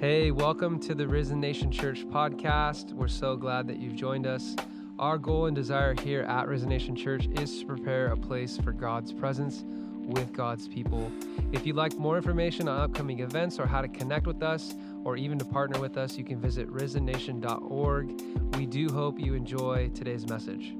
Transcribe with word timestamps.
Hey, 0.00 0.30
welcome 0.30 0.80
to 0.80 0.94
the 0.94 1.06
Risen 1.06 1.40
Nation 1.40 1.70
Church 1.70 2.06
podcast. 2.06 2.94
We're 2.94 3.06
so 3.06 3.36
glad 3.36 3.68
that 3.68 3.78
you've 3.78 3.96
joined 3.96 4.26
us. 4.26 4.56
Our 4.98 5.18
goal 5.18 5.44
and 5.44 5.54
desire 5.54 5.92
here 5.92 6.22
at 6.22 6.48
Risen 6.48 6.70
Nation 6.70 6.96
Church 6.96 7.28
is 7.38 7.58
to 7.58 7.66
prepare 7.66 8.06
a 8.06 8.16
place 8.16 8.56
for 8.56 8.72
God's 8.72 9.12
presence 9.12 9.62
with 10.06 10.32
God's 10.32 10.66
people. 10.68 11.12
If 11.52 11.66
you'd 11.66 11.76
like 11.76 11.98
more 11.98 12.16
information 12.16 12.66
on 12.66 12.80
upcoming 12.80 13.20
events 13.20 13.58
or 13.58 13.66
how 13.66 13.82
to 13.82 13.88
connect 13.88 14.26
with 14.26 14.42
us 14.42 14.74
or 15.04 15.18
even 15.18 15.38
to 15.38 15.44
partner 15.44 15.78
with 15.78 15.98
us, 15.98 16.16
you 16.16 16.24
can 16.24 16.40
visit 16.40 16.66
risennation.org. 16.70 18.22
We 18.56 18.64
do 18.64 18.88
hope 18.88 19.20
you 19.20 19.34
enjoy 19.34 19.90
today's 19.92 20.26
message. 20.26 20.72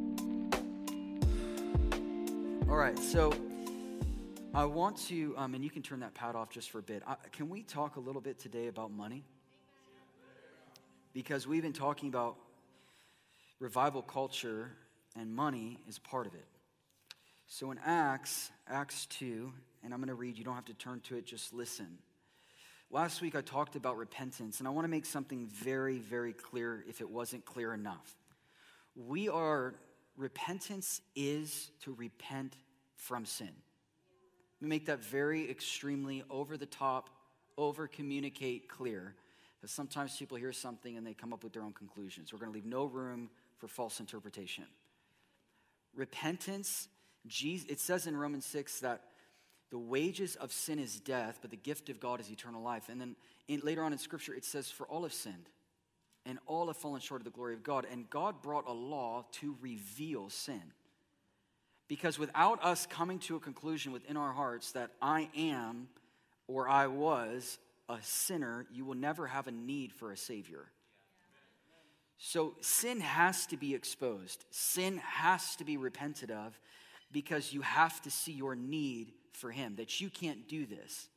All 2.71 2.77
right, 2.77 2.99
so 2.99 3.35
I 4.53 4.65
want 4.65 4.97
to, 5.09 5.33
um, 5.37 5.55
and 5.55 5.63
you 5.63 5.71
can 5.71 5.83
turn 5.83 6.01
that 6.01 6.13
pad 6.15 6.35
off 6.35 6.51
just 6.51 6.71
for 6.71 6.81
a 6.81 6.83
bit. 6.83 7.05
I, 7.07 7.15
can 7.31 7.49
we 7.49 7.63
talk 7.63 7.95
a 7.95 8.01
little 8.01 8.21
bit 8.21 8.41
today 8.41 8.67
about 8.67 8.91
money? 8.91 9.23
Because 11.13 11.47
we've 11.47 11.63
been 11.63 11.73
talking 11.73 12.09
about 12.09 12.37
revival 13.61 14.03
culture, 14.03 14.73
and 15.17 15.33
money 15.33 15.79
is 15.89 16.01
part 16.01 16.27
of 16.27 16.35
it. 16.35 16.47
So 17.47 17.71
in 17.71 17.79
Acts, 17.85 18.51
Acts 18.67 19.07
2, 19.07 19.53
and 19.85 19.95
I'm 19.95 20.01
going 20.01 20.09
to 20.09 20.15
read, 20.15 20.37
you 20.37 20.43
don't 20.43 20.57
have 20.57 20.65
to 20.65 20.75
turn 20.75 20.99
to 21.03 21.17
it, 21.17 21.27
just 21.27 21.53
listen. 21.53 21.99
Last 22.91 23.23
week 23.23 23.37
I 23.37 23.43
talked 23.43 23.77
about 23.77 23.99
repentance, 23.99 24.59
and 24.59 24.67
I 24.67 24.73
want 24.73 24.85
to 24.85 24.91
make 24.91 25.07
something 25.07 25.47
very, 25.47 25.99
very 25.99 26.33
clear 26.33 26.85
if 26.89 27.01
it 27.01 27.09
wasn't 27.09 27.45
clear 27.45 27.73
enough. 27.73 28.17
We 28.97 29.29
are, 29.29 29.77
repentance 30.17 31.03
is 31.15 31.71
to 31.85 31.95
repent 31.95 32.57
from 32.97 33.25
sin. 33.25 33.53
Make 34.61 34.87
that 34.87 35.03
very 35.03 35.51
extremely 35.51 36.23
over 36.31 36.57
the 36.57 36.67
top, 36.67 37.11
over 37.57 37.87
communicate 37.87 38.69
clear. 38.69 39.15
Because 39.61 39.73
sometimes 39.73 40.17
people 40.17 40.37
hear 40.37 40.53
something 40.53 40.97
and 40.97 41.07
they 41.07 41.15
come 41.15 41.33
up 41.33 41.45
with 41.45 41.53
their 41.53 41.63
own 41.63 41.73
conclusions. 41.73 42.33
We're 42.33 42.39
going 42.39 42.53
to 42.53 42.55
leave 42.55 42.67
no 42.67 42.85
room 42.85 43.31
for 43.59 43.69
false 43.69 44.01
interpretation. 44.01 44.65
Repentance, 45.95 46.89
Jesus, 47.27 47.69
it 47.69 47.81
says 47.81 48.07
in 48.07 48.17
Romans 48.17 48.47
6 48.47 48.81
that 48.81 49.03
the 49.71 49.79
wages 49.79 50.37
of 50.37 50.53
sin 50.53 50.79
is 50.79 50.99
death, 50.99 51.39
but 51.41 51.51
the 51.51 51.57
gift 51.57 51.89
of 51.91 52.01
God 52.01 52.21
is 52.21 52.31
eternal 52.31 52.63
life. 52.63 52.89
And 52.89 53.01
then 53.01 53.17
in, 53.49 53.61
later 53.61 53.83
on 53.83 53.93
in 53.93 53.99
Scripture, 53.99 54.35
it 54.35 54.45
says, 54.45 54.71
For 54.71 54.87
all 54.87 55.03
have 55.05 55.13
sinned, 55.13 55.49
and 56.27 56.39
all 56.47 56.67
have 56.67 56.77
fallen 56.77 57.01
short 57.01 57.21
of 57.21 57.25
the 57.25 57.31
glory 57.31 57.55
of 57.55 57.63
God. 57.63 57.87
And 57.91 58.09
God 58.11 58.43
brought 58.43 58.67
a 58.67 58.73
law 58.73 59.27
to 59.33 59.57
reveal 59.61 60.29
sin. 60.29 60.63
Because 61.91 62.21
without 62.21 62.63
us 62.63 62.87
coming 62.87 63.19
to 63.19 63.35
a 63.35 63.41
conclusion 63.41 63.91
within 63.91 64.17
our 64.17 64.33
hearts 64.33 64.71
that 64.73 64.93
I 65.03 65.29
am 65.37 65.89
or 66.47 66.69
I 66.69 66.87
was 66.87 67.59
a 67.89 67.99
sinner, 68.01 68.65
you 68.73 68.85
will 68.85 68.95
never 68.95 69.27
have 69.27 69.49
a 69.49 69.51
need 69.51 69.93
for 69.93 70.13
a 70.13 70.17
Savior. 70.17 70.67
So 72.17 72.55
sin 72.61 73.01
has 73.01 73.45
to 73.47 73.57
be 73.57 73.75
exposed, 73.75 74.45
sin 74.53 74.99
has 74.99 75.57
to 75.57 75.65
be 75.65 75.77
repented 75.79 76.31
of 76.31 76.57
because 77.11 77.53
you 77.53 77.63
have 77.63 78.01
to 78.03 78.11
see 78.11 78.33
your 78.33 78.55
need 78.55 79.11
for 79.33 79.51
Him, 79.51 79.75
that 79.75 80.01
you 80.01 80.11
can't 80.11 80.49
do 80.49 80.67
this. 80.67 81.09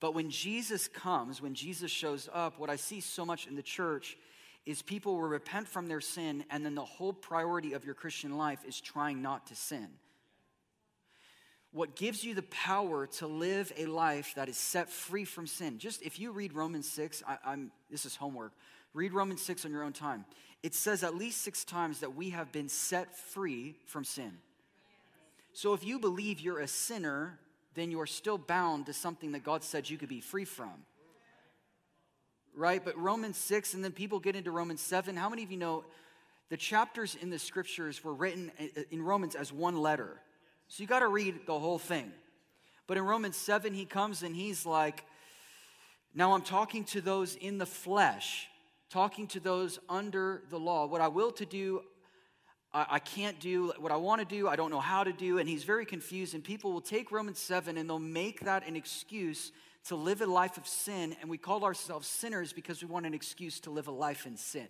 But 0.00 0.14
when 0.14 0.30
Jesus 0.30 0.88
comes, 0.88 1.42
when 1.42 1.52
Jesus 1.52 1.90
shows 1.90 2.26
up, 2.32 2.58
what 2.58 2.70
I 2.70 2.76
see 2.76 3.00
so 3.00 3.26
much 3.26 3.46
in 3.46 3.56
the 3.56 3.62
church 3.62 4.16
is 4.64 4.82
people 4.82 5.14
will 5.14 5.22
repent 5.22 5.66
from 5.66 5.88
their 5.88 6.00
sin, 6.00 6.44
and 6.50 6.64
then 6.64 6.74
the 6.74 6.84
whole 6.84 7.12
priority 7.12 7.72
of 7.72 7.84
your 7.84 7.94
Christian 7.94 8.36
life 8.36 8.60
is 8.66 8.80
trying 8.80 9.20
not 9.20 9.46
to 9.48 9.56
sin. 9.56 9.88
What 11.72 11.96
gives 11.96 12.22
you 12.22 12.34
the 12.34 12.42
power 12.42 13.06
to 13.18 13.26
live 13.26 13.72
a 13.76 13.86
life 13.86 14.34
that 14.36 14.48
is 14.48 14.56
set 14.56 14.90
free 14.90 15.24
from 15.24 15.46
sin? 15.46 15.78
Just 15.78 16.02
if 16.02 16.20
you 16.20 16.30
read 16.30 16.52
Romans 16.52 16.88
6, 16.90 17.22
I, 17.26 17.52
am 17.52 17.72
this 17.90 18.04
is 18.04 18.14
homework. 18.14 18.52
Read 18.94 19.14
Romans 19.14 19.42
6 19.42 19.64
on 19.64 19.72
your 19.72 19.82
own 19.82 19.94
time. 19.94 20.26
It 20.62 20.74
says 20.74 21.02
at 21.02 21.16
least 21.16 21.40
six 21.40 21.64
times 21.64 22.00
that 22.00 22.14
we 22.14 22.30
have 22.30 22.52
been 22.52 22.68
set 22.68 23.16
free 23.16 23.74
from 23.86 24.04
sin. 24.04 24.32
So 25.54 25.72
if 25.72 25.82
you 25.82 25.98
believe 25.98 26.40
you're 26.40 26.60
a 26.60 26.68
sinner, 26.68 27.38
then 27.74 27.90
you're 27.90 28.06
still 28.06 28.38
bound 28.38 28.86
to 28.86 28.92
something 28.92 29.32
that 29.32 29.42
God 29.42 29.64
said 29.64 29.88
you 29.88 29.98
could 29.98 30.08
be 30.10 30.20
free 30.20 30.44
from 30.44 30.84
right? 32.56 32.84
But 32.84 32.98
Romans 32.98 33.36
6, 33.36 33.74
and 33.74 33.84
then 33.84 33.92
people 33.92 34.18
get 34.18 34.36
into 34.36 34.50
Romans 34.50 34.80
7. 34.80 35.16
How 35.16 35.28
many 35.28 35.42
of 35.42 35.50
you 35.50 35.56
know 35.56 35.84
the 36.50 36.56
chapters 36.56 37.16
in 37.20 37.30
the 37.30 37.38
scriptures 37.38 38.02
were 38.04 38.14
written 38.14 38.52
uh, 38.60 38.64
uh, 38.76 38.82
in 38.90 39.02
Romans 39.02 39.34
as 39.34 39.52
one 39.52 39.76
letter? 39.76 40.20
So 40.68 40.82
you 40.82 40.86
got 40.86 41.00
to 41.00 41.08
read 41.08 41.46
the 41.46 41.58
whole 41.58 41.78
thing. 41.78 42.12
But 42.86 42.96
in 42.96 43.04
Romans 43.04 43.36
7, 43.36 43.74
he 43.74 43.84
comes 43.84 44.22
and 44.22 44.34
he's 44.34 44.66
like, 44.66 45.04
Now 46.14 46.32
I'm 46.32 46.42
talking 46.42 46.84
to 46.84 47.00
those 47.00 47.36
in 47.36 47.58
the 47.58 47.66
flesh, 47.66 48.48
talking 48.90 49.26
to 49.28 49.40
those 49.40 49.78
under 49.88 50.42
the 50.50 50.58
law. 50.58 50.86
What 50.86 51.00
I 51.00 51.08
will 51.08 51.32
to 51.32 51.46
do, 51.46 51.82
I, 52.74 52.98
can't 53.00 53.38
do. 53.38 53.72
What 53.78 53.92
I 53.92 53.96
want 53.96 54.20
to 54.20 54.24
do, 54.24 54.48
I 54.48 54.56
don't 54.56 54.70
know 54.70 54.80
how 54.80 55.04
to 55.04 55.12
do. 55.12 55.38
And 55.38 55.46
he's 55.46 55.64
very 55.64 55.84
confused. 55.84 56.34
And 56.34 56.42
people 56.42 56.72
will 56.72 56.80
take 56.80 57.12
Romans 57.12 57.38
7 57.38 57.76
and 57.76 57.88
they'll 57.88 57.98
make 57.98 58.40
that 58.40 58.66
an 58.66 58.76
excuse 58.76 59.52
to 59.86 59.96
live 59.96 60.20
a 60.20 60.26
life 60.26 60.56
of 60.56 60.66
sin, 60.66 61.16
and 61.20 61.28
we 61.28 61.38
call 61.38 61.64
ourselves 61.64 62.06
sinners 62.06 62.52
because 62.52 62.82
we 62.82 62.88
want 62.88 63.06
an 63.06 63.14
excuse 63.14 63.60
to 63.60 63.70
live 63.70 63.88
a 63.88 63.92
life 63.92 64.26
in 64.26 64.36
sin. 64.36 64.68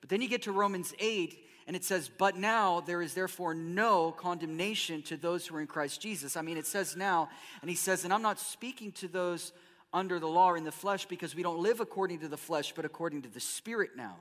But 0.00 0.10
then 0.10 0.22
you 0.22 0.28
get 0.28 0.42
to 0.42 0.52
Romans 0.52 0.94
8, 0.98 1.38
and 1.66 1.76
it 1.76 1.84
says, 1.84 2.08
But 2.08 2.36
now 2.36 2.80
there 2.80 3.02
is 3.02 3.14
therefore 3.14 3.54
no 3.54 4.12
condemnation 4.12 5.02
to 5.02 5.16
those 5.16 5.46
who 5.46 5.56
are 5.56 5.60
in 5.60 5.66
Christ 5.66 6.00
Jesus. 6.00 6.36
I 6.36 6.42
mean, 6.42 6.56
it 6.56 6.66
says 6.66 6.96
now, 6.96 7.28
and 7.60 7.70
he 7.70 7.76
says, 7.76 8.04
And 8.04 8.12
I'm 8.12 8.22
not 8.22 8.40
speaking 8.40 8.92
to 8.92 9.08
those 9.08 9.52
under 9.92 10.18
the 10.18 10.28
law 10.28 10.50
or 10.50 10.56
in 10.56 10.64
the 10.64 10.72
flesh 10.72 11.06
because 11.06 11.34
we 11.34 11.42
don't 11.42 11.58
live 11.58 11.80
according 11.80 12.20
to 12.20 12.28
the 12.28 12.36
flesh, 12.36 12.72
but 12.74 12.84
according 12.84 13.22
to 13.22 13.28
the 13.28 13.40
Spirit 13.40 13.90
now. 13.96 14.16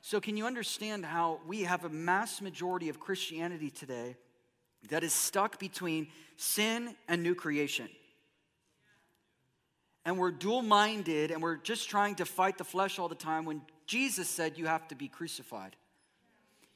So, 0.00 0.20
can 0.20 0.36
you 0.36 0.46
understand 0.46 1.06
how 1.06 1.40
we 1.46 1.62
have 1.62 1.84
a 1.84 1.88
mass 1.88 2.40
majority 2.40 2.88
of 2.88 2.98
Christianity 2.98 3.70
today 3.70 4.16
that 4.88 5.04
is 5.04 5.12
stuck 5.12 5.60
between 5.60 6.08
sin 6.36 6.96
and 7.08 7.22
new 7.22 7.34
creation? 7.34 7.88
And 10.04 10.18
we're 10.18 10.30
dual 10.30 10.62
minded 10.62 11.30
and 11.30 11.42
we're 11.42 11.56
just 11.56 11.88
trying 11.88 12.16
to 12.16 12.24
fight 12.24 12.58
the 12.58 12.64
flesh 12.64 12.98
all 12.98 13.08
the 13.08 13.14
time 13.14 13.44
when 13.44 13.62
Jesus 13.86 14.28
said 14.28 14.58
you 14.58 14.66
have 14.66 14.86
to 14.88 14.94
be 14.94 15.08
crucified. 15.08 15.76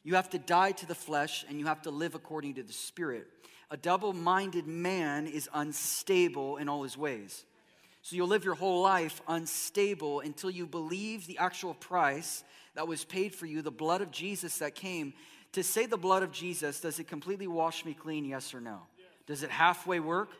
You 0.04 0.14
have 0.14 0.30
to 0.30 0.38
die 0.38 0.72
to 0.72 0.86
the 0.86 0.94
flesh 0.94 1.44
and 1.48 1.58
you 1.58 1.66
have 1.66 1.82
to 1.82 1.90
live 1.90 2.14
according 2.14 2.54
to 2.54 2.62
the 2.62 2.72
Spirit. 2.72 3.26
A 3.70 3.76
double 3.76 4.12
minded 4.12 4.66
man 4.68 5.26
is 5.26 5.48
unstable 5.52 6.58
in 6.58 6.68
all 6.68 6.84
his 6.84 6.96
ways. 6.96 7.44
So 8.02 8.14
you'll 8.14 8.28
live 8.28 8.44
your 8.44 8.54
whole 8.54 8.82
life 8.82 9.20
unstable 9.26 10.20
until 10.20 10.48
you 10.48 10.64
believe 10.64 11.26
the 11.26 11.38
actual 11.38 11.74
price 11.74 12.44
that 12.76 12.86
was 12.86 13.04
paid 13.04 13.34
for 13.34 13.46
you, 13.46 13.62
the 13.62 13.72
blood 13.72 14.00
of 14.00 14.12
Jesus 14.12 14.58
that 14.58 14.76
came. 14.76 15.12
To 15.52 15.64
say 15.64 15.86
the 15.86 15.96
blood 15.96 16.22
of 16.22 16.30
Jesus, 16.30 16.78
does 16.78 17.00
it 17.00 17.08
completely 17.08 17.48
wash 17.48 17.84
me 17.84 17.94
clean? 17.94 18.24
Yes 18.24 18.54
or 18.54 18.60
no? 18.60 18.82
Does 19.26 19.42
it 19.42 19.50
halfway 19.50 19.98
work? 19.98 20.30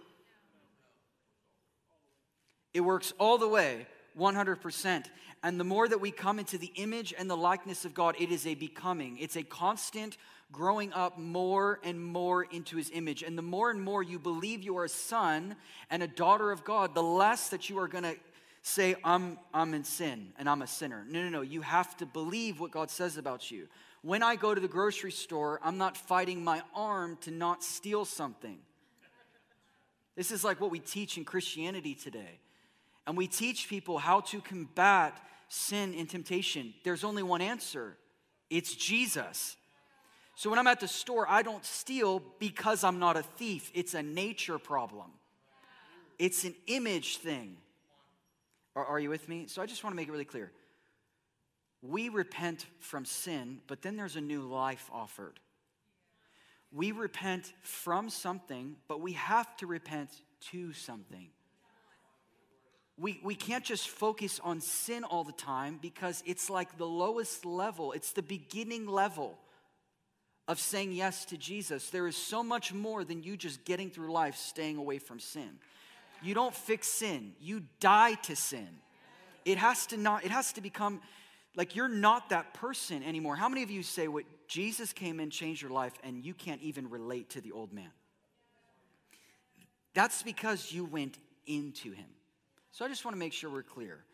It 2.77 2.85
works 2.85 3.15
all 3.19 3.39
the 3.39 3.49
way, 3.49 3.87
100%. 4.19 5.07
And 5.43 5.59
the 5.59 5.65
more 5.65 5.89
that 5.89 5.99
we 5.99 6.11
come 6.11 6.39
into 6.39 6.59
the 6.59 6.73
image 6.75 7.15
and 7.17 7.31
the 7.31 7.37
likeness 7.37 7.87
of 7.87 7.95
God, 7.95 8.17
it 8.19 8.31
is 8.31 8.47
a 8.47 8.55
becoming. 8.55 9.17
It's 9.19 9.37
a 9.37 9.43
constant 9.43 10.19
growing 10.53 10.93
up 10.93 11.19
more 11.19 11.81
and 11.83 11.99
more 11.99 12.45
into 12.45 12.77
his 12.77 12.91
image. 12.93 13.23
And 13.23 13.39
the 13.39 13.41
more 13.41 13.71
and 13.71 13.81
more 13.81 14.03
you 14.03 14.19
believe 14.19 14.63
you 14.63 14.77
are 14.77 14.85
a 14.85 14.91
son 14.91 15.57
and 15.89 16.03
a 16.03 16.07
daughter 16.07 16.51
of 16.51 16.65
God, 16.65 16.95
the 16.95 17.03
less 17.03 17.49
that 17.49 17.71
you 17.71 17.79
are 17.79 17.89
going 17.89 18.05
to 18.05 18.17
say, 18.61 18.95
I'm, 19.03 19.39
I'm 19.55 19.73
in 19.73 19.85
sin 19.85 20.35
and 20.39 20.47
I'm 20.47 20.61
a 20.61 20.67
sinner. 20.67 21.07
No, 21.09 21.23
no, 21.23 21.31
no. 21.31 21.41
You 21.41 21.63
have 21.63 21.97
to 21.97 22.05
believe 22.05 22.61
what 22.61 22.73
God 22.73 22.91
says 22.91 23.17
about 23.17 23.51
you. 23.51 23.69
When 24.03 24.23
I 24.23 24.37
go 24.37 24.55
to 24.55 24.61
the 24.61 24.69
grocery 24.69 25.13
store, 25.13 25.61
I'm 25.65 25.79
not 25.79 25.97
fighting 25.97 26.45
my 26.45 26.61
arm 26.75 27.17
to 27.23 27.31
not 27.31 27.65
steal 27.65 28.05
something. 28.05 28.59
This 30.15 30.31
is 30.31 30.45
like 30.45 30.61
what 30.61 30.71
we 30.71 30.79
teach 30.79 31.17
in 31.17 31.25
Christianity 31.25 31.95
today 31.95 32.41
and 33.07 33.17
we 33.17 33.27
teach 33.27 33.69
people 33.69 33.99
how 33.99 34.21
to 34.21 34.41
combat 34.41 35.21
sin 35.49 35.95
and 35.97 36.09
temptation, 36.09 36.75
there's 36.85 37.05
only 37.05 37.23
one 37.23 37.41
answer 37.41 37.97
it's 38.49 38.75
Jesus. 38.75 39.57
So 40.37 40.51
when 40.51 40.59
I'm 40.59 40.69
at 40.69 40.79
the 40.79 40.87
store, 40.87 41.27
I 41.29 41.43
don't 41.43 41.65
steal 41.65 42.23
because 42.39 42.85
I'm 42.85 43.01
not 43.01 43.17
a 43.17 43.23
thief. 43.23 43.73
It's 43.75 43.95
a 43.95 44.03
nature 44.03 44.59
problem, 44.59 45.11
it's 46.19 46.45
an 46.45 46.55
image 46.67 47.19
thing. 47.19 47.57
Are, 48.75 48.85
are 48.85 49.01
you 49.01 49.09
with 49.09 49.29
me? 49.29 49.47
So 49.49 49.63
I 49.63 49.67
just 49.67 49.83
want 49.83 49.95
to 49.95 49.97
make 49.97 50.09
it 50.09 50.13
really 50.13 50.25
clear. 50.25 50.53
We 51.83 52.09
repent 52.09 52.67
from 52.79 53.05
sin, 53.05 53.61
but 53.67 53.81
then 53.83 53.97
there's 53.97 54.17
a 54.17 54.21
new 54.21 54.43
life 54.43 54.91
offered. 54.93 55.41
We 56.73 56.93
repent 56.93 57.53
from 57.63 58.11
something, 58.11 58.77
but 58.87 59.01
we 59.01 59.13
have 59.13 59.57
to 59.59 59.67
repent 59.67 60.11
to 60.51 60.73
something 60.73 61.29
we, 62.99 63.21
we 63.23 63.35
can't 63.35 63.65
just 63.65 63.89
focus 63.89 64.41
on 64.43 64.61
sin 64.61 65.05
all 65.05 65.23
the 65.23 65.33
time 65.33 65.79
because 65.83 66.23
it's 66.27 66.49
like 66.49 66.79
the 66.79 66.87
lowest 66.87 67.45
level, 67.45 67.93
it's 67.93 68.13
the 68.13 68.23
beginning 68.23 68.87
level 68.87 69.37
of 70.49 70.59
saying 70.59 70.93
yes 70.93 71.25
to 71.27 71.37
Jesus. 71.37 71.91
There 71.91 72.07
is 72.07 72.17
so 72.17 72.43
much 72.43 72.73
more 72.73 73.05
than 73.05 73.23
you 73.23 73.37
just 73.37 73.65
getting 73.65 73.91
through 73.91 74.13
life 74.13 74.37
staying 74.37 74.77
away 74.79 74.99
from 74.99 75.19
sin. 75.19 75.59
You 76.23 76.35
don't 76.35 76.55
fix 76.55 76.89
sin, 76.89 77.33
you 77.41 77.65
die 77.81 78.15
to 78.15 78.35
sin. 78.35 78.69
It 79.45 79.59
has 79.59 79.87
to 79.89 79.97
not, 79.97 80.25
it 80.25 80.31
has 80.31 80.53
to 80.55 80.61
become 80.61 81.01
like 81.55 81.77
you're 81.77 81.89
not 81.89 82.31
that 82.31 82.55
person 82.55 83.03
anymore. 83.03 83.37
How 83.37 83.49
many 83.49 83.63
of 83.63 83.71
you 83.71 83.83
say 83.83 84.09
what 84.09 84.25
Jesus 84.49 84.93
came 84.93 85.21
in, 85.21 85.31
changed 85.31 85.63
your 85.63 85.71
life, 85.71 85.95
and 86.03 86.25
you 86.25 86.35
can't 86.35 86.61
even 86.63 86.91
relate 86.91 87.31
to 87.31 87.41
the 87.41 87.53
old 87.53 87.73
man? 87.73 87.91
That's 89.95 90.23
because 90.23 90.73
you 90.73 90.85
went 90.85 91.19
into 91.47 91.93
him. 91.93 92.07
So 92.77 92.85
I 92.85 92.89
just 92.89 93.07
want 93.07 93.15
to 93.15 93.19
make 93.19 93.33
sure 93.33 93.49
we're 93.49 93.63
clear. 93.63 94.05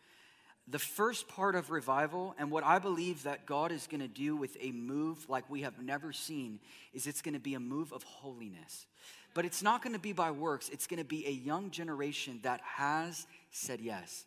The 0.69 0.79
first 0.79 1.27
part 1.27 1.57
of 1.57 1.73
revival, 1.73 2.37
and 2.39 2.49
what 2.49 2.63
I 2.63 2.79
believe 2.79 3.25
that 3.25 3.45
God 3.45 3.73
is 3.73 3.89
going 3.89 4.03
to 4.03 4.07
do 4.07 4.37
with 4.37 4.57
a 4.61 4.71
move 4.71 5.29
like 5.29 5.51
we 5.51 5.63
have 5.63 5.83
never 5.83 6.13
seen, 6.13 6.61
is 6.93 7.09
it's 7.09 7.23
going 7.23 7.35
to 7.35 7.41
be 7.41 7.55
a 7.55 7.61
move 7.61 7.93
of 7.93 8.05
holiness. 8.05 8.87
But 9.35 9.45
it's 9.45 9.65
not 9.65 9.83
going 9.83 9.95
to 9.95 9.99
be 9.99 10.13
by 10.13 10.31
works, 10.31 10.69
it's 10.69 10.87
going 10.87 10.99
to 10.99 11.05
be 11.05 11.27
a 11.27 11.33
young 11.33 11.73
generation 11.73 12.39
that 12.45 12.61
has 12.61 13.27
said 13.51 13.81
yes 13.81 14.27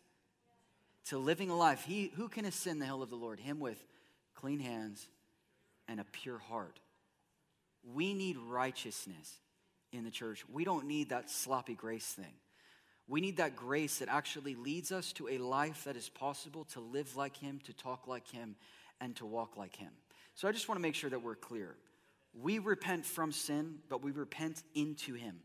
to 1.06 1.16
living 1.16 1.48
a 1.48 1.56
life. 1.56 1.84
He, 1.86 2.12
who 2.16 2.28
can 2.28 2.44
ascend 2.44 2.82
the 2.82 2.84
hill 2.84 3.02
of 3.02 3.08
the 3.08 3.16
Lord? 3.16 3.40
Him 3.40 3.58
with 3.58 3.82
clean 4.34 4.58
hands 4.60 5.08
and 5.88 5.98
a 5.98 6.04
pure 6.12 6.36
heart. 6.36 6.78
We 7.94 8.12
need 8.12 8.36
righteousness 8.36 9.32
in 9.92 10.04
the 10.04 10.10
church. 10.10 10.44
We 10.52 10.64
don't 10.64 10.86
need 10.86 11.08
that 11.08 11.30
sloppy 11.30 11.74
grace 11.74 12.04
thing. 12.04 12.34
We 13.08 13.20
need 13.20 13.36
that 13.36 13.54
grace 13.54 13.98
that 13.98 14.08
actually 14.08 14.56
leads 14.56 14.90
us 14.90 15.12
to 15.14 15.28
a 15.28 15.38
life 15.38 15.84
that 15.84 15.96
is 15.96 16.08
possible 16.08 16.64
to 16.72 16.80
live 16.80 17.16
like 17.16 17.36
Him, 17.36 17.60
to 17.64 17.72
talk 17.72 18.08
like 18.08 18.28
Him, 18.28 18.56
and 19.00 19.14
to 19.16 19.26
walk 19.26 19.56
like 19.56 19.76
Him. 19.76 19.92
So 20.34 20.48
I 20.48 20.52
just 20.52 20.68
want 20.68 20.78
to 20.78 20.82
make 20.82 20.94
sure 20.94 21.10
that 21.10 21.22
we're 21.22 21.36
clear. 21.36 21.76
We 22.34 22.58
repent 22.58 23.06
from 23.06 23.32
sin, 23.32 23.76
but 23.88 24.02
we 24.02 24.10
repent 24.10 24.62
into 24.74 25.14
Him. 25.14 25.36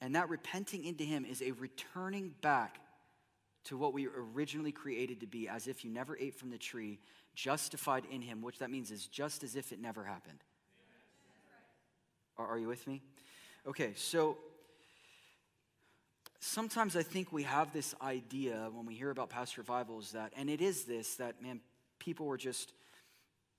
And 0.00 0.14
that 0.14 0.28
repenting 0.28 0.84
into 0.84 1.04
Him 1.04 1.24
is 1.24 1.42
a 1.42 1.50
returning 1.52 2.34
back 2.40 2.78
to 3.64 3.76
what 3.76 3.92
we 3.92 4.06
originally 4.06 4.72
created 4.72 5.20
to 5.20 5.26
be, 5.26 5.48
as 5.48 5.66
if 5.66 5.84
you 5.84 5.90
never 5.90 6.16
ate 6.16 6.34
from 6.34 6.50
the 6.50 6.58
tree, 6.58 7.00
justified 7.34 8.04
in 8.10 8.22
Him, 8.22 8.40
which 8.40 8.58
that 8.58 8.70
means 8.70 8.90
is 8.90 9.06
just 9.06 9.42
as 9.42 9.56
if 9.56 9.72
it 9.72 9.80
never 9.80 10.04
happened. 10.04 10.38
Are, 12.36 12.46
are 12.46 12.58
you 12.58 12.68
with 12.68 12.86
me? 12.86 13.02
Okay, 13.66 13.92
so 13.96 14.36
sometimes 16.44 16.94
I 16.94 17.02
think 17.02 17.32
we 17.32 17.44
have 17.44 17.72
this 17.72 17.94
idea 18.02 18.68
when 18.72 18.84
we 18.84 18.94
hear 18.94 19.10
about 19.10 19.30
past 19.30 19.56
revivals 19.56 20.12
that, 20.12 20.32
and 20.36 20.50
it 20.50 20.60
is 20.60 20.84
this, 20.84 21.16
that, 21.16 21.42
man, 21.42 21.60
people 21.98 22.26
were 22.26 22.36
just, 22.36 22.72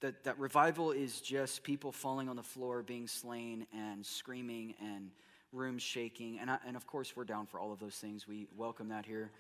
that, 0.01 0.23
that 0.25 0.37
revival 0.37 0.91
is 0.91 1.19
just 1.19 1.63
people 1.63 1.91
falling 1.91 2.29
on 2.29 2.35
the 2.35 2.43
floor, 2.43 2.83
being 2.83 3.07
slain, 3.07 3.65
and 3.73 4.05
screaming, 4.05 4.75
and 4.79 5.09
rooms 5.51 5.81
shaking. 5.81 6.37
And, 6.39 6.51
I, 6.51 6.59
and 6.67 6.75
of 6.75 6.85
course, 6.85 7.15
we're 7.15 7.23
down 7.23 7.47
for 7.47 7.59
all 7.59 7.73
of 7.73 7.79
those 7.79 7.95
things. 7.95 8.27
We 8.27 8.47
welcome 8.55 8.89
that 8.89 9.05
here. 9.05 9.31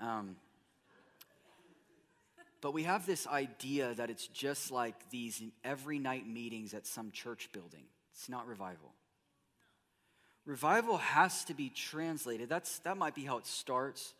Um, 0.00 0.36
but 2.60 2.74
we 2.74 2.82
have 2.82 3.06
this 3.06 3.28
idea 3.28 3.94
that 3.94 4.10
it's 4.10 4.26
just 4.26 4.72
like 4.72 5.08
these 5.10 5.40
every 5.62 6.00
night 6.00 6.26
meetings 6.26 6.74
at 6.74 6.84
some 6.86 7.12
church 7.12 7.50
building. 7.52 7.84
It's 8.12 8.28
not 8.28 8.48
revival. 8.48 8.92
Revival 10.48 10.96
has 10.96 11.44
to 11.44 11.52
be 11.52 11.68
translated. 11.68 12.48
That's, 12.48 12.78
that 12.78 12.96
might 12.96 13.14
be 13.14 13.22
how 13.22 13.36
it 13.36 13.46
starts. 13.46 14.14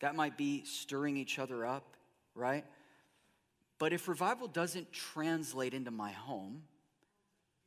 That 0.00 0.14
might 0.14 0.36
be 0.36 0.62
stirring 0.66 1.16
each 1.16 1.38
other 1.38 1.64
up, 1.64 1.96
right? 2.34 2.66
But 3.78 3.94
if 3.94 4.06
revival 4.06 4.46
doesn't 4.46 4.92
translate 4.92 5.72
into 5.72 5.90
my 5.90 6.10
home, 6.10 6.64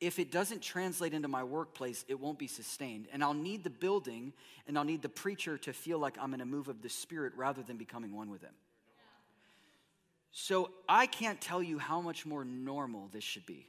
if 0.00 0.20
it 0.20 0.30
doesn't 0.30 0.62
translate 0.62 1.12
into 1.12 1.26
my 1.26 1.42
workplace, 1.42 2.04
it 2.06 2.20
won't 2.20 2.38
be 2.38 2.46
sustained. 2.46 3.08
And 3.12 3.24
I'll 3.24 3.34
need 3.34 3.64
the 3.64 3.70
building 3.70 4.32
and 4.68 4.78
I'll 4.78 4.84
need 4.84 5.02
the 5.02 5.08
preacher 5.08 5.58
to 5.58 5.72
feel 5.72 5.98
like 5.98 6.16
I'm 6.20 6.34
in 6.34 6.40
a 6.40 6.46
move 6.46 6.68
of 6.68 6.82
the 6.82 6.90
Spirit 6.90 7.32
rather 7.34 7.64
than 7.64 7.78
becoming 7.78 8.14
one 8.14 8.30
with 8.30 8.42
Him. 8.42 8.54
So 10.30 10.70
I 10.88 11.06
can't 11.06 11.40
tell 11.40 11.64
you 11.64 11.80
how 11.80 12.00
much 12.00 12.26
more 12.26 12.44
normal 12.44 13.08
this 13.12 13.24
should 13.24 13.44
be. 13.44 13.66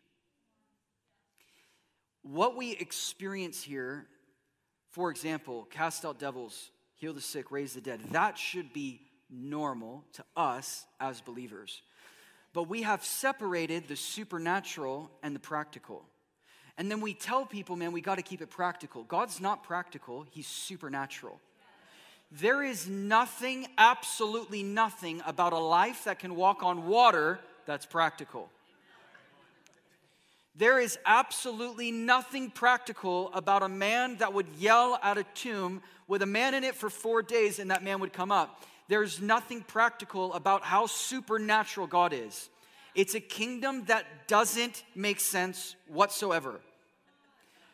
What 2.22 2.56
we 2.56 2.74
experience 2.74 3.64
here 3.64 4.06
for 4.96 5.12
example, 5.12 5.68
cast 5.72 6.06
out 6.06 6.20
devils, 6.20 6.72
heal 6.94 7.12
the 7.12 7.20
sick, 7.20 7.52
raise 7.52 7.74
the 7.74 7.82
dead. 7.82 8.00
That 8.12 8.38
should 8.38 8.72
be 8.72 9.02
normal 9.30 10.06
to 10.14 10.24
us 10.38 10.86
as 11.02 11.20
believers. 11.20 11.82
But 12.54 12.70
we 12.70 12.84
have 12.84 13.04
separated 13.04 13.90
the 13.90 13.98
supernatural 13.98 15.12
and 15.22 15.36
the 15.36 15.42
practical. 15.42 16.06
And 16.78 16.90
then 16.90 17.02
we 17.02 17.14
tell 17.14 17.46
people, 17.46 17.76
man, 17.76 17.92
we 17.92 18.00
got 18.00 18.16
to 18.16 18.22
keep 18.22 18.42
it 18.42 18.50
practical. 18.50 19.04
God's 19.04 19.42
not 19.42 19.64
practical, 19.64 20.26
He's 20.32 20.48
supernatural. 20.48 21.42
There 22.32 22.64
is 22.64 22.88
nothing, 22.88 23.68
absolutely 23.78 24.64
nothing 24.64 25.22
about 25.26 25.52
a 25.52 25.60
life 25.60 26.06
that 26.06 26.20
can 26.20 26.38
walk 26.38 26.64
on 26.64 26.88
water 26.88 27.42
that's 27.66 27.86
practical. 27.86 28.50
There 30.58 30.80
is 30.80 30.98
absolutely 31.06 31.92
nothing 31.92 32.50
practical 32.50 33.30
about 33.34 33.62
a 33.62 33.68
man 33.68 34.18
that 34.18 34.34
would 34.34 34.48
yell 34.58 34.98
at 35.04 35.18
a 35.18 35.26
tomb 35.34 35.82
with 36.08 36.22
a 36.22 36.26
man 36.26 36.54
in 36.54 36.64
it 36.64 36.76
for 36.76 36.90
four 36.90 37.22
days 37.22 37.60
and 37.60 37.72
that 37.72 37.84
man 37.84 38.00
would 38.00 38.14
come 38.14 38.32
up. 38.32 38.64
There's 38.88 39.22
nothing 39.22 39.62
practical 39.62 40.34
about 40.34 40.64
how 40.64 40.86
supernatural 40.86 41.88
God 41.88 42.14
is. 42.14 42.50
It's 42.94 43.16
a 43.16 43.20
kingdom 43.20 43.86
that 43.86 44.06
doesn't 44.28 44.84
make 44.96 45.20
sense 45.20 45.76
whatsoever. 45.90 46.62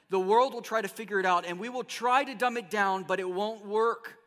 The 0.10 0.19
world 0.19 0.54
will 0.54 0.62
try 0.62 0.81
to 0.81 0.88
figure 0.88 1.19
it 1.19 1.25
out 1.25 1.45
and 1.45 1.60
we 1.60 1.69
will 1.69 1.84
try 1.84 2.24
to 2.24 2.34
dumb 2.34 2.57
it 2.57 2.72
down, 2.72 3.04
but 3.04 3.19
it 3.19 3.30
won't 3.30 3.66
work. 3.66 4.18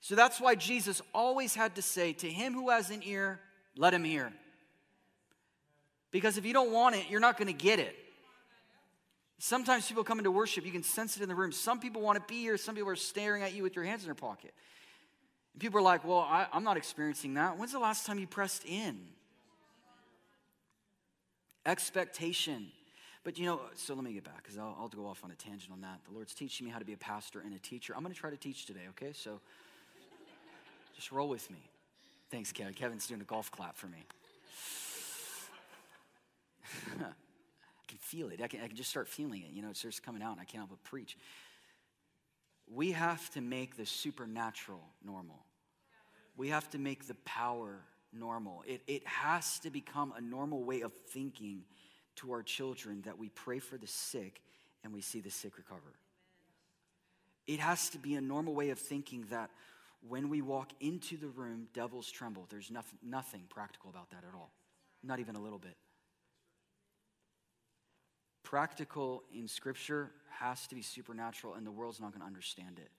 So 0.00 0.14
that's 0.14 0.40
why 0.40 0.54
Jesus 0.54 1.02
always 1.12 1.56
had 1.56 1.74
to 1.74 1.82
say, 1.82 2.12
To 2.12 2.30
him 2.30 2.54
who 2.54 2.70
has 2.70 2.90
an 2.90 3.02
ear, 3.04 3.40
let 3.76 3.92
him 3.92 4.04
hear. 4.04 4.32
Because 6.16 6.38
if 6.38 6.46
you 6.46 6.54
don't 6.54 6.72
want 6.72 6.94
it, 6.96 7.10
you're 7.10 7.20
not 7.20 7.36
going 7.36 7.48
to 7.48 7.52
get 7.52 7.78
it. 7.78 7.94
Sometimes 9.38 9.86
people 9.86 10.02
come 10.02 10.16
into 10.16 10.30
worship, 10.30 10.64
you 10.64 10.72
can 10.72 10.82
sense 10.82 11.18
it 11.18 11.22
in 11.22 11.28
the 11.28 11.34
room. 11.34 11.52
Some 11.52 11.78
people 11.78 12.00
want 12.00 12.16
to 12.16 12.24
be 12.26 12.40
here, 12.40 12.56
some 12.56 12.74
people 12.74 12.88
are 12.88 12.96
staring 12.96 13.42
at 13.42 13.52
you 13.52 13.62
with 13.62 13.76
your 13.76 13.84
hands 13.84 14.00
in 14.00 14.06
their 14.06 14.14
pocket. 14.14 14.54
And 15.52 15.60
people 15.60 15.78
are 15.78 15.82
like, 15.82 16.06
Well, 16.06 16.20
I, 16.20 16.46
I'm 16.54 16.64
not 16.64 16.78
experiencing 16.78 17.34
that. 17.34 17.58
When's 17.58 17.72
the 17.72 17.78
last 17.78 18.06
time 18.06 18.18
you 18.18 18.26
pressed 18.26 18.64
in? 18.64 18.98
Expectation. 21.66 22.68
But 23.22 23.38
you 23.38 23.44
know, 23.44 23.60
so 23.74 23.92
let 23.92 24.02
me 24.02 24.14
get 24.14 24.24
back 24.24 24.42
because 24.42 24.56
I'll, 24.56 24.74
I'll, 24.80 24.88
go 24.88 25.06
off 25.06 25.22
on 25.22 25.30
a 25.30 25.34
tangent 25.34 25.70
on 25.70 25.82
that. 25.82 26.00
The 26.08 26.14
Lord's 26.14 26.32
teaching 26.32 26.64
me 26.64 26.72
how 26.72 26.78
to 26.78 26.86
be 26.86 26.94
a 26.94 26.96
pastor 26.96 27.42
and 27.44 27.52
a 27.52 27.58
teacher. 27.58 27.92
I'm 27.94 28.02
going 28.02 28.14
to 28.14 28.18
try 28.18 28.30
to 28.30 28.38
teach 28.38 28.64
today, 28.64 28.88
okay? 28.88 29.12
So 29.12 29.38
just 30.94 31.12
roll 31.12 31.28
with 31.28 31.50
me. 31.50 31.58
Thanks, 32.30 32.52
Kevin. 32.52 32.72
Kevin's 32.72 33.06
doing 33.06 33.20
a 33.20 33.24
golf 33.24 33.50
clap 33.50 33.76
for 33.76 33.88
me. 33.88 34.06
I 37.00 37.86
can 37.86 37.95
feel 38.06 38.28
it. 38.28 38.40
I 38.40 38.46
can, 38.46 38.60
I 38.60 38.68
can 38.68 38.76
just 38.76 38.90
start 38.90 39.08
feeling 39.08 39.42
it. 39.42 39.50
You 39.52 39.62
know, 39.62 39.70
it 39.70 39.76
starts 39.76 40.00
coming 40.00 40.22
out 40.22 40.32
and 40.32 40.40
I 40.40 40.44
can't 40.44 40.60
help 40.60 40.70
but 40.70 40.82
preach. 40.84 41.16
We 42.72 42.92
have 42.92 43.30
to 43.30 43.40
make 43.40 43.76
the 43.76 43.86
supernatural 43.86 44.82
normal. 45.04 45.44
We 46.36 46.48
have 46.48 46.68
to 46.70 46.78
make 46.78 47.06
the 47.06 47.16
power 47.24 47.80
normal. 48.12 48.62
It, 48.66 48.82
it 48.86 49.06
has 49.06 49.58
to 49.60 49.70
become 49.70 50.12
a 50.16 50.20
normal 50.20 50.64
way 50.64 50.82
of 50.82 50.92
thinking 51.10 51.62
to 52.16 52.32
our 52.32 52.42
children 52.42 53.02
that 53.04 53.18
we 53.18 53.28
pray 53.30 53.58
for 53.58 53.76
the 53.76 53.86
sick 53.86 54.40
and 54.84 54.92
we 54.92 55.00
see 55.00 55.20
the 55.20 55.30
sick 55.30 55.56
recover. 55.56 55.94
It 57.46 57.60
has 57.60 57.90
to 57.90 57.98
be 57.98 58.14
a 58.14 58.20
normal 58.20 58.54
way 58.54 58.70
of 58.70 58.78
thinking 58.78 59.26
that 59.30 59.50
when 60.06 60.28
we 60.28 60.42
walk 60.42 60.72
into 60.80 61.16
the 61.16 61.28
room, 61.28 61.68
devils 61.72 62.10
tremble. 62.10 62.46
There's 62.50 62.70
nothing, 62.70 62.98
nothing 63.02 63.42
practical 63.48 63.90
about 63.90 64.10
that 64.10 64.24
at 64.28 64.34
all, 64.34 64.52
not 65.02 65.20
even 65.20 65.36
a 65.36 65.40
little 65.40 65.58
bit 65.58 65.76
practical 68.46 69.24
in 69.34 69.48
Scripture 69.48 70.12
has 70.38 70.68
to 70.68 70.76
be 70.76 70.82
supernatural, 70.82 71.54
and 71.54 71.66
the 71.66 71.70
world's 71.72 72.00
not 72.00 72.12
going 72.12 72.20
to 72.20 72.26
understand 72.26 72.78
it. 72.78 72.90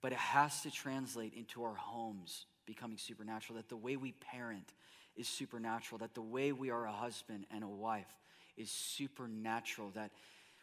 But 0.00 0.10
it 0.10 0.18
has 0.18 0.62
to 0.62 0.72
translate 0.72 1.34
into 1.34 1.62
our 1.62 1.76
homes 1.76 2.46
becoming 2.66 2.98
supernatural, 2.98 3.58
that 3.58 3.68
the 3.68 3.76
way 3.76 3.96
we 3.96 4.10
parent 4.12 4.72
is 5.14 5.28
supernatural, 5.28 6.00
that 6.00 6.14
the 6.14 6.20
way 6.20 6.50
we 6.50 6.70
are 6.70 6.84
a 6.84 6.92
husband 6.92 7.46
and 7.52 7.62
a 7.62 7.68
wife 7.68 8.12
is 8.56 8.70
supernatural, 8.70 9.90
that 9.90 10.10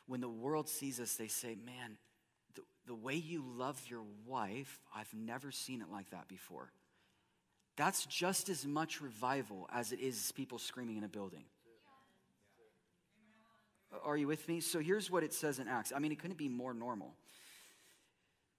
when 0.05 0.19
the 0.19 0.27
world 0.27 0.67
sees 0.67 0.99
us, 0.99 1.15
they 1.15 1.27
say, 1.27 1.55
Man, 1.65 1.97
the, 2.55 2.61
the 2.87 2.95
way 2.95 3.15
you 3.15 3.41
love 3.55 3.81
your 3.87 4.03
wife, 4.27 4.79
I've 4.93 5.13
never 5.13 5.49
seen 5.49 5.81
it 5.81 5.89
like 5.89 6.09
that 6.09 6.27
before. 6.27 6.73
That's 7.77 8.05
just 8.05 8.49
as 8.49 8.65
much 8.65 8.99
revival 8.99 9.69
as 9.71 9.93
it 9.93 10.01
is 10.01 10.33
people 10.33 10.57
screaming 10.57 10.97
in 10.97 11.05
a 11.05 11.09
building. 11.09 11.45
Uh, 13.93 13.97
are 14.03 14.17
you 14.17 14.27
with 14.27 14.47
me? 14.47 14.59
So 14.59 14.79
here's 14.79 15.09
what 15.09 15.23
it 15.23 15.33
says 15.33 15.59
in 15.59 15.67
Acts. 15.67 15.91
I 15.95 15.99
mean, 15.99 16.11
it 16.11 16.19
couldn't 16.19 16.37
be 16.37 16.49
more 16.49 16.73
normal. 16.73 17.13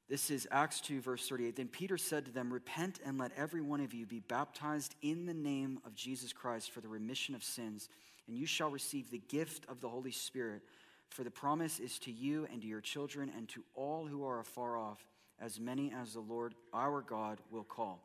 This 0.09 0.29
is 0.29 0.49
Acts 0.51 0.81
2, 0.81 1.01
verse 1.01 1.29
38. 1.29 1.55
Then 1.55 1.69
Peter 1.69 1.97
said 1.97 2.25
to 2.25 2.33
them, 2.33 2.53
Repent 2.53 2.99
and 3.05 3.17
let 3.17 3.31
every 3.37 3.61
one 3.61 3.81
of 3.81 3.95
you 3.95 4.07
be 4.07 4.19
baptized 4.19 4.97
in 5.03 5.25
the 5.25 5.35
name 5.35 5.79
of 5.87 5.95
Jesus 5.95 6.33
Christ 6.33 6.73
for 6.73 6.81
the 6.81 6.89
remission 6.89 7.35
of 7.37 7.45
sins, 7.45 7.89
and 8.27 8.37
you 8.37 8.45
shall 8.45 8.71
receive 8.71 9.11
the 9.11 9.23
gift 9.29 9.67
of 9.69 9.81
the 9.81 9.89
Holy 9.89 10.11
Spirit. 10.11 10.63
For 11.11 11.23
the 11.23 11.31
promise 11.31 11.79
is 11.79 11.99
to 12.01 12.11
you 12.11 12.49
and 12.53 12.61
to 12.61 12.67
your 12.67 12.81
children 12.81 13.31
and 13.37 13.49
to 13.51 13.63
all 13.75 14.07
who 14.07 14.25
are 14.25 14.41
afar 14.41 14.77
off, 14.77 15.05
as 15.41 15.61
many 15.61 15.93
as 15.93 16.13
the 16.13 16.21
Lord 16.21 16.55
our 16.75 17.03
God 17.03 17.39
will 17.51 17.65
call. 17.65 18.05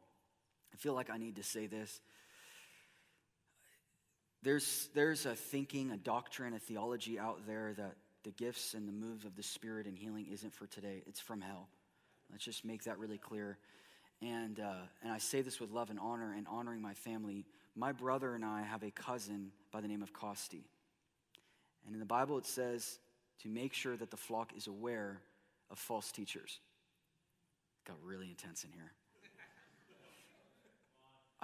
I 0.72 0.77
feel 0.77 0.94
like 0.94 1.10
I 1.10 1.17
need 1.17 1.38
to 1.38 1.44
say 1.44 1.65
this. 1.65 2.01
There's, 4.45 4.89
there's 4.93 5.25
a 5.25 5.33
thinking, 5.33 5.89
a 5.89 5.97
doctrine, 5.97 6.53
a 6.53 6.59
theology 6.59 7.17
out 7.17 7.47
there 7.47 7.73
that 7.77 7.95
the 8.23 8.29
gifts 8.29 8.75
and 8.75 8.87
the 8.87 8.91
move 8.91 9.25
of 9.25 9.35
the 9.35 9.41
Spirit 9.41 9.87
and 9.87 9.97
healing 9.97 10.27
isn't 10.31 10.53
for 10.53 10.67
today, 10.67 11.01
it's 11.07 11.19
from 11.19 11.41
hell. 11.41 11.67
Let's 12.31 12.45
just 12.45 12.63
make 12.63 12.83
that 12.83 12.99
really 12.99 13.17
clear. 13.17 13.57
And, 14.21 14.59
uh, 14.59 14.83
and 15.01 15.11
I 15.11 15.17
say 15.17 15.41
this 15.41 15.59
with 15.59 15.71
love 15.71 15.89
and 15.89 15.97
honor 15.99 16.31
and 16.31 16.45
honoring 16.47 16.79
my 16.79 16.93
family. 16.93 17.47
My 17.75 17.91
brother 17.91 18.35
and 18.35 18.45
I 18.45 18.61
have 18.61 18.83
a 18.83 18.91
cousin 18.91 19.51
by 19.71 19.81
the 19.81 19.87
name 19.87 20.03
of 20.03 20.13
Costi. 20.13 20.67
And 21.87 21.95
in 21.95 21.99
the 21.99 22.05
Bible, 22.05 22.37
it 22.37 22.45
says 22.45 22.99
to 23.41 23.49
make 23.49 23.73
sure 23.73 23.97
that 23.97 24.11
the 24.11 24.17
flock 24.17 24.53
is 24.55 24.67
aware 24.67 25.21
of 25.71 25.79
false 25.79 26.11
teachers. 26.11 26.59
Got 27.87 27.97
really 28.03 28.29
intense 28.29 28.63
in 28.63 28.71
here. 28.71 28.91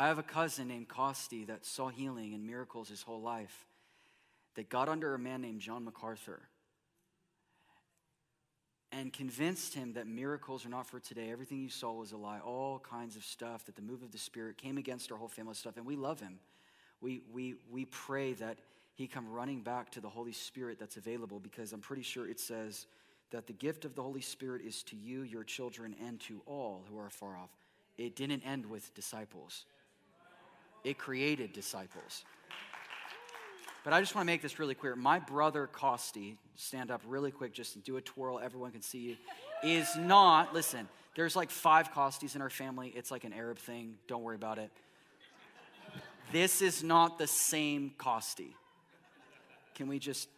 I 0.01 0.07
have 0.07 0.17
a 0.17 0.23
cousin 0.23 0.67
named 0.67 0.87
Costi 0.87 1.45
that 1.45 1.63
saw 1.63 1.89
healing 1.89 2.33
and 2.33 2.43
miracles 2.43 2.89
his 2.89 3.03
whole 3.03 3.21
life, 3.21 3.67
that 4.55 4.67
got 4.67 4.89
under 4.89 5.13
a 5.13 5.19
man 5.19 5.43
named 5.43 5.61
John 5.61 5.85
MacArthur 5.85 6.39
and 8.91 9.13
convinced 9.13 9.75
him 9.75 9.93
that 9.93 10.07
miracles 10.07 10.65
are 10.65 10.69
not 10.69 10.87
for 10.87 10.99
today. 10.99 11.29
Everything 11.29 11.61
you 11.61 11.69
saw 11.69 11.93
was 11.93 12.13
a 12.13 12.17
lie. 12.17 12.39
All 12.39 12.79
kinds 12.79 13.15
of 13.15 13.23
stuff, 13.23 13.63
that 13.65 13.75
the 13.75 13.83
move 13.83 14.01
of 14.01 14.11
the 14.11 14.17
Spirit 14.17 14.57
came 14.57 14.79
against 14.79 15.11
our 15.11 15.19
whole 15.19 15.27
family 15.27 15.53
stuff. 15.53 15.77
And 15.77 15.85
we 15.85 15.95
love 15.95 16.19
him. 16.19 16.39
We, 16.99 17.21
we, 17.31 17.53
we 17.69 17.85
pray 17.85 18.33
that 18.33 18.57
he 18.95 19.05
come 19.05 19.29
running 19.31 19.61
back 19.61 19.91
to 19.91 20.01
the 20.01 20.09
Holy 20.09 20.33
Spirit 20.33 20.79
that's 20.79 20.97
available 20.97 21.39
because 21.39 21.73
I'm 21.73 21.79
pretty 21.79 22.01
sure 22.01 22.27
it 22.27 22.39
says 22.39 22.87
that 23.29 23.45
the 23.45 23.53
gift 23.53 23.85
of 23.85 23.93
the 23.93 24.01
Holy 24.01 24.21
Spirit 24.21 24.63
is 24.65 24.81
to 24.81 24.95
you, 24.95 25.21
your 25.21 25.43
children, 25.43 25.95
and 26.03 26.19
to 26.21 26.41
all 26.47 26.85
who 26.89 26.97
are 26.97 27.11
far 27.11 27.37
off. 27.37 27.51
It 27.99 28.15
didn't 28.15 28.41
end 28.41 28.65
with 28.65 28.95
disciples, 28.95 29.65
it 30.83 30.97
created 30.97 31.53
disciples. 31.53 32.23
But 33.83 33.93
I 33.93 33.99
just 33.99 34.13
want 34.13 34.27
to 34.27 34.31
make 34.31 34.41
this 34.41 34.59
really 34.59 34.75
clear. 34.75 34.95
My 34.95 35.19
brother 35.19 35.67
Costi, 35.67 36.37
stand 36.55 36.91
up 36.91 37.01
really 37.07 37.31
quick, 37.31 37.53
just 37.53 37.83
do 37.83 37.97
a 37.97 38.01
twirl, 38.01 38.39
everyone 38.39 38.71
can 38.71 38.81
see 38.81 38.99
you, 38.99 39.17
is 39.63 39.95
not, 39.97 40.53
listen, 40.53 40.87
there's 41.15 41.35
like 41.35 41.49
five 41.49 41.91
Costis 41.91 42.35
in 42.35 42.41
our 42.41 42.49
family. 42.49 42.93
It's 42.95 43.11
like 43.11 43.23
an 43.23 43.33
Arab 43.33 43.57
thing. 43.57 43.95
Don't 44.07 44.23
worry 44.23 44.35
about 44.35 44.59
it. 44.59 44.71
This 46.31 46.61
is 46.61 46.83
not 46.83 47.17
the 47.17 47.27
same 47.27 47.91
Costi. 47.97 48.55
Can 49.75 49.87
we 49.87 49.99
just 49.99 50.29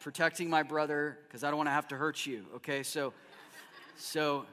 protecting 0.00 0.50
my 0.50 0.62
brother 0.62 1.18
because 1.26 1.44
I 1.44 1.48
don't 1.48 1.56
want 1.56 1.68
to 1.68 1.72
have 1.72 1.88
to 1.88 1.96
hurt 1.96 2.26
you, 2.26 2.44
okay? 2.56 2.82
So 2.82 3.12
so 3.96 4.46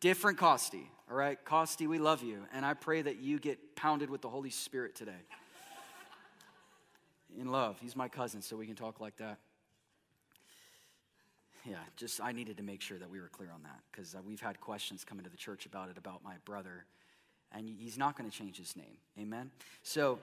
different 0.00 0.38
Costi, 0.38 0.90
all 1.10 1.16
right? 1.16 1.42
Costi, 1.44 1.86
we 1.86 1.98
love 1.98 2.22
you 2.22 2.44
and 2.54 2.64
I 2.64 2.74
pray 2.74 3.02
that 3.02 3.16
you 3.18 3.38
get 3.38 3.76
pounded 3.76 4.10
with 4.10 4.22
the 4.22 4.28
Holy 4.28 4.50
Spirit 4.50 4.94
today 4.94 5.12
in 7.38 7.50
love. 7.50 7.78
He's 7.80 7.96
my 7.96 8.08
cousin, 8.08 8.42
so 8.42 8.56
we 8.56 8.66
can 8.66 8.76
talk 8.76 9.00
like 9.00 9.16
that. 9.18 9.38
Yeah, 11.64 11.76
just 11.96 12.20
I 12.20 12.32
needed 12.32 12.56
to 12.56 12.62
make 12.62 12.80
sure 12.80 12.98
that 12.98 13.10
we 13.10 13.20
were 13.20 13.28
clear 13.28 13.50
on 13.52 13.62
that 13.64 13.80
because 13.92 14.14
uh, 14.14 14.18
we've 14.26 14.40
had 14.40 14.60
questions 14.60 15.04
coming 15.04 15.24
to 15.24 15.30
the 15.30 15.36
church 15.36 15.66
about 15.66 15.90
it 15.90 15.98
about 15.98 16.24
my 16.24 16.34
brother, 16.44 16.86
and 17.52 17.68
he's 17.68 17.98
not 17.98 18.16
going 18.16 18.30
to 18.30 18.36
change 18.36 18.56
his 18.56 18.76
name. 18.76 18.96
Amen. 19.18 19.50
So, 19.82 20.18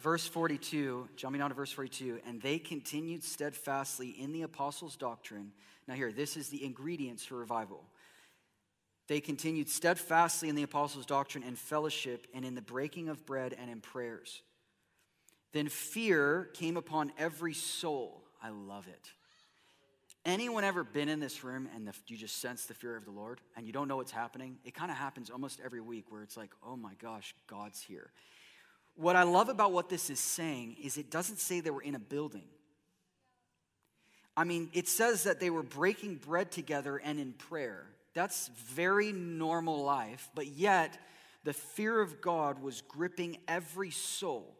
verse 0.00 0.26
42, 0.26 1.08
jumping 1.16 1.42
on 1.42 1.50
to 1.50 1.54
verse 1.54 1.72
42, 1.72 2.20
and 2.26 2.40
they 2.40 2.58
continued 2.58 3.22
steadfastly 3.22 4.08
in 4.18 4.32
the 4.32 4.42
apostles' 4.42 4.96
doctrine. 4.96 5.52
Now, 5.86 5.94
here, 5.94 6.10
this 6.10 6.36
is 6.36 6.48
the 6.48 6.64
ingredients 6.64 7.24
for 7.24 7.36
revival. 7.36 7.84
They 9.10 9.20
continued 9.20 9.68
steadfastly 9.68 10.48
in 10.48 10.54
the 10.54 10.62
apostles' 10.62 11.04
doctrine 11.04 11.42
and 11.42 11.58
fellowship, 11.58 12.28
and 12.32 12.44
in 12.44 12.54
the 12.54 12.62
breaking 12.62 13.08
of 13.08 13.26
bread 13.26 13.56
and 13.60 13.68
in 13.68 13.80
prayers. 13.80 14.40
Then 15.52 15.68
fear 15.68 16.48
came 16.54 16.76
upon 16.76 17.10
every 17.18 17.52
soul. 17.52 18.22
I 18.40 18.50
love 18.50 18.86
it. 18.86 19.10
Anyone 20.24 20.62
ever 20.62 20.84
been 20.84 21.08
in 21.08 21.18
this 21.18 21.42
room 21.42 21.68
and 21.74 21.88
the, 21.88 21.92
you 22.06 22.16
just 22.16 22.40
sense 22.40 22.66
the 22.66 22.74
fear 22.74 22.96
of 22.96 23.04
the 23.04 23.10
Lord 23.10 23.40
and 23.56 23.66
you 23.66 23.72
don't 23.72 23.88
know 23.88 23.96
what's 23.96 24.12
happening? 24.12 24.58
It 24.64 24.74
kind 24.74 24.92
of 24.92 24.96
happens 24.96 25.28
almost 25.28 25.58
every 25.58 25.80
week 25.80 26.04
where 26.08 26.22
it's 26.22 26.36
like, 26.36 26.52
oh 26.64 26.76
my 26.76 26.94
gosh, 27.02 27.34
God's 27.48 27.82
here. 27.82 28.12
What 28.94 29.16
I 29.16 29.24
love 29.24 29.48
about 29.48 29.72
what 29.72 29.88
this 29.88 30.08
is 30.08 30.20
saying 30.20 30.76
is 30.80 30.96
it 30.96 31.10
doesn't 31.10 31.40
say 31.40 31.58
they 31.58 31.70
were 31.70 31.82
in 31.82 31.96
a 31.96 31.98
building. 31.98 32.46
I 34.36 34.44
mean, 34.44 34.70
it 34.72 34.86
says 34.86 35.24
that 35.24 35.40
they 35.40 35.50
were 35.50 35.64
breaking 35.64 36.14
bread 36.14 36.52
together 36.52 36.96
and 36.96 37.18
in 37.18 37.32
prayer. 37.32 37.86
That's 38.14 38.48
very 38.48 39.12
normal 39.12 39.82
life, 39.84 40.30
but 40.34 40.48
yet 40.48 40.98
the 41.44 41.52
fear 41.52 42.00
of 42.00 42.20
God 42.20 42.62
was 42.62 42.82
gripping 42.82 43.38
every 43.48 43.90
soul. 43.90 44.56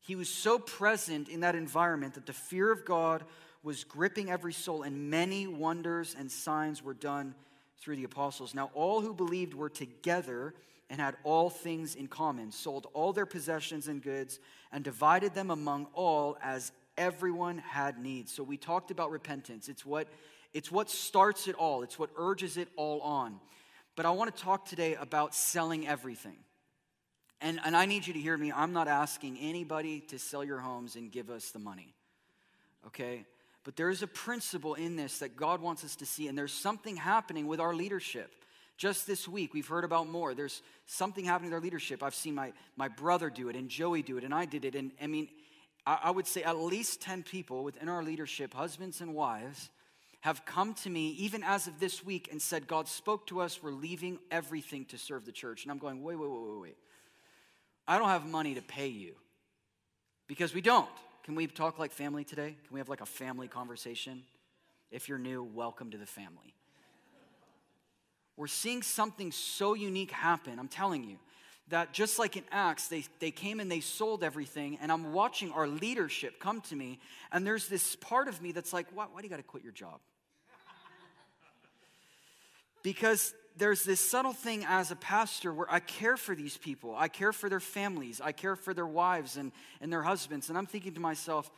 He 0.00 0.16
was 0.16 0.28
so 0.28 0.58
present 0.58 1.28
in 1.28 1.40
that 1.40 1.54
environment 1.54 2.14
that 2.14 2.26
the 2.26 2.32
fear 2.32 2.72
of 2.72 2.84
God 2.84 3.24
was 3.62 3.84
gripping 3.84 4.30
every 4.30 4.52
soul, 4.52 4.82
and 4.82 5.10
many 5.10 5.46
wonders 5.46 6.16
and 6.18 6.30
signs 6.30 6.82
were 6.82 6.94
done 6.94 7.34
through 7.78 7.96
the 7.96 8.04
apostles. 8.04 8.54
Now, 8.54 8.70
all 8.74 9.00
who 9.00 9.14
believed 9.14 9.54
were 9.54 9.68
together 9.68 10.54
and 10.90 11.00
had 11.00 11.16
all 11.24 11.48
things 11.48 11.94
in 11.94 12.06
common, 12.08 12.50
sold 12.52 12.86
all 12.92 13.12
their 13.12 13.26
possessions 13.26 13.88
and 13.88 14.02
goods, 14.02 14.40
and 14.72 14.84
divided 14.84 15.34
them 15.34 15.50
among 15.50 15.86
all 15.94 16.36
as 16.42 16.72
everyone 16.98 17.58
had 17.58 17.98
needs. 17.98 18.32
So 18.32 18.42
we 18.42 18.56
talked 18.56 18.90
about 18.90 19.10
repentance. 19.10 19.68
It's 19.68 19.86
what, 19.86 20.08
it's 20.52 20.70
what 20.70 20.90
starts 20.90 21.48
it 21.48 21.54
all, 21.54 21.82
it's 21.82 21.98
what 21.98 22.10
urges 22.16 22.56
it 22.56 22.68
all 22.76 23.00
on. 23.00 23.40
But 23.96 24.06
I 24.06 24.10
want 24.10 24.34
to 24.34 24.42
talk 24.42 24.66
today 24.66 24.94
about 24.94 25.34
selling 25.34 25.86
everything. 25.86 26.36
And, 27.40 27.60
and 27.64 27.76
I 27.76 27.86
need 27.86 28.06
you 28.06 28.12
to 28.12 28.20
hear 28.20 28.36
me. 28.36 28.52
I'm 28.52 28.72
not 28.72 28.88
asking 28.88 29.36
anybody 29.38 30.00
to 30.08 30.18
sell 30.18 30.44
your 30.44 30.58
homes 30.58 30.96
and 30.96 31.10
give 31.10 31.28
us 31.28 31.50
the 31.50 31.58
money. 31.58 31.94
Okay? 32.86 33.26
But 33.64 33.76
there 33.76 33.90
is 33.90 34.02
a 34.02 34.06
principle 34.06 34.74
in 34.74 34.96
this 34.96 35.18
that 35.18 35.36
God 35.36 35.60
wants 35.60 35.84
us 35.84 35.96
to 35.96 36.06
see, 36.06 36.28
and 36.28 36.36
there's 36.36 36.52
something 36.52 36.96
happening 36.96 37.46
with 37.46 37.60
our 37.60 37.74
leadership. 37.74 38.30
Just 38.76 39.06
this 39.06 39.28
week, 39.28 39.54
we've 39.54 39.66
heard 39.66 39.84
about 39.84 40.08
more. 40.08 40.34
There's 40.34 40.62
something 40.86 41.24
happening 41.24 41.50
with 41.50 41.56
our 41.56 41.62
leadership. 41.62 42.02
I've 42.02 42.14
seen 42.14 42.34
my, 42.34 42.52
my 42.76 42.88
brother 42.88 43.30
do 43.30 43.48
it, 43.48 43.56
and 43.56 43.68
Joey 43.68 44.02
do 44.02 44.18
it, 44.18 44.24
and 44.24 44.34
I 44.34 44.44
did 44.44 44.64
it. 44.64 44.74
And 44.74 44.92
I 45.00 45.06
mean, 45.06 45.28
I, 45.86 45.98
I 46.04 46.10
would 46.10 46.26
say 46.26 46.42
at 46.42 46.58
least 46.58 47.00
10 47.02 47.22
people 47.22 47.64
within 47.64 47.88
our 47.88 48.02
leadership, 48.02 48.54
husbands 48.54 49.00
and 49.00 49.14
wives, 49.14 49.70
have 50.22 50.44
come 50.44 50.72
to 50.72 50.88
me, 50.88 51.10
even 51.18 51.42
as 51.42 51.66
of 51.66 51.80
this 51.80 52.04
week, 52.04 52.28
and 52.30 52.40
said, 52.40 52.68
God 52.68 52.86
spoke 52.86 53.26
to 53.26 53.40
us, 53.40 53.60
we're 53.60 53.72
leaving 53.72 54.20
everything 54.30 54.84
to 54.86 54.98
serve 54.98 55.24
the 55.24 55.32
church. 55.32 55.64
And 55.64 55.72
I'm 55.72 55.78
going, 55.78 56.00
wait, 56.00 56.16
wait, 56.16 56.30
wait, 56.30 56.40
wait, 56.40 56.60
wait. 56.60 56.76
I 57.88 57.98
don't 57.98 58.08
have 58.08 58.24
money 58.24 58.54
to 58.54 58.62
pay 58.62 58.86
you 58.86 59.14
because 60.28 60.54
we 60.54 60.60
don't. 60.60 60.88
Can 61.24 61.34
we 61.34 61.48
talk 61.48 61.80
like 61.80 61.90
family 61.90 62.22
today? 62.22 62.56
Can 62.66 62.72
we 62.72 62.78
have 62.78 62.88
like 62.88 63.00
a 63.00 63.06
family 63.06 63.48
conversation? 63.48 64.22
If 64.92 65.08
you're 65.08 65.18
new, 65.18 65.42
welcome 65.42 65.90
to 65.90 65.98
the 65.98 66.06
family. 66.06 66.54
We're 68.36 68.46
seeing 68.46 68.82
something 68.82 69.32
so 69.32 69.74
unique 69.74 70.12
happen, 70.12 70.60
I'm 70.60 70.68
telling 70.68 71.02
you, 71.02 71.18
that 71.68 71.92
just 71.92 72.20
like 72.20 72.36
in 72.36 72.44
Acts, 72.52 72.86
they, 72.86 73.04
they 73.18 73.32
came 73.32 73.58
and 73.58 73.70
they 73.70 73.80
sold 73.80 74.22
everything, 74.22 74.78
and 74.80 74.92
I'm 74.92 75.12
watching 75.12 75.50
our 75.50 75.66
leadership 75.66 76.38
come 76.38 76.60
to 76.62 76.76
me, 76.76 77.00
and 77.32 77.44
there's 77.44 77.66
this 77.66 77.96
part 77.96 78.28
of 78.28 78.40
me 78.40 78.52
that's 78.52 78.72
like, 78.72 78.86
why, 78.94 79.06
why 79.10 79.20
do 79.20 79.26
you 79.26 79.30
got 79.30 79.38
to 79.38 79.42
quit 79.42 79.64
your 79.64 79.72
job? 79.72 79.98
Because 82.82 83.34
there's 83.56 83.84
this 83.84 84.00
subtle 84.00 84.32
thing 84.32 84.64
as 84.66 84.90
a 84.90 84.96
pastor 84.96 85.52
where 85.52 85.70
I 85.70 85.80
care 85.80 86.16
for 86.16 86.34
these 86.34 86.56
people. 86.56 86.94
I 86.96 87.08
care 87.08 87.32
for 87.32 87.48
their 87.48 87.60
families. 87.60 88.20
I 88.20 88.32
care 88.32 88.56
for 88.56 88.74
their 88.74 88.86
wives 88.86 89.36
and, 89.36 89.52
and 89.80 89.92
their 89.92 90.02
husbands. 90.02 90.48
And 90.48 90.56
I'm 90.56 90.66
thinking 90.66 90.94
to 90.94 91.00
myself, 91.00 91.50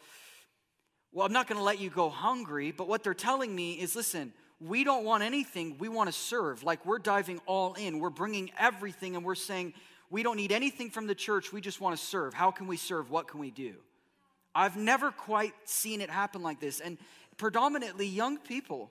well, 1.13 1.27
I'm 1.27 1.33
not 1.33 1.47
going 1.47 1.59
to 1.59 1.65
let 1.65 1.81
you 1.81 1.91
go 1.91 2.09
hungry. 2.09 2.73
But 2.73 2.89
what 2.89 3.05
they're 3.05 3.15
telling 3.15 3.55
me 3.55 3.75
is 3.75 3.95
listen, 3.95 4.33
we 4.61 4.83
don't 4.83 5.05
want 5.05 5.23
anything. 5.23 5.77
We 5.79 5.89
want 5.89 6.09
to 6.09 6.13
serve. 6.13 6.63
Like 6.65 6.85
we're 6.85 6.99
diving 6.99 7.41
all 7.47 7.75
in. 7.75 8.01
We're 8.01 8.11
bringing 8.11 8.51
everything 8.59 9.15
and 9.15 9.25
we're 9.25 9.35
saying, 9.35 9.75
we 10.11 10.23
don't 10.23 10.37
need 10.37 10.53
anything 10.53 10.91
from 10.91 11.07
the 11.07 11.15
church. 11.15 11.53
We 11.53 11.61
just 11.61 11.81
want 11.81 11.97
to 11.97 12.05
serve. 12.05 12.35
How 12.35 12.51
can 12.51 12.67
we 12.67 12.77
serve? 12.77 13.11
What 13.11 13.29
can 13.29 13.41
we 13.41 13.51
do? 13.51 13.75
I've 14.55 14.77
never 14.77 15.11
quite 15.11 15.53
seen 15.65 16.01
it 16.01 16.11
happen 16.11 16.43
like 16.43 16.61
this. 16.61 16.81
And 16.81 16.99
predominantly 17.37 18.07
young 18.07 18.39
people 18.39 18.91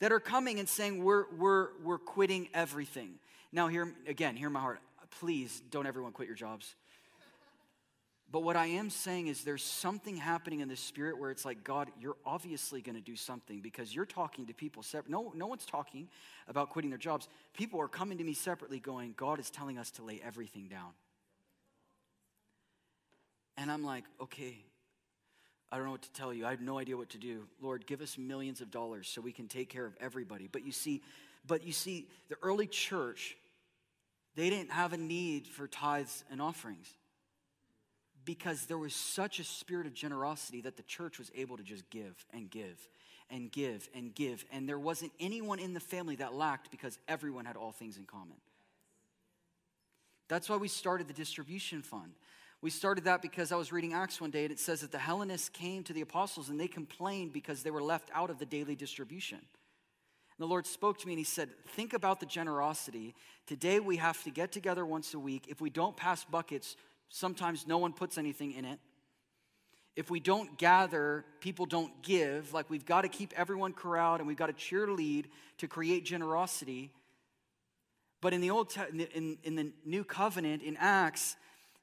that 0.00 0.12
are 0.12 0.20
coming 0.20 0.58
and 0.58 0.68
saying, 0.68 1.02
We're, 1.02 1.24
we're, 1.36 1.68
we're 1.82 1.98
quitting 1.98 2.48
everything. 2.54 3.14
Now, 3.52 3.68
here 3.68 3.92
again, 4.06 4.36
hear 4.36 4.50
my 4.50 4.60
heart. 4.60 4.80
Please 5.20 5.62
don't 5.70 5.86
everyone 5.86 6.12
quit 6.12 6.28
your 6.28 6.36
jobs. 6.36 6.74
But 8.30 8.42
what 8.42 8.56
I 8.56 8.66
am 8.66 8.90
saying 8.90 9.28
is 9.28 9.42
there's 9.42 9.64
something 9.64 10.14
happening 10.14 10.60
in 10.60 10.68
the 10.68 10.76
spirit 10.76 11.18
where 11.18 11.30
it's 11.30 11.46
like, 11.46 11.64
God, 11.64 11.88
you're 11.98 12.18
obviously 12.26 12.82
going 12.82 12.94
to 12.94 13.00
do 13.00 13.16
something 13.16 13.60
because 13.60 13.94
you're 13.94 14.04
talking 14.04 14.46
to 14.46 14.54
people 14.54 14.82
separate. 14.82 15.10
No, 15.10 15.32
no 15.34 15.46
one's 15.46 15.64
talking 15.64 16.08
about 16.46 16.68
quitting 16.68 16.90
their 16.90 16.98
jobs. 16.98 17.26
People 17.54 17.80
are 17.80 17.88
coming 17.88 18.18
to 18.18 18.24
me 18.24 18.34
separately 18.34 18.80
going, 18.80 19.14
God 19.16 19.40
is 19.40 19.48
telling 19.48 19.78
us 19.78 19.90
to 19.92 20.02
lay 20.02 20.20
everything 20.22 20.68
down. 20.68 20.90
And 23.56 23.72
I'm 23.72 23.82
like, 23.82 24.04
okay, 24.20 24.58
I 25.70 25.76
don't 25.76 25.84
know 25.84 25.92
what 25.92 26.02
to 26.02 26.12
tell 26.12 26.32
you. 26.32 26.46
I 26.46 26.50
have 26.50 26.60
no 26.60 26.78
idea 26.78 26.96
what 26.96 27.10
to 27.10 27.18
do. 27.18 27.46
Lord, 27.60 27.86
give 27.86 28.00
us 28.00 28.16
millions 28.16 28.60
of 28.60 28.70
dollars 28.70 29.08
so 29.08 29.20
we 29.20 29.32
can 29.32 29.48
take 29.48 29.68
care 29.68 29.84
of 29.84 29.94
everybody. 30.00 30.48
But 30.50 30.64
you 30.64 30.72
see, 30.72 31.02
but 31.46 31.64
you 31.64 31.72
see, 31.72 32.08
the 32.28 32.36
early 32.42 32.66
church, 32.66 33.36
they 34.34 34.48
didn't 34.48 34.70
have 34.70 34.92
a 34.92 34.96
need 34.96 35.46
for 35.46 35.66
tithes 35.66 36.24
and 36.30 36.40
offerings 36.40 36.88
because 38.24 38.66
there 38.66 38.78
was 38.78 38.94
such 38.94 39.40
a 39.40 39.44
spirit 39.44 39.86
of 39.86 39.94
generosity 39.94 40.60
that 40.62 40.76
the 40.76 40.82
church 40.82 41.18
was 41.18 41.30
able 41.34 41.56
to 41.56 41.62
just 41.62 41.88
give 41.90 42.26
and 42.32 42.50
give 42.50 42.88
and 43.30 43.50
give 43.52 43.88
and 43.94 44.14
give. 44.14 44.44
And 44.52 44.68
there 44.68 44.78
wasn't 44.78 45.12
anyone 45.20 45.58
in 45.58 45.74
the 45.74 45.80
family 45.80 46.16
that 46.16 46.34
lacked 46.34 46.70
because 46.70 46.98
everyone 47.08 47.44
had 47.44 47.56
all 47.56 47.72
things 47.72 47.96
in 47.96 48.04
common. 48.04 48.36
That's 50.28 50.48
why 50.48 50.56
we 50.56 50.68
started 50.68 51.08
the 51.08 51.14
distribution 51.14 51.82
fund. 51.82 52.12
We 52.60 52.70
started 52.70 53.04
that 53.04 53.22
because 53.22 53.52
I 53.52 53.56
was 53.56 53.70
reading 53.70 53.92
Acts 53.92 54.20
one 54.20 54.30
day 54.30 54.42
and 54.44 54.52
it 54.52 54.58
says 54.58 54.80
that 54.80 54.90
the 54.90 54.98
Hellenists 54.98 55.48
came 55.48 55.84
to 55.84 55.92
the 55.92 56.00
apostles 56.00 56.48
and 56.48 56.58
they 56.58 56.66
complained 56.66 57.32
because 57.32 57.62
they 57.62 57.70
were 57.70 57.82
left 57.82 58.10
out 58.12 58.30
of 58.30 58.38
the 58.38 58.46
daily 58.46 58.74
distribution. 58.74 59.38
And 59.38 60.44
the 60.44 60.46
Lord 60.46 60.66
spoke 60.66 60.98
to 60.98 61.06
me 61.06 61.12
and 61.12 61.18
He 61.18 61.24
said, 61.24 61.50
Think 61.68 61.92
about 61.92 62.18
the 62.18 62.26
generosity. 62.26 63.14
Today 63.46 63.78
we 63.78 63.96
have 63.98 64.22
to 64.24 64.30
get 64.30 64.50
together 64.50 64.84
once 64.84 65.14
a 65.14 65.20
week. 65.20 65.46
If 65.48 65.60
we 65.60 65.70
don't 65.70 65.96
pass 65.96 66.24
buckets, 66.24 66.76
sometimes 67.10 67.66
no 67.66 67.78
one 67.78 67.92
puts 67.92 68.18
anything 68.18 68.52
in 68.52 68.64
it. 68.64 68.80
If 69.94 70.10
we 70.10 70.18
don't 70.18 70.58
gather, 70.58 71.24
people 71.40 71.66
don't 71.66 72.02
give. 72.02 72.52
Like 72.52 72.70
we've 72.70 72.86
got 72.86 73.02
to 73.02 73.08
keep 73.08 73.32
everyone 73.36 73.72
corralled 73.72 74.18
and 74.18 74.26
we've 74.26 74.36
got 74.36 74.46
to 74.46 74.52
cheerlead 74.52 75.26
to 75.58 75.68
create 75.68 76.04
generosity. 76.04 76.90
But 78.20 78.32
in 78.32 78.40
the 78.40 78.50
old 78.50 78.72
in, 78.92 79.38
in 79.44 79.54
the 79.54 79.72
new 79.84 80.02
covenant 80.02 80.62
in 80.62 80.76
Acts, 80.76 81.36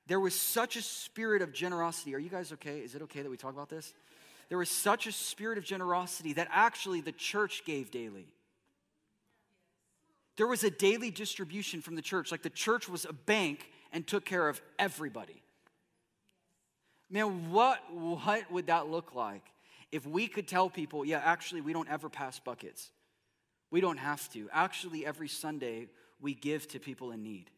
there 0.08 0.20
was 0.20 0.36
such 0.36 0.76
a 0.76 0.82
spirit 0.82 1.42
of 1.42 1.52
generosity. 1.52 2.14
Are 2.14 2.20
you 2.20 2.30
guys 2.30 2.52
okay? 2.54 2.80
Is 2.80 2.96
it 2.96 3.02
okay 3.04 3.22
that 3.22 3.30
we 3.30 3.38
talk 3.38 3.54
about 3.54 3.70
this? 3.70 3.94
There 4.50 4.58
was 4.58 4.70
such 4.70 5.08
a 5.08 5.12
spirit 5.12 5.58
of 5.58 5.64
generosity 5.64 6.34
that 6.34 6.48
actually 6.52 7.02
the 7.02 7.12
church 7.12 7.64
gave 7.66 7.90
daily. 7.90 8.28
There 10.38 10.48
was 10.48 10.64
a 10.64 10.70
daily 10.70 11.12
distribution 11.12 11.82
from 11.82 11.96
the 11.96 12.02
church, 12.02 12.32
like 12.32 12.44
the 12.44 12.50
church 12.50 12.88
was 12.88 13.06
a 13.06 13.14
bank 13.14 13.72
and 13.92 14.06
took 14.06 14.26
care 14.26 14.48
of 14.48 14.62
everybody. 14.78 15.42
Man, 17.10 17.52
what, 17.52 17.80
what 17.94 18.52
would 18.52 18.68
that 18.68 18.90
look 18.90 19.16
like 19.16 19.44
if 19.92 20.06
we 20.06 20.28
could 20.28 20.48
tell 20.48 20.70
people, 20.70 21.06
yeah, 21.06 21.22
actually, 21.24 21.62
we 21.62 21.74
don't 21.74 21.90
ever 21.90 22.10
pass 22.10 22.40
buckets? 22.40 22.92
We 23.72 23.82
don't 23.82 23.98
have 23.98 24.30
to. 24.34 24.50
Actually, 24.52 25.06
every 25.06 25.28
Sunday, 25.28 25.88
we 26.20 26.34
give 26.34 26.68
to 26.70 26.80
people 26.80 27.12
in 27.12 27.24
need. 27.24 27.50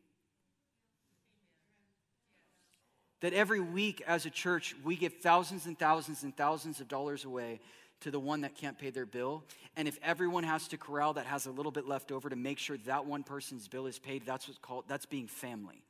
That 3.21 3.33
every 3.33 3.59
week 3.59 4.03
as 4.05 4.25
a 4.25 4.29
church, 4.29 4.75
we 4.83 4.95
give 4.95 5.13
thousands 5.13 5.65
and 5.65 5.77
thousands 5.77 6.23
and 6.23 6.35
thousands 6.35 6.79
of 6.79 6.87
dollars 6.87 7.25
away 7.25 7.59
to 8.01 8.11
the 8.11 8.19
one 8.19 8.41
that 8.41 8.55
can't 8.55 8.77
pay 8.77 8.91
their 8.91 9.05
bill. 9.05 9.43
And 9.75 9.87
if 9.87 9.97
everyone 10.03 10.43
has 10.43 10.67
to 10.69 10.77
corral 10.77 11.13
that 11.13 11.25
has 11.25 11.47
a 11.47 11.51
little 11.51 11.71
bit 11.71 11.87
left 11.87 12.11
over 12.11 12.29
to 12.29 12.35
make 12.35 12.59
sure 12.59 12.77
that 12.85 13.05
one 13.05 13.23
person's 13.23 13.67
bill 13.67 13.87
is 13.87 13.97
paid, 13.97 14.25
that's 14.25 14.47
what's 14.47 14.59
called, 14.59 14.85
that's 14.87 15.05
being 15.05 15.27
family. 15.27 15.83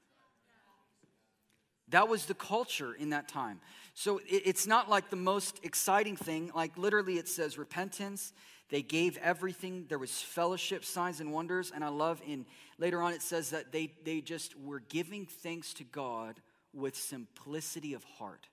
That 1.90 2.10
was 2.10 2.26
the 2.26 2.34
culture 2.34 2.94
in 2.94 3.12
that 3.12 3.30
time. 3.30 3.62
So 3.94 4.20
it's 4.28 4.68
not 4.68 4.90
like 4.90 5.10
the 5.10 5.16
most 5.16 5.64
exciting 5.64 6.18
thing. 6.18 6.52
Like 6.54 6.78
literally, 6.78 7.18
it 7.18 7.30
says 7.30 7.58
repentance. 7.58 8.34
They 8.70 8.82
gave 8.82 9.18
everything. 9.20 9.86
There 9.88 9.98
was 9.98 10.22
fellowship, 10.22 10.84
signs, 10.84 11.22
and 11.22 11.32
wonders. 11.32 11.72
And 11.74 11.86
I 11.86 11.88
love 11.88 12.22
in 12.28 12.46
later 12.78 13.02
on 13.02 13.14
it 13.14 13.22
says 13.22 13.52
that 13.52 13.72
they, 13.72 13.94
they 14.04 14.20
just 14.20 14.60
were 14.60 14.82
giving 14.82 15.26
thanks 15.26 15.74
to 15.76 15.86
God 15.86 16.42
with 16.78 16.96
simplicity 16.96 17.94
of 17.94 18.04
heart. 18.04 18.48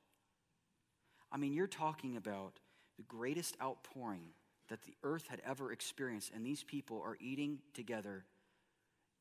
I 1.31 1.37
mean, 1.37 1.52
you're 1.52 1.66
talking 1.66 2.16
about 2.16 2.59
the 2.97 3.02
greatest 3.02 3.57
outpouring 3.62 4.28
that 4.69 4.83
the 4.83 4.95
earth 5.02 5.26
had 5.28 5.43
ever 5.47 5.73
experienced, 5.73 6.33
and 6.35 6.45
these 6.45 6.62
people 6.62 7.02
are 7.04 7.16
eating 7.21 7.59
together 7.75 8.25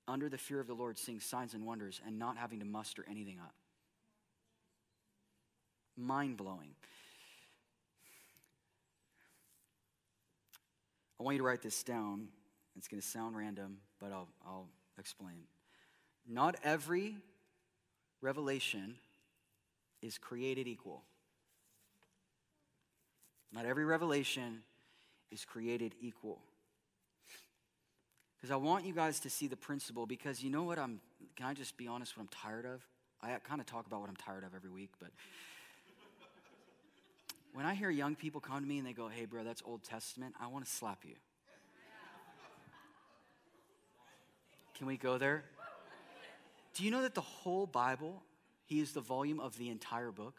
under 0.07 0.29
the 0.29 0.37
fear 0.37 0.59
of 0.59 0.67
the 0.67 0.73
Lord, 0.73 0.97
seeing 0.97 1.19
signs 1.19 1.53
and 1.53 1.65
wonders, 1.65 1.99
and 2.05 2.17
not 2.17 2.37
having 2.37 2.59
to 2.59 2.65
muster 2.65 3.05
anything 3.09 3.39
up. 3.39 3.53
Mind 5.97 6.37
blowing. 6.37 6.75
I 11.19 11.23
want 11.23 11.35
you 11.35 11.39
to 11.39 11.45
write 11.45 11.61
this 11.61 11.83
down. 11.83 12.27
It's 12.75 12.87
going 12.87 13.01
to 13.01 13.07
sound 13.07 13.37
random, 13.37 13.77
but 13.99 14.11
I'll, 14.11 14.29
I'll 14.45 14.67
explain. 14.97 15.43
Not 16.27 16.55
every 16.63 17.15
revelation 18.23 18.95
is 20.01 20.17
created 20.17 20.67
equal. 20.67 21.03
Not 23.51 23.65
every 23.65 23.85
revelation 23.85 24.63
is 25.31 25.45
created 25.45 25.93
equal. 26.01 26.39
Because 28.37 28.51
I 28.51 28.55
want 28.55 28.85
you 28.85 28.93
guys 28.93 29.19
to 29.21 29.29
see 29.29 29.47
the 29.47 29.55
principle, 29.55 30.05
because 30.05 30.41
you 30.41 30.49
know 30.49 30.63
what 30.63 30.79
I'm, 30.79 30.99
can 31.35 31.45
I 31.45 31.53
just 31.53 31.77
be 31.77 31.87
honest, 31.87 32.17
what 32.17 32.23
I'm 32.23 32.29
tired 32.29 32.65
of? 32.65 32.81
I 33.21 33.37
kind 33.47 33.61
of 33.61 33.67
talk 33.67 33.85
about 33.87 34.01
what 34.01 34.09
I'm 34.09 34.15
tired 34.15 34.43
of 34.43 34.55
every 34.55 34.69
week, 34.69 34.89
but 34.99 35.11
when 37.53 37.65
I 37.65 37.73
hear 37.73 37.89
young 37.89 38.15
people 38.15 38.41
come 38.41 38.59
to 38.59 38.67
me 38.67 38.79
and 38.79 38.87
they 38.87 38.93
go, 38.93 39.07
hey, 39.07 39.25
bro, 39.25 39.43
that's 39.43 39.61
Old 39.65 39.83
Testament, 39.83 40.33
I 40.41 40.47
want 40.47 40.65
to 40.65 40.71
slap 40.71 40.99
you. 41.05 41.15
Can 44.75 44.87
we 44.87 44.97
go 44.97 45.17
there? 45.17 45.43
Do 46.73 46.83
you 46.83 46.91
know 46.91 47.03
that 47.03 47.13
the 47.13 47.21
whole 47.21 47.67
Bible, 47.67 48.23
He 48.65 48.79
is 48.79 48.93
the 48.93 49.01
volume 49.01 49.39
of 49.39 49.57
the 49.57 49.69
entire 49.69 50.11
book? 50.11 50.35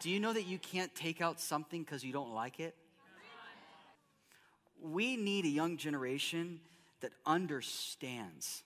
Do 0.00 0.10
you 0.10 0.18
know 0.18 0.32
that 0.32 0.46
you 0.46 0.58
can't 0.58 0.94
take 0.94 1.20
out 1.20 1.40
something 1.40 1.82
because 1.82 2.02
you 2.02 2.12
don't 2.12 2.32
like 2.32 2.58
it? 2.58 2.74
We 4.82 5.16
need 5.16 5.44
a 5.44 5.48
young 5.48 5.76
generation 5.76 6.60
that 7.00 7.12
understands, 7.26 8.62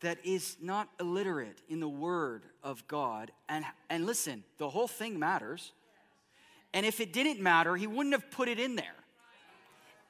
that 0.00 0.18
is 0.24 0.56
not 0.60 0.88
illiterate 1.00 1.60
in 1.68 1.78
the 1.80 1.88
Word 1.88 2.42
of 2.62 2.86
God. 2.88 3.30
And, 3.48 3.64
and 3.88 4.04
listen, 4.04 4.42
the 4.58 4.68
whole 4.68 4.88
thing 4.88 5.18
matters. 5.18 5.72
And 6.72 6.84
if 6.84 7.00
it 7.00 7.12
didn't 7.12 7.40
matter, 7.40 7.76
He 7.76 7.86
wouldn't 7.86 8.14
have 8.14 8.30
put 8.30 8.48
it 8.48 8.58
in 8.58 8.74
there. 8.74 8.96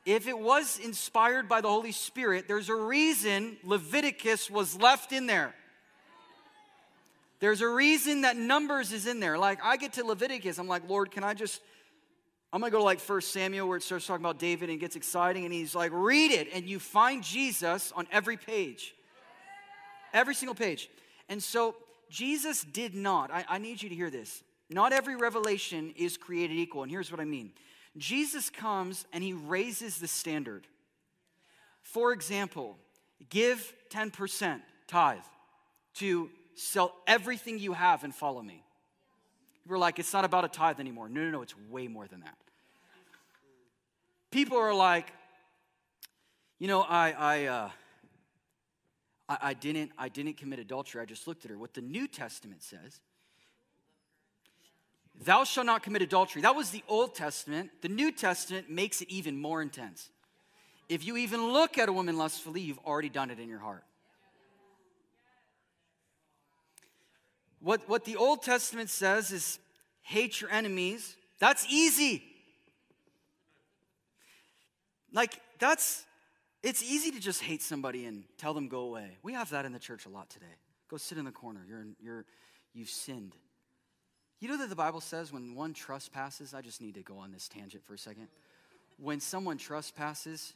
If 0.05 0.29
it 0.29 0.39
was 0.39 0.79
inspired 0.79 1.49
by 1.49 1.61
the 1.63 1.69
Holy 1.69 1.93
Spirit, 1.93 2.47
there's 2.47 2.69
a 2.69 2.75
reason 2.75 3.57
Leviticus 3.65 4.51
was 4.51 4.77
left 4.77 5.13
in 5.13 5.27
there. 5.27 5.55
There's 7.41 7.63
a 7.63 7.69
reason 7.69 8.23
that 8.23 8.37
Numbers 8.37 8.93
is 8.93 9.07
in 9.07 9.21
there. 9.21 9.39
Like, 9.39 9.59
I 9.63 9.77
get 9.77 9.95
to 9.95 10.05
Leviticus, 10.05 10.59
I'm 10.59 10.69
like, 10.69 10.89
Lord, 10.89 11.11
can 11.11 11.25
I 11.25 11.35
just. 11.35 11.61
I'm 12.53 12.61
gonna 12.61 12.71
go 12.71 12.79
to 12.79 12.85
like 12.85 13.01
First 13.01 13.33
Samuel 13.33 13.67
where 13.67 13.79
it 13.79 13.83
starts 13.83 14.07
talking 14.07 14.25
about 14.25 14.39
David 14.39 14.71
and 14.71 14.79
gets 14.79 14.95
exciting, 14.95 15.45
and 15.45 15.53
he's 15.53 15.75
like, 15.75 15.91
read 15.93 16.31
it, 16.31 16.49
and 16.55 16.69
you 16.69 16.79
find 16.79 17.25
Jesus 17.25 17.93
on 17.97 18.07
every 18.13 18.37
page. 18.37 18.95
Every 20.13 20.37
single 20.37 20.55
page. 20.55 20.89
And 21.29 21.43
so 21.43 21.75
Jesus 22.09 22.63
did 22.63 22.95
not, 22.95 23.33
I, 23.33 23.45
I 23.49 23.59
need 23.59 23.83
you 23.83 23.89
to 23.89 23.95
hear 23.95 24.09
this. 24.09 24.45
Not 24.71 24.93
every 24.93 25.17
revelation 25.17 25.93
is 25.97 26.17
created 26.17 26.57
equal, 26.57 26.85
and 26.85 26.93
here's 26.93 27.11
what 27.11 27.21
I 27.21 27.25
mean. 27.25 27.51
Jesus 27.97 28.51
comes 28.51 29.07
and 29.13 29.23
he 29.23 29.33
raises 29.33 29.99
the 29.99 30.09
standard. 30.09 30.67
For 31.83 32.13
example, 32.13 32.77
give 33.31 33.73
10% 33.91 34.61
tithe 34.87 35.19
to 35.95 36.31
sell 36.55 36.95
everything 37.07 37.59
you 37.59 37.73
have 37.73 38.05
and 38.05 38.15
follow 38.15 38.43
me. 38.43 38.63
We're 39.67 39.79
like, 39.79 39.99
it's 39.99 40.13
not 40.13 40.25
about 40.25 40.45
a 40.45 40.49
tithe 40.49 40.81
anymore. 40.81 41.09
No, 41.09 41.23
no, 41.23 41.31
no, 41.31 41.43
it's 41.43 41.55
way 41.71 41.89
more 41.89 42.07
than 42.07 42.21
that. 42.21 42.37
People 44.31 44.59
are 44.59 44.75
like, 44.75 45.07
you 46.59 46.67
know, 46.67 46.83
I, 46.83 47.13
I, 47.13 47.45
uh, 47.45 47.71
I, 49.29 49.39
I 49.43 49.55
didn't, 49.55 49.93
I 49.97 50.09
didn't 50.09 50.37
commit 50.37 50.59
adultery. 50.59 51.01
I 51.01 51.05
just 51.05 51.27
looked 51.27 51.45
at 51.45 51.51
her. 51.51 51.57
What 51.57 51.75
the 51.75 51.81
New 51.81 52.09
Testament 52.09 52.63
says 52.63 53.01
Thou 55.23 55.45
shalt 55.45 55.67
not 55.67 55.83
commit 55.83 56.03
adultery. 56.03 56.43
That 56.43 56.57
was 56.57 56.71
the 56.71 56.83
Old 56.89 57.15
Testament. 57.15 57.71
The 57.83 57.89
New 57.89 58.11
Testament 58.11 58.69
makes 58.69 59.01
it 59.01 59.09
even 59.09 59.37
more 59.37 59.63
intense. 59.63 60.11
If 60.89 61.07
you 61.07 61.17
even 61.17 61.53
look 61.53 61.79
at 61.79 61.89
a 61.89 61.93
woman 61.93 62.19
lustfully, 62.19 62.61
you've 62.61 62.81
already 62.85 63.09
done 63.09 63.31
it 63.31 63.39
in 63.39 63.49
your 63.49 63.61
heart. 63.61 63.85
What, 67.61 67.89
what 67.89 68.05
the 68.05 68.17
Old 68.17 68.43
Testament 68.43 68.91
says 68.91 69.33
is 69.33 69.59
hate 70.03 70.41
your 70.41 70.51
enemies. 70.51 71.17
That's 71.39 71.67
easy. 71.71 72.23
Like, 75.13 75.41
that's, 75.59 76.05
it's 76.63 76.83
easy 76.83 77.11
to 77.13 77.21
just 77.21 77.41
hate 77.41 77.63
somebody 77.63 78.05
and 78.05 78.25
tell 78.37 78.53
them 78.53 78.69
go 78.69 78.81
away. 78.81 79.17
We 79.23 79.33
have 79.33 79.49
that 79.51 79.65
in 79.65 79.73
the 79.73 79.79
church 79.79 80.05
a 80.05 80.11
lot 80.11 80.29
today. 80.29 80.45
Go 80.91 80.99
sit 80.99 81.17
in 81.17 81.25
the 81.25 81.33
corner. 81.33 81.61
You're, 81.67 81.87
you're, 82.03 82.25
you've 82.75 82.91
sinned. 82.91 83.35
You 84.45 84.51
know 84.51 84.59
that 84.59 84.69
the 84.69 84.77
Bible 84.77 85.01
says 85.01 85.33
when 85.33 85.55
one 85.55 85.73
trespasses, 85.73 86.53
I 86.53 86.61
just 86.61 86.83
need 86.83 86.97
to 86.97 87.01
go 87.01 87.17
on 87.17 87.33
this 87.33 87.49
tangent 87.49 87.83
for 87.83 87.95
a 87.95 87.99
second. 87.99 88.29
When 88.99 89.19
someone 89.19 89.57
trespasses, 89.57 90.53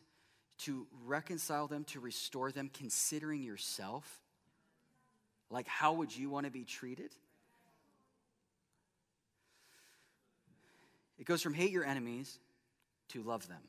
to 0.64 0.86
reconcile 1.06 1.68
them, 1.68 1.84
to 1.84 1.98
restore 1.98 2.52
them, 2.52 2.68
considering 2.70 3.42
yourself, 3.42 4.20
like 5.48 5.66
how 5.66 5.94
would 5.94 6.14
you 6.14 6.28
want 6.28 6.44
to 6.44 6.52
be 6.52 6.64
treated? 6.64 7.12
It 11.18 11.24
goes 11.24 11.40
from 11.40 11.54
hate 11.54 11.70
your 11.70 11.86
enemies 11.86 12.38
to 13.12 13.22
love 13.22 13.48
them. 13.48 13.62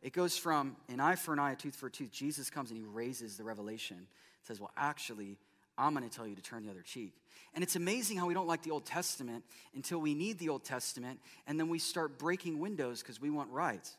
It 0.00 0.14
goes 0.14 0.38
from 0.38 0.76
an 0.88 0.98
eye 0.98 1.16
for 1.16 1.34
an 1.34 1.40
eye, 1.40 1.52
a 1.52 1.56
tooth 1.56 1.76
for 1.76 1.88
a 1.88 1.90
tooth. 1.90 2.10
Jesus 2.10 2.48
comes 2.48 2.70
and 2.70 2.78
he 2.78 2.86
raises 2.86 3.36
the 3.36 3.44
revelation. 3.44 4.06
Says, 4.44 4.62
well, 4.62 4.72
actually, 4.78 5.36
I'm 5.78 5.94
going 5.94 6.08
to 6.08 6.14
tell 6.14 6.26
you 6.26 6.34
to 6.34 6.42
turn 6.42 6.64
the 6.64 6.70
other 6.70 6.82
cheek. 6.82 7.14
And 7.54 7.62
it's 7.62 7.76
amazing 7.76 8.18
how 8.18 8.26
we 8.26 8.34
don't 8.34 8.46
like 8.46 8.62
the 8.62 8.70
Old 8.70 8.84
Testament 8.84 9.44
until 9.74 9.98
we 9.98 10.14
need 10.14 10.38
the 10.38 10.48
Old 10.48 10.64
Testament, 10.64 11.20
and 11.46 11.58
then 11.58 11.68
we 11.68 11.78
start 11.78 12.18
breaking 12.18 12.60
windows 12.60 13.02
because 13.02 13.20
we 13.20 13.30
want 13.30 13.50
rights. 13.50 13.96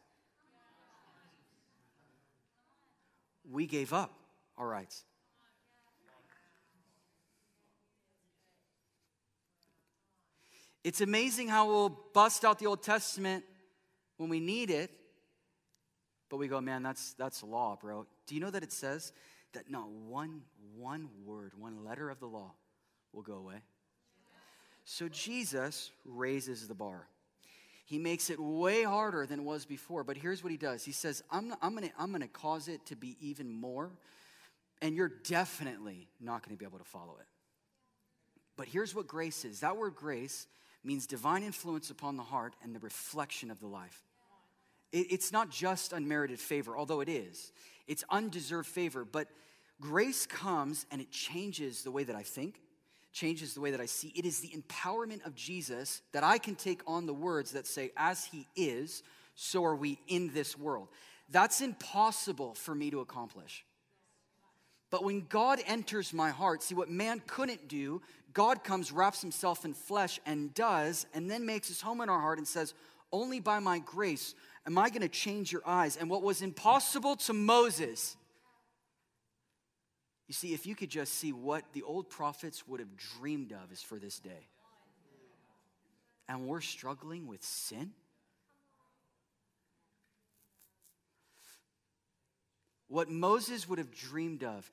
We 3.49 3.65
gave 3.65 3.93
up 3.93 4.13
our 4.57 4.67
rights. 4.67 5.03
It's 10.83 11.01
amazing 11.01 11.49
how 11.49 11.67
we'll 11.67 11.99
bust 12.13 12.45
out 12.45 12.59
the 12.59 12.67
Old 12.67 12.81
Testament 12.81 13.43
when 14.17 14.29
we 14.29 14.39
need 14.39 14.69
it, 14.69 14.91
but 16.29 16.37
we 16.37 16.47
go, 16.47 16.61
man, 16.61 16.83
that's, 16.83 17.13
that's 17.13 17.43
law, 17.43 17.77
bro. 17.79 18.05
Do 18.25 18.35
you 18.35 18.41
know 18.41 18.51
that 18.51 18.63
it 18.63 18.71
says 18.71 19.11
that 19.57 19.71
not 19.71 19.89
one, 19.89 20.41
one 20.75 21.09
word, 21.25 21.51
one 21.57 21.83
letter 21.83 22.09
of 22.11 22.19
the 22.19 22.27
law 22.27 22.53
will 23.11 23.23
go 23.23 23.33
away? 23.33 23.61
So 24.85 25.09
Jesus 25.09 25.91
raises 26.05 26.67
the 26.67 26.75
bar. 26.75 27.07
He 27.85 27.97
makes 27.97 28.29
it 28.29 28.39
way 28.39 28.83
harder 28.83 29.25
than 29.25 29.39
it 29.39 29.43
was 29.43 29.65
before. 29.65 30.03
But 30.03 30.17
here's 30.17 30.43
what 30.43 30.51
he 30.51 30.57
does 30.57 30.85
He 30.85 30.91
says, 30.91 31.23
I'm, 31.31 31.53
I'm 31.61 31.75
going 31.75 31.89
to 31.89 31.93
I'm 31.97 32.13
to 32.13 32.27
cause 32.27 32.67
it 32.67 32.85
to 32.87 32.95
be 32.95 33.17
even 33.19 33.49
more, 33.49 33.91
and 34.81 34.95
you're 34.95 35.11
definitely 35.23 36.07
not 36.21 36.45
going 36.45 36.55
to 36.55 36.59
be 36.59 36.65
able 36.65 36.79
to 36.79 36.85
follow 36.85 37.17
it. 37.19 37.25
But 38.57 38.67
here's 38.67 38.93
what 38.93 39.07
grace 39.07 39.43
is 39.43 39.61
that 39.61 39.75
word 39.75 39.95
grace 39.95 40.47
means 40.83 41.07
divine 41.07 41.43
influence 41.43 41.89
upon 41.89 42.15
the 42.15 42.23
heart 42.23 42.53
and 42.63 42.75
the 42.75 42.79
reflection 42.79 43.51
of 43.51 43.59
the 43.59 43.67
life. 43.67 44.03
It's 44.93 45.33
not 45.33 45.49
just 45.49 45.91
unmerited 45.91 46.39
favor, 46.39 46.77
although 46.77 47.01
it 47.01 47.09
is. 47.09 47.51
It's 47.87 48.03
undeserved 48.09 48.67
favor, 48.67 49.03
but 49.03 49.27
grace 49.81 50.25
comes 50.25 50.85
and 50.91 51.01
it 51.01 51.11
changes 51.11 51.83
the 51.83 51.91
way 51.91 52.03
that 52.03 52.15
I 52.15 52.23
think, 52.23 52.61
changes 53.11 53.53
the 53.53 53.61
way 53.61 53.71
that 53.71 53.81
I 53.81 53.85
see. 53.85 54.13
It 54.15 54.25
is 54.25 54.39
the 54.39 54.49
empowerment 54.49 55.25
of 55.25 55.35
Jesus 55.35 56.01
that 56.11 56.23
I 56.23 56.37
can 56.37 56.55
take 56.55 56.81
on 56.87 57.05
the 57.05 57.13
words 57.13 57.51
that 57.51 57.67
say, 57.67 57.91
as 57.97 58.25
he 58.25 58.47
is, 58.55 59.03
so 59.35 59.63
are 59.65 59.75
we 59.75 59.99
in 60.07 60.33
this 60.33 60.57
world. 60.57 60.87
That's 61.29 61.61
impossible 61.61 62.53
for 62.53 62.73
me 62.73 62.91
to 62.91 62.99
accomplish. 62.99 63.65
But 64.89 65.03
when 65.03 65.25
God 65.27 65.59
enters 65.67 66.13
my 66.13 66.29
heart, 66.29 66.63
see 66.63 66.75
what 66.75 66.89
man 66.89 67.21
couldn't 67.27 67.67
do, 67.67 68.01
God 68.33 68.63
comes, 68.63 68.91
wraps 68.91 69.21
himself 69.21 69.65
in 69.65 69.73
flesh, 69.73 70.19
and 70.25 70.53
does, 70.53 71.05
and 71.13 71.29
then 71.29 71.45
makes 71.45 71.67
his 71.67 71.81
home 71.81 72.01
in 72.01 72.09
our 72.09 72.21
heart 72.21 72.37
and 72.37 72.47
says, 72.47 72.73
Only 73.11 73.39
by 73.39 73.59
my 73.59 73.79
grace 73.79 74.35
am 74.65 74.77
I 74.77 74.89
going 74.89 75.01
to 75.01 75.09
change 75.09 75.51
your 75.51 75.63
eyes. 75.65 75.97
And 75.97 76.09
what 76.09 76.23
was 76.23 76.41
impossible 76.41 77.15
to 77.17 77.33
Moses, 77.33 78.15
you 80.27 80.33
see, 80.33 80.53
if 80.53 80.65
you 80.65 80.75
could 80.75 80.89
just 80.89 81.13
see 81.13 81.31
what 81.31 81.63
the 81.73 81.83
old 81.83 82.09
prophets 82.09 82.67
would 82.67 82.79
have 82.79 82.95
dreamed 82.97 83.53
of 83.53 83.71
is 83.71 83.81
for 83.81 83.97
this 83.97 84.19
day. 84.19 84.47
And 86.27 86.47
we're 86.47 86.61
struggling 86.61 87.27
with 87.27 87.43
sin. 87.43 87.91
What 92.89 93.09
Moses 93.09 93.67
would 93.69 93.79
have 93.79 93.93
dreamed 93.93 94.43
of 94.43 94.69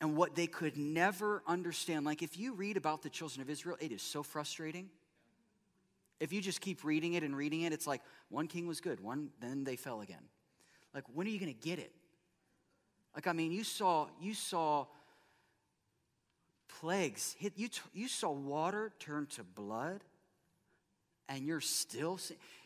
and 0.00 0.16
what 0.16 0.34
they 0.34 0.46
could 0.46 0.76
never 0.78 1.42
understand. 1.46 2.06
Like, 2.06 2.22
if 2.22 2.38
you 2.38 2.54
read 2.54 2.76
about 2.76 3.02
the 3.02 3.10
children 3.10 3.42
of 3.42 3.50
Israel, 3.50 3.76
it 3.80 3.92
is 3.92 4.00
so 4.00 4.22
frustrating. 4.22 4.88
If 6.20 6.32
you 6.32 6.40
just 6.40 6.60
keep 6.60 6.84
reading 6.84 7.14
it 7.14 7.22
and 7.22 7.36
reading 7.36 7.62
it, 7.62 7.72
it's 7.72 7.86
like 7.86 8.00
one 8.28 8.48
king 8.48 8.66
was 8.66 8.80
good, 8.80 9.00
one 9.00 9.30
then 9.40 9.64
they 9.64 9.76
fell 9.76 10.00
again. 10.00 10.22
Like, 10.94 11.04
when 11.12 11.26
are 11.26 11.30
you 11.30 11.38
going 11.38 11.54
to 11.54 11.68
get 11.68 11.78
it? 11.78 11.92
Like, 13.18 13.26
I 13.26 13.32
mean, 13.32 13.50
you 13.50 13.64
saw 13.64 14.06
you 14.20 14.32
saw 14.32 14.86
plagues 16.80 17.34
hit 17.40 17.54
you. 17.56 17.68
You 17.92 18.06
saw 18.06 18.30
water 18.30 18.92
turn 19.00 19.26
to 19.34 19.42
blood, 19.42 20.04
and 21.28 21.44
you're 21.44 21.60
still. 21.60 22.20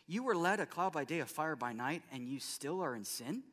You 0.06 0.24
were 0.24 0.36
led 0.36 0.60
a 0.60 0.66
cloud 0.66 0.92
by 0.92 1.04
day, 1.04 1.20
a 1.20 1.24
fire 1.24 1.56
by 1.56 1.72
night, 1.72 2.02
and 2.12 2.28
you 2.28 2.38
still 2.38 2.82
are 2.82 2.94
in 2.94 3.04
sin. 3.04 3.44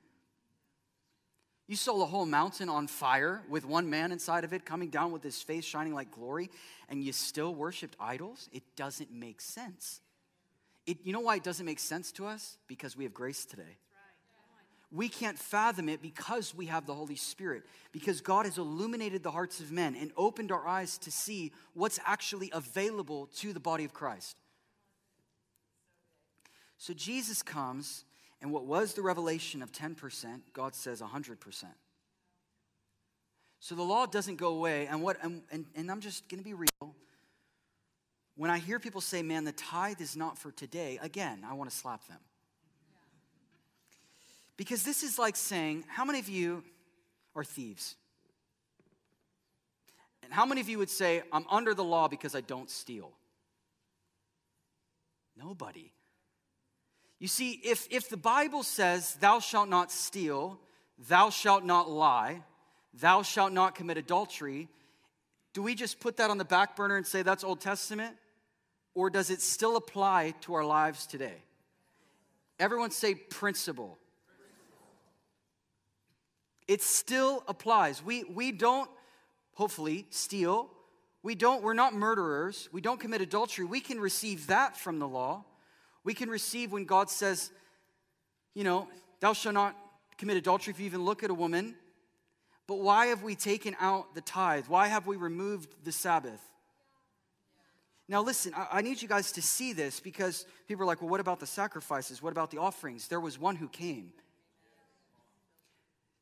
You 1.69 1.77
saw 1.77 1.99
the 1.99 2.05
whole 2.05 2.25
mountain 2.25 2.67
on 2.67 2.87
fire 2.87 3.43
with 3.47 3.63
one 3.63 3.89
man 3.89 4.11
inside 4.11 4.43
of 4.43 4.51
it 4.51 4.65
coming 4.65 4.89
down 4.89 5.13
with 5.13 5.23
his 5.23 5.41
face 5.41 5.63
shining 5.63 5.93
like 5.93 6.11
glory, 6.11 6.49
and 6.89 7.01
you 7.01 7.13
still 7.13 7.55
worshiped 7.55 7.95
idols? 7.97 8.49
It 8.51 8.63
doesn't 8.75 9.09
make 9.09 9.39
sense. 9.39 10.01
It, 10.85 10.97
you 11.05 11.13
know 11.13 11.21
why 11.21 11.37
it 11.37 11.45
doesn't 11.45 11.65
make 11.65 11.79
sense 11.79 12.11
to 12.13 12.25
us? 12.25 12.57
Because 12.67 12.97
we 12.97 13.05
have 13.05 13.13
grace 13.13 13.45
today. 13.45 13.77
We 14.91 15.07
can't 15.07 15.37
fathom 15.37 15.87
it 15.87 16.01
because 16.01 16.55
we 16.55 16.65
have 16.65 16.87
the 16.87 16.95
Holy 16.95 17.15
Spirit, 17.15 17.63
because 17.91 18.21
God 18.21 18.45
has 18.45 18.57
illuminated 18.57 19.21
the 19.21 19.31
hearts 19.31 19.59
of 19.59 19.71
men 19.71 19.95
and 19.95 20.11
opened 20.17 20.51
our 20.51 20.67
eyes 20.67 20.97
to 20.99 21.11
see 21.11 21.51
what's 21.73 21.99
actually 22.05 22.49
available 22.53 23.27
to 23.37 23.53
the 23.53 23.59
body 23.59 23.85
of 23.85 23.93
Christ. 23.93 24.37
So 26.77 26.93
Jesus 26.93 27.43
comes 27.43 28.05
and 28.41 28.51
what 28.51 28.65
was 28.65 28.93
the 28.93 29.01
revelation 29.01 29.61
of 29.61 29.71
10%, 29.71 30.41
God 30.53 30.73
says 30.73 31.01
100%. 31.01 31.65
So 33.59 33.75
the 33.75 33.83
law 33.83 34.05
doesn't 34.05 34.37
go 34.37 34.55
away. 34.55 34.87
And, 34.87 35.01
what, 35.03 35.17
and, 35.21 35.41
and, 35.51 35.65
and 35.75 35.91
I'm 35.91 35.99
just 35.99 36.27
going 36.29 36.39
to 36.39 36.45
be 36.45 36.53
real. 36.53 36.95
When 38.35 38.49
I 38.49 38.57
hear 38.57 38.79
people 38.79 39.01
say, 39.01 39.21
man, 39.21 39.43
the 39.43 39.51
tithe 39.51 39.99
is 39.99 40.15
not 40.15 40.37
for 40.37 40.51
today, 40.51 40.97
again, 41.01 41.45
I 41.45 41.53
want 41.53 41.69
to 41.69 41.75
slap 41.75 42.07
them. 42.07 42.19
Because 44.59 44.83
this 44.83 45.03
is 45.03 45.17
like 45.17 45.37
saying, 45.37 45.85
how 45.87 46.03
many 46.03 46.19
of 46.19 46.27
you 46.27 46.65
are 47.33 47.45
thieves? 47.45 47.95
And 50.21 50.33
how 50.33 50.45
many 50.45 50.59
of 50.59 50.67
you 50.67 50.77
would 50.79 50.89
say, 50.89 51.23
I'm 51.31 51.45
under 51.49 51.73
the 51.73 51.85
law 51.85 52.09
because 52.09 52.35
I 52.35 52.41
don't 52.41 52.69
steal? 52.69 53.13
Nobody. 55.37 55.93
You 57.19 57.29
see, 57.29 57.51
if, 57.63 57.87
if 57.89 58.09
the 58.09 58.17
Bible 58.17 58.63
says, 58.63 59.15
Thou 59.21 59.39
shalt 59.39 59.69
not 59.69 59.93
steal, 59.93 60.59
thou 61.07 61.29
shalt 61.29 61.63
not 61.63 61.89
lie, 61.89 62.41
thou 62.93 63.21
shalt 63.21 63.53
not 63.53 63.75
commit 63.75 63.97
adultery, 63.97 64.67
do 65.53 65.61
we 65.61 65.73
just 65.73 66.01
put 66.01 66.17
that 66.17 66.29
on 66.29 66.37
the 66.37 66.43
back 66.43 66.75
burner 66.75 66.97
and 66.97 67.07
say 67.07 67.21
that's 67.21 67.45
Old 67.45 67.61
Testament? 67.61 68.13
Or 68.93 69.09
does 69.09 69.29
it 69.29 69.39
still 69.39 69.77
apply 69.77 70.33
to 70.41 70.53
our 70.55 70.65
lives 70.65 71.07
today? 71.07 71.43
Everyone 72.59 72.91
say 72.91 73.15
principle. 73.15 73.97
It 76.69 76.83
still 76.83 77.43
applies. 77.47 78.05
We, 78.05 78.25
we 78.25 78.51
don't, 78.51 78.87
hopefully, 79.55 80.05
steal. 80.11 80.69
We 81.23 81.33
don't, 81.33 81.63
we're 81.63 81.73
not 81.73 81.95
murderers. 81.95 82.69
We 82.71 82.79
don't 82.79 82.99
commit 82.99 83.21
adultery. 83.21 83.65
We 83.65 83.79
can 83.79 83.99
receive 83.99 84.45
that 84.47 84.77
from 84.77 84.99
the 84.99 85.07
law. 85.07 85.45
We 86.03 86.13
can 86.13 86.29
receive 86.29 86.71
when 86.71 86.85
God 86.85 87.09
says, 87.09 87.49
you 88.53 88.63
know, 88.63 88.87
thou 89.19 89.33
shalt 89.33 89.55
not 89.55 89.75
commit 90.19 90.37
adultery 90.37 90.71
if 90.71 90.79
you 90.79 90.85
even 90.85 91.03
look 91.03 91.23
at 91.23 91.31
a 91.31 91.33
woman. 91.33 91.73
But 92.67 92.75
why 92.75 93.07
have 93.07 93.23
we 93.23 93.33
taken 93.33 93.75
out 93.79 94.13
the 94.13 94.21
tithe? 94.21 94.65
Why 94.67 94.89
have 94.89 95.07
we 95.07 95.15
removed 95.15 95.73
the 95.83 95.91
Sabbath? 95.91 96.39
Now, 98.07 98.21
listen, 98.21 98.53
I, 98.55 98.83
need 98.83 99.01
you 99.01 99.07
guys 99.07 99.31
to 99.31 99.41
see 99.41 99.73
this 99.73 99.99
because 99.99 100.45
people 100.67 100.83
are 100.83 100.87
like, 100.87 101.01
well, 101.01 101.09
what 101.09 101.19
about 101.19 101.39
the 101.39 101.47
sacrifices? 101.47 102.21
What 102.21 102.31
about 102.31 102.51
the 102.51 102.59
offerings? 102.59 103.07
There 103.07 103.19
was 103.19 103.39
one 103.39 103.55
who 103.55 103.67
came. 103.69 104.13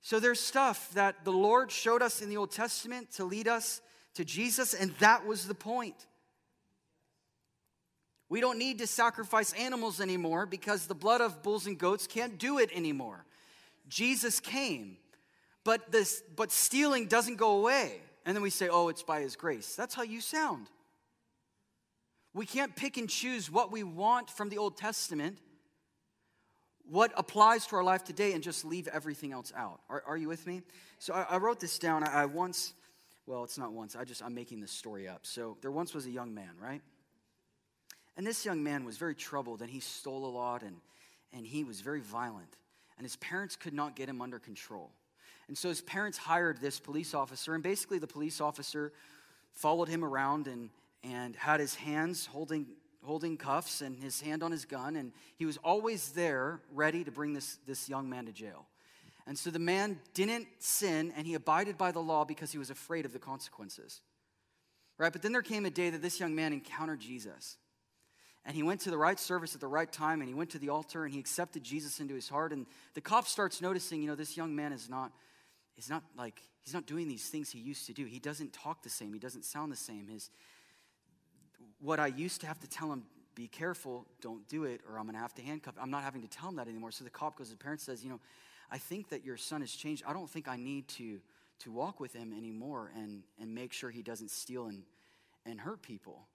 So 0.08 0.22
there's 0.22 0.40
stuff 0.40 0.90
that 0.94 1.26
the 1.26 1.34
Lord 1.34 1.70
showed 1.70 2.02
us 2.02 2.22
in 2.22 2.30
the 2.30 2.38
Old 2.38 2.52
Testament 2.52 3.12
to 3.16 3.26
lead 3.26 3.46
us 3.46 3.82
to 4.14 4.24
Jesus, 4.24 4.74
and 4.74 4.94
that 5.00 5.28
was 5.28 5.50
the 5.50 5.54
point. 5.54 6.08
We 8.30 8.40
don't 8.40 8.58
need 8.58 8.78
to 8.78 8.88
sacrifice 8.88 9.52
animals 9.52 10.00
anymore 10.00 10.46
because 10.46 10.88
the 10.88 10.96
blood 10.96 11.20
of 11.20 11.44
bulls 11.44 11.68
and 11.68 11.78
goats 11.78 12.08
can't 12.08 12.38
do 12.38 12.58
it 12.58 12.70
anymore. 12.74 13.26
Jesus 13.90 14.40
came, 14.40 14.96
but, 15.66 15.92
this, 15.92 16.24
but 16.38 16.54
stealing 16.54 17.08
doesn't 17.08 17.36
go 17.36 17.58
away. 17.58 18.00
And 18.26 18.34
then 18.34 18.42
we 18.42 18.50
say, 18.50 18.70
oh, 18.70 18.88
it's 18.88 19.04
by 19.04 19.20
his 19.20 19.36
grace. 19.36 19.76
That's 19.76 19.94
how 19.94 20.04
you 20.04 20.22
sound. 20.22 20.70
We 22.34 22.46
can't 22.46 22.78
pick 22.78 22.96
and 22.96 23.10
choose 23.10 23.52
what 23.52 23.74
we 23.74 23.84
want 23.84 24.30
from 24.30 24.48
the 24.48 24.58
Old 24.58 24.78
Testament, 24.78 25.40
what 26.90 27.12
applies 27.18 27.68
to 27.68 27.76
our 27.76 27.84
life 27.84 28.04
today, 28.04 28.34
and 28.34 28.44
just 28.44 28.66
leave 28.66 28.88
everything 28.88 29.34
else 29.34 29.52
out. 29.56 29.82
Are, 29.90 30.04
are 30.08 30.18
you 30.18 30.28
with 30.28 30.46
me? 30.48 30.62
So 31.00 31.14
I, 31.14 31.26
I 31.32 31.38
wrote 31.38 31.60
this 31.60 31.78
down. 31.80 32.04
I, 32.04 32.24
I 32.24 32.26
once, 32.26 32.74
well, 33.26 33.44
it's 33.44 33.58
not 33.58 33.72
once, 33.72 33.96
I 33.96 34.04
just, 34.04 34.24
I'm 34.24 34.34
making 34.34 34.62
this 34.62 34.72
story 34.72 35.08
up. 35.08 35.26
So 35.26 35.58
there 35.62 35.72
once 35.72 35.94
was 35.94 36.06
a 36.06 36.12
young 36.12 36.34
man, 36.34 36.52
right? 36.62 36.82
And 38.18 38.26
this 38.26 38.46
young 38.46 38.64
man 38.64 38.84
was 38.84 38.98
very 38.98 39.14
troubled 39.14 39.62
and 39.62 39.70
he 39.70 39.80
stole 39.80 40.26
a 40.26 40.34
lot 40.34 40.64
and, 40.64 40.78
and 41.34 41.46
he 41.46 41.64
was 41.64 41.82
very 41.82 42.02
violent. 42.02 42.58
And 42.98 43.06
his 43.06 43.16
parents 43.18 43.56
could 43.56 43.74
not 43.74 43.96
get 43.96 44.10
him 44.10 44.22
under 44.22 44.40
control. 44.40 44.92
And 45.48 45.58
so 45.58 45.70
his 45.70 45.82
parents 45.82 46.18
hired 46.18 46.60
this 46.60 46.80
police 46.80 47.14
officer, 47.14 47.54
and 47.54 47.64
basically 47.64 48.00
the 48.00 48.08
police 48.08 48.42
officer 48.42 48.92
followed 49.54 49.88
him 49.88 50.04
around 50.04 50.48
and, 50.48 50.72
and 51.04 51.36
had 51.36 51.60
his 51.60 51.76
hands 51.76 52.26
holding, 52.26 52.66
holding 53.08 53.38
cuffs 53.38 53.82
and 53.82 54.04
his 54.04 54.22
hand 54.22 54.44
on 54.44 54.52
his 54.52 54.66
gun, 54.66 54.96
and 54.96 55.12
he 55.38 55.46
was 55.46 55.58
always 55.64 56.10
there, 56.10 56.60
ready 56.74 57.04
to 57.04 57.12
bring 57.12 57.34
this, 57.34 57.58
this 57.66 57.90
young 57.90 58.10
man 58.10 58.26
to 58.26 58.32
jail. 58.32 58.68
And 59.26 59.38
so 59.38 59.50
the 59.50 59.60
man 59.60 60.00
didn't 60.14 60.48
sin, 60.60 61.14
and 61.18 61.26
he 61.26 61.34
abided 61.34 61.78
by 61.78 61.92
the 61.92 62.00
law 62.00 62.24
because 62.24 62.52
he 62.52 62.58
was 62.58 62.70
afraid 62.70 63.06
of 63.06 63.14
the 63.14 63.20
consequences. 63.20 64.02
Right? 64.98 65.12
But 65.12 65.22
then 65.22 65.32
there 65.32 65.42
came 65.42 65.66
a 65.66 65.70
day 65.70 65.90
that 65.90 66.02
this 66.02 66.20
young 66.20 66.36
man 66.36 66.54
encountered 66.54 67.00
Jesus. 67.00 67.58
And 68.46 68.56
he 68.56 68.64
went 68.64 68.82
to 68.82 68.92
the 68.92 68.98
right 68.98 69.20
service 69.20 69.54
at 69.56 69.62
the 69.62 69.68
right 69.68 69.92
time, 69.92 70.22
and 70.22 70.30
he 70.30 70.34
went 70.34 70.52
to 70.52 70.60
the 70.60 70.70
altar, 70.70 71.04
and 71.04 71.14
he 71.14 71.20
accepted 71.20 71.64
Jesus 71.64 72.00
into 72.00 72.14
his 72.14 72.30
heart. 72.30 72.54
And 72.54 72.66
the 72.94 73.02
cop 73.02 73.28
starts 73.28 73.62
noticing, 73.62 74.02
you 74.02 74.08
know, 74.08 74.16
this 74.16 74.38
young 74.38 74.56
man 74.56 74.72
is 74.72 74.90
not, 74.90 75.12
is 75.78 75.90
not 75.90 76.04
like, 76.18 76.42
he's 76.62 76.74
not 76.74 76.86
doing 76.86 77.08
these 77.10 77.28
things 77.28 77.52
he 77.52 77.60
used 77.60 77.86
to 77.88 77.94
do. 77.94 78.06
He 78.06 78.20
doesn't 78.20 78.54
talk 78.54 78.84
the 78.84 78.90
same, 78.90 79.12
he 79.12 79.20
doesn't 79.20 79.44
sound 79.44 79.72
the 79.72 79.78
same. 79.78 80.08
His, 80.08 80.30
what 81.80 82.00
I 82.00 82.08
used 82.08 82.42
to 82.42 82.48
have 82.48 82.60
to 82.60 82.68
tell 82.68 82.92
him, 82.92 83.04
be 83.36 83.48
careful, 83.48 84.06
don't 84.22 84.48
do 84.48 84.64
it, 84.64 84.82
or 84.90 84.98
I'm 84.98 85.06
gonna 85.06 85.20
have 85.20 85.34
to 85.36 85.42
handcuff. 85.42 85.76
I'm 85.80 85.92
not 85.92 86.04
having 86.04 86.22
to 86.22 86.28
tell 86.28 86.50
him 86.50 86.56
that 86.56 86.68
anymore. 86.68 86.92
So 86.92 87.04
the 87.04 87.10
cop 87.10 87.38
goes 87.38 87.48
to 87.48 87.54
the 87.54 87.64
parents 87.64 87.84
says, 87.84 88.04
you 88.04 88.10
know, 88.10 88.20
I 88.72 88.78
think 88.78 89.10
that 89.10 89.24
your 89.24 89.38
son 89.38 89.62
has 89.62 89.72
changed. 89.72 90.04
I 90.08 90.14
don't 90.14 90.30
think 90.30 90.48
I 90.48 90.58
need 90.58 90.88
to 90.90 91.20
to 91.60 91.72
walk 91.72 92.00
with 92.00 92.14
him 92.14 92.34
anymore 92.34 92.92
and, 92.96 93.24
and 93.40 93.54
make 93.54 93.74
sure 93.74 93.90
he 93.90 94.02
doesn't 94.02 94.30
steal 94.32 94.68
and, 94.68 94.84
and 95.46 95.60
hurt 95.60 95.82
people. 95.82 96.28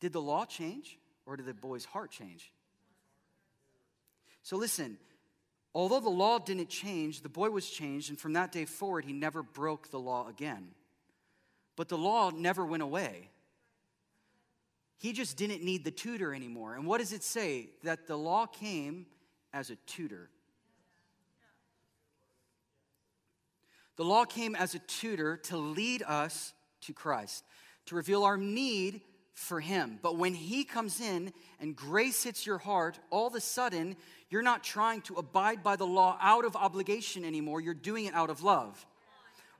Did 0.00 0.12
the 0.12 0.22
law 0.22 0.44
change 0.46 0.98
or 1.26 1.36
did 1.36 1.46
the 1.46 1.54
boy's 1.54 1.84
heart 1.84 2.10
change? 2.10 2.52
So 4.42 4.56
listen, 4.56 4.96
although 5.74 6.00
the 6.00 6.08
law 6.08 6.38
didn't 6.38 6.70
change, 6.70 7.20
the 7.20 7.28
boy 7.28 7.50
was 7.50 7.68
changed, 7.68 8.08
and 8.08 8.18
from 8.18 8.32
that 8.34 8.52
day 8.52 8.64
forward, 8.64 9.04
he 9.04 9.12
never 9.12 9.42
broke 9.42 9.90
the 9.90 10.00
law 10.00 10.28
again. 10.28 10.68
But 11.76 11.88
the 11.88 11.98
law 11.98 12.30
never 12.30 12.64
went 12.64 12.82
away. 12.82 13.28
He 14.98 15.12
just 15.12 15.36
didn't 15.36 15.62
need 15.62 15.84
the 15.84 15.90
tutor 15.90 16.34
anymore. 16.34 16.74
And 16.74 16.84
what 16.86 16.98
does 16.98 17.12
it 17.12 17.22
say? 17.22 17.70
That 17.84 18.06
the 18.06 18.16
law 18.16 18.46
came 18.46 19.06
as 19.52 19.70
a 19.70 19.76
tutor. 19.86 20.28
The 23.96 24.04
law 24.04 24.24
came 24.24 24.54
as 24.54 24.74
a 24.74 24.78
tutor 24.80 25.36
to 25.36 25.56
lead 25.56 26.02
us 26.02 26.52
to 26.82 26.92
Christ, 26.92 27.44
to 27.86 27.94
reveal 27.94 28.24
our 28.24 28.36
need 28.36 29.00
for 29.34 29.60
Him. 29.60 29.98
But 30.02 30.16
when 30.16 30.34
He 30.34 30.64
comes 30.64 31.00
in 31.00 31.32
and 31.60 31.74
grace 31.74 32.24
hits 32.24 32.44
your 32.44 32.58
heart, 32.58 32.98
all 33.10 33.28
of 33.28 33.34
a 33.34 33.40
sudden, 33.40 33.96
you're 34.30 34.42
not 34.42 34.64
trying 34.64 35.00
to 35.02 35.14
abide 35.14 35.62
by 35.62 35.76
the 35.76 35.86
law 35.86 36.18
out 36.20 36.44
of 36.44 36.56
obligation 36.56 37.24
anymore. 37.24 37.60
You're 37.60 37.74
doing 37.74 38.06
it 38.06 38.14
out 38.14 38.30
of 38.30 38.42
love. 38.42 38.84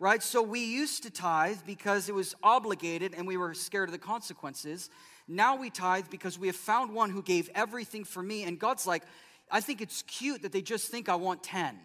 Right? 0.00 0.22
So 0.22 0.42
we 0.42 0.64
used 0.64 1.02
to 1.04 1.10
tithe 1.10 1.58
because 1.66 2.08
it 2.08 2.14
was 2.14 2.36
obligated 2.42 3.14
and 3.16 3.26
we 3.26 3.36
were 3.36 3.54
scared 3.54 3.88
of 3.88 3.92
the 3.92 3.98
consequences. 3.98 4.90
Now 5.28 5.56
we 5.56 5.68
tithe 5.68 6.06
because 6.10 6.38
we 6.38 6.46
have 6.46 6.56
found 6.56 6.94
one 6.94 7.10
who 7.10 7.22
gave 7.22 7.50
everything 7.54 8.04
for 8.04 8.22
me. 8.22 8.44
And 8.44 8.58
God's 8.58 8.86
like, 8.86 9.02
I 9.50 9.60
think 9.60 9.82
it's 9.82 10.02
cute 10.02 10.42
that 10.42 10.52
they 10.52 10.62
just 10.62 10.90
think 10.90 11.08
I 11.08 11.16
want 11.16 11.42
10. 11.42 11.78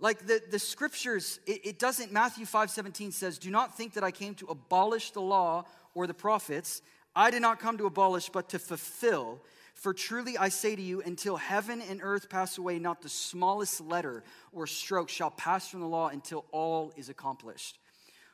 Like 0.00 0.26
the, 0.26 0.40
the 0.48 0.58
scriptures, 0.58 1.40
it, 1.46 1.60
it 1.64 1.78
doesn't, 1.78 2.12
Matthew 2.12 2.46
5 2.46 2.70
17 2.70 3.10
says, 3.10 3.38
Do 3.38 3.50
not 3.50 3.76
think 3.76 3.94
that 3.94 4.04
I 4.04 4.12
came 4.12 4.34
to 4.36 4.46
abolish 4.46 5.10
the 5.10 5.20
law 5.20 5.64
or 5.94 6.06
the 6.06 6.14
prophets. 6.14 6.82
I 7.16 7.32
did 7.32 7.42
not 7.42 7.58
come 7.58 7.78
to 7.78 7.86
abolish, 7.86 8.28
but 8.28 8.50
to 8.50 8.60
fulfill. 8.60 9.40
For 9.78 9.94
truly 9.94 10.36
I 10.36 10.48
say 10.48 10.74
to 10.74 10.82
you, 10.82 11.02
until 11.02 11.36
heaven 11.36 11.80
and 11.80 12.00
earth 12.02 12.28
pass 12.28 12.58
away, 12.58 12.80
not 12.80 13.00
the 13.00 13.08
smallest 13.08 13.80
letter 13.80 14.24
or 14.52 14.66
stroke 14.66 15.08
shall 15.08 15.30
pass 15.30 15.68
from 15.68 15.80
the 15.80 15.86
law 15.86 16.08
until 16.08 16.44
all 16.50 16.92
is 16.96 17.08
accomplished. 17.08 17.78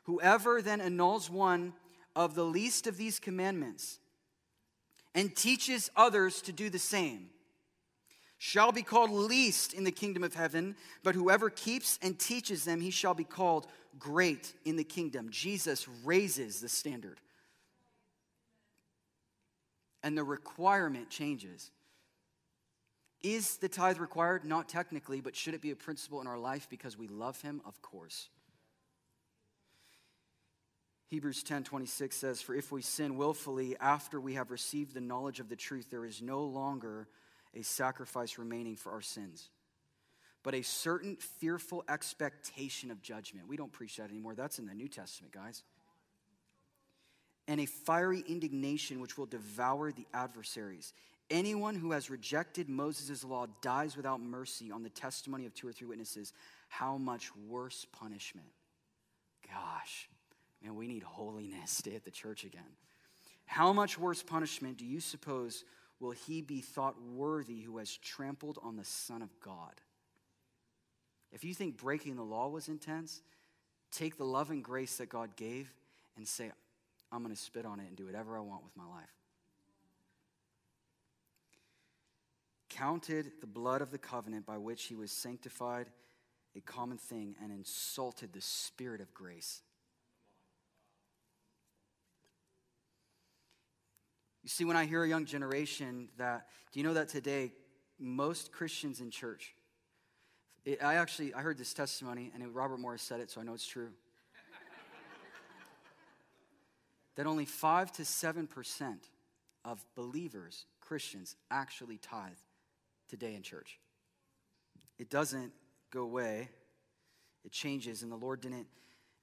Whoever 0.04 0.62
then 0.62 0.80
annuls 0.80 1.28
one 1.28 1.74
of 2.16 2.34
the 2.34 2.44
least 2.44 2.86
of 2.86 2.96
these 2.96 3.18
commandments 3.18 3.98
and 5.14 5.36
teaches 5.36 5.90
others 5.94 6.40
to 6.42 6.52
do 6.52 6.70
the 6.70 6.78
same 6.78 7.28
shall 8.38 8.72
be 8.72 8.82
called 8.82 9.10
least 9.10 9.74
in 9.74 9.84
the 9.84 9.92
kingdom 9.92 10.24
of 10.24 10.34
heaven, 10.34 10.74
but 11.02 11.14
whoever 11.14 11.50
keeps 11.50 11.98
and 12.00 12.18
teaches 12.18 12.64
them, 12.64 12.80
he 12.80 12.90
shall 12.90 13.14
be 13.14 13.24
called 13.24 13.66
great 13.98 14.54
in 14.64 14.76
the 14.76 14.84
kingdom. 14.84 15.28
Jesus 15.30 15.86
raises 16.04 16.60
the 16.60 16.68
standard. 16.70 17.20
And 20.04 20.16
the 20.16 20.22
requirement 20.22 21.10
changes. 21.10 21.72
Is 23.22 23.56
the 23.56 23.70
tithe 23.70 23.98
required? 23.98 24.44
Not 24.44 24.68
technically, 24.68 25.22
but 25.22 25.34
should 25.34 25.54
it 25.54 25.62
be 25.62 25.70
a 25.70 25.76
principle 25.76 26.20
in 26.20 26.26
our 26.26 26.38
life 26.38 26.68
because 26.68 26.96
we 26.96 27.08
love 27.08 27.40
him? 27.40 27.62
Of 27.64 27.80
course. 27.80 28.28
Hebrews 31.08 31.42
10 31.42 31.64
26 31.64 32.14
says, 32.14 32.42
For 32.42 32.54
if 32.54 32.70
we 32.70 32.82
sin 32.82 33.16
willfully 33.16 33.76
after 33.80 34.20
we 34.20 34.34
have 34.34 34.50
received 34.50 34.92
the 34.92 35.00
knowledge 35.00 35.40
of 35.40 35.48
the 35.48 35.56
truth, 35.56 35.88
there 35.90 36.04
is 36.04 36.20
no 36.20 36.42
longer 36.44 37.08
a 37.54 37.62
sacrifice 37.62 38.36
remaining 38.36 38.76
for 38.76 38.92
our 38.92 39.00
sins, 39.00 39.48
but 40.42 40.54
a 40.54 40.62
certain 40.62 41.16
fearful 41.16 41.82
expectation 41.88 42.90
of 42.90 43.00
judgment. 43.00 43.48
We 43.48 43.56
don't 43.56 43.72
preach 43.72 43.96
that 43.96 44.10
anymore. 44.10 44.34
That's 44.34 44.58
in 44.58 44.66
the 44.66 44.74
New 44.74 44.88
Testament, 44.88 45.32
guys. 45.32 45.62
And 47.46 47.60
a 47.60 47.66
fiery 47.66 48.24
indignation 48.26 49.00
which 49.00 49.18
will 49.18 49.26
devour 49.26 49.92
the 49.92 50.06
adversaries. 50.14 50.92
Anyone 51.30 51.74
who 51.74 51.92
has 51.92 52.10
rejected 52.10 52.68
Moses' 52.68 53.24
law 53.24 53.46
dies 53.60 53.96
without 53.96 54.20
mercy 54.20 54.70
on 54.70 54.82
the 54.82 54.90
testimony 54.90 55.46
of 55.46 55.54
two 55.54 55.68
or 55.68 55.72
three 55.72 55.88
witnesses. 55.88 56.32
How 56.68 56.96
much 56.96 57.34
worse 57.48 57.86
punishment? 57.92 58.48
Gosh, 59.46 60.08
man, 60.62 60.74
we 60.74 60.86
need 60.86 61.02
holiness. 61.02 61.70
Stay 61.70 61.94
at 61.94 62.04
the 62.04 62.10
church 62.10 62.44
again. 62.44 62.62
How 63.46 63.72
much 63.72 63.98
worse 63.98 64.22
punishment 64.22 64.78
do 64.78 64.86
you 64.86 65.00
suppose 65.00 65.64
will 66.00 66.10
he 66.10 66.42
be 66.42 66.60
thought 66.60 67.00
worthy 67.14 67.60
who 67.60 67.78
has 67.78 67.96
trampled 67.96 68.58
on 68.62 68.76
the 68.76 68.84
Son 68.84 69.22
of 69.22 69.40
God. 69.40 69.72
If 71.32 71.44
you 71.44 71.54
think 71.54 71.78
breaking 71.78 72.16
the 72.16 72.22
law 72.22 72.48
was 72.48 72.68
intense, 72.68 73.22
take 73.90 74.16
the 74.16 74.24
love 74.24 74.50
and 74.50 74.62
grace 74.62 74.98
that 74.98 75.08
God 75.08 75.34
gave 75.36 75.72
and 76.16 76.26
say, 76.26 76.52
I'm 77.14 77.22
going 77.22 77.34
to 77.34 77.40
spit 77.40 77.64
on 77.64 77.78
it 77.78 77.86
and 77.86 77.96
do 77.96 78.06
whatever 78.06 78.36
I 78.36 78.40
want 78.40 78.64
with 78.64 78.76
my 78.76 78.84
life. 78.84 79.08
Counted 82.68 83.30
the 83.40 83.46
blood 83.46 83.82
of 83.82 83.92
the 83.92 83.98
covenant 83.98 84.44
by 84.44 84.58
which 84.58 84.86
he 84.86 84.96
was 84.96 85.12
sanctified 85.12 85.86
a 86.56 86.60
common 86.60 86.98
thing 86.98 87.36
and 87.40 87.52
insulted 87.52 88.32
the 88.32 88.40
spirit 88.40 89.00
of 89.00 89.14
grace. 89.14 89.62
You 94.42 94.48
see, 94.48 94.64
when 94.64 94.76
I 94.76 94.84
hear 94.84 95.04
a 95.04 95.08
young 95.08 95.24
generation 95.24 96.08
that, 96.18 96.48
do 96.72 96.80
you 96.80 96.84
know 96.84 96.94
that 96.94 97.08
today 97.08 97.52
most 97.98 98.50
Christians 98.50 99.00
in 99.00 99.10
church, 99.10 99.54
it, 100.64 100.82
I 100.82 100.94
actually, 100.96 101.32
I 101.32 101.42
heard 101.42 101.58
this 101.58 101.72
testimony, 101.74 102.32
and 102.34 102.42
it, 102.42 102.48
Robert 102.52 102.78
Morris 102.78 103.02
said 103.02 103.20
it, 103.20 103.30
so 103.30 103.40
I 103.40 103.44
know 103.44 103.54
it's 103.54 103.66
true. 103.66 103.90
That 107.16 107.26
only 107.26 107.44
5 107.44 107.92
to 107.92 108.02
7% 108.02 108.96
of 109.64 109.84
believers, 109.94 110.66
Christians, 110.80 111.36
actually 111.50 111.98
tithe 111.98 112.32
today 113.08 113.34
in 113.34 113.42
church. 113.42 113.78
It 114.98 115.10
doesn't 115.10 115.52
go 115.90 116.02
away, 116.02 116.48
it 117.44 117.52
changes, 117.52 118.02
and 118.02 118.10
the 118.10 118.16
Lord 118.16 118.40
didn't 118.40 118.66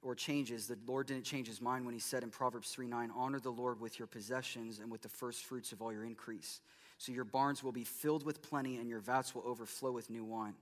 or 0.02 0.16
changes. 0.16 0.68
The 0.68 0.78
Lord 0.88 1.08
didn't 1.08 1.26
change 1.26 1.48
his 1.48 1.62
mind 1.62 1.86
when 1.86 1.94
he 1.94 2.00
said 2.00 2.24
in 2.24 2.30
Proverbs 2.30 2.70
3 2.70 2.88
9, 2.88 3.12
Honor 3.16 3.40
the 3.40 3.52
Lord 3.52 3.80
with 3.80 4.00
your 4.00 4.08
possessions 4.08 4.80
and 4.80 4.92
with 4.92 5.02
the 5.02 5.10
first 5.10 5.44
fruits 5.44 5.72
of 5.72 5.82
all 5.82 5.94
your 5.94 6.04
increase. 6.04 6.62
So 6.98 7.12
your 7.12 7.24
barns 7.24 7.64
will 7.64 7.72
be 7.72 7.84
filled 7.84 8.26
with 8.26 8.42
plenty 8.42 8.78
and 8.78 8.90
your 8.90 9.00
vats 9.00 9.34
will 9.34 9.44
overflow 9.46 9.92
with 9.92 10.10
new 10.10 10.24
wine. 10.24 10.56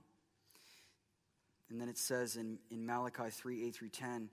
And 1.70 1.80
then 1.80 1.88
it 1.88 1.98
says 1.98 2.36
in, 2.36 2.58
in 2.70 2.84
Malachi 2.84 3.30
3 3.30 3.66
8 3.66 3.74
through 3.74 3.88
10, 3.90 4.30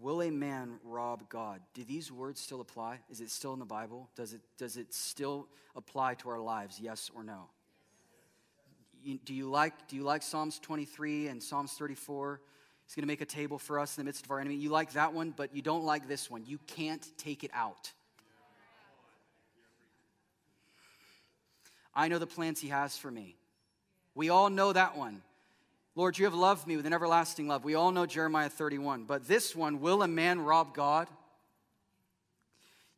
Will 0.00 0.22
a 0.22 0.30
man 0.30 0.78
rob 0.84 1.28
God? 1.28 1.60
Do 1.74 1.84
these 1.84 2.12
words 2.12 2.40
still 2.40 2.60
apply? 2.60 3.00
Is 3.10 3.20
it 3.20 3.30
still 3.30 3.52
in 3.52 3.58
the 3.58 3.64
Bible? 3.64 4.08
Does 4.16 4.32
it, 4.32 4.40
does 4.58 4.76
it 4.76 4.94
still 4.94 5.48
apply 5.76 6.14
to 6.14 6.30
our 6.30 6.38
lives? 6.38 6.78
Yes 6.80 7.10
or 7.14 7.24
no? 7.24 7.48
do, 9.24 9.34
you 9.34 9.48
like, 9.48 9.88
do 9.88 9.96
you 9.96 10.02
like 10.02 10.22
Psalms 10.22 10.58
23 10.58 11.28
and 11.28 11.42
Psalms 11.42 11.72
34? 11.72 12.40
He's 12.86 12.94
going 12.94 13.02
to 13.02 13.06
make 13.06 13.20
a 13.20 13.26
table 13.26 13.58
for 13.58 13.78
us 13.78 13.96
in 13.96 14.02
the 14.02 14.04
midst 14.04 14.24
of 14.24 14.30
our 14.30 14.40
enemy. 14.40 14.56
You 14.56 14.70
like 14.70 14.92
that 14.92 15.12
one, 15.14 15.32
but 15.36 15.54
you 15.54 15.62
don't 15.62 15.84
like 15.84 16.08
this 16.08 16.30
one. 16.30 16.44
You 16.46 16.58
can't 16.66 17.06
take 17.16 17.44
it 17.44 17.50
out. 17.54 17.92
I 21.94 22.08
know 22.08 22.18
the 22.18 22.26
plans 22.26 22.60
he 22.60 22.68
has 22.68 22.96
for 22.96 23.10
me. 23.10 23.36
We 24.14 24.28
all 24.28 24.50
know 24.50 24.72
that 24.72 24.96
one. 24.96 25.22
Lord, 25.96 26.18
you 26.18 26.24
have 26.24 26.34
loved 26.34 26.66
me 26.66 26.76
with 26.76 26.86
an 26.86 26.92
everlasting 26.92 27.48
love. 27.48 27.64
We 27.64 27.74
all 27.74 27.90
know 27.90 28.06
Jeremiah 28.06 28.48
31. 28.48 29.04
But 29.04 29.26
this 29.26 29.56
one, 29.56 29.80
will 29.80 30.02
a 30.02 30.08
man 30.08 30.40
rob 30.40 30.74
God? 30.74 31.08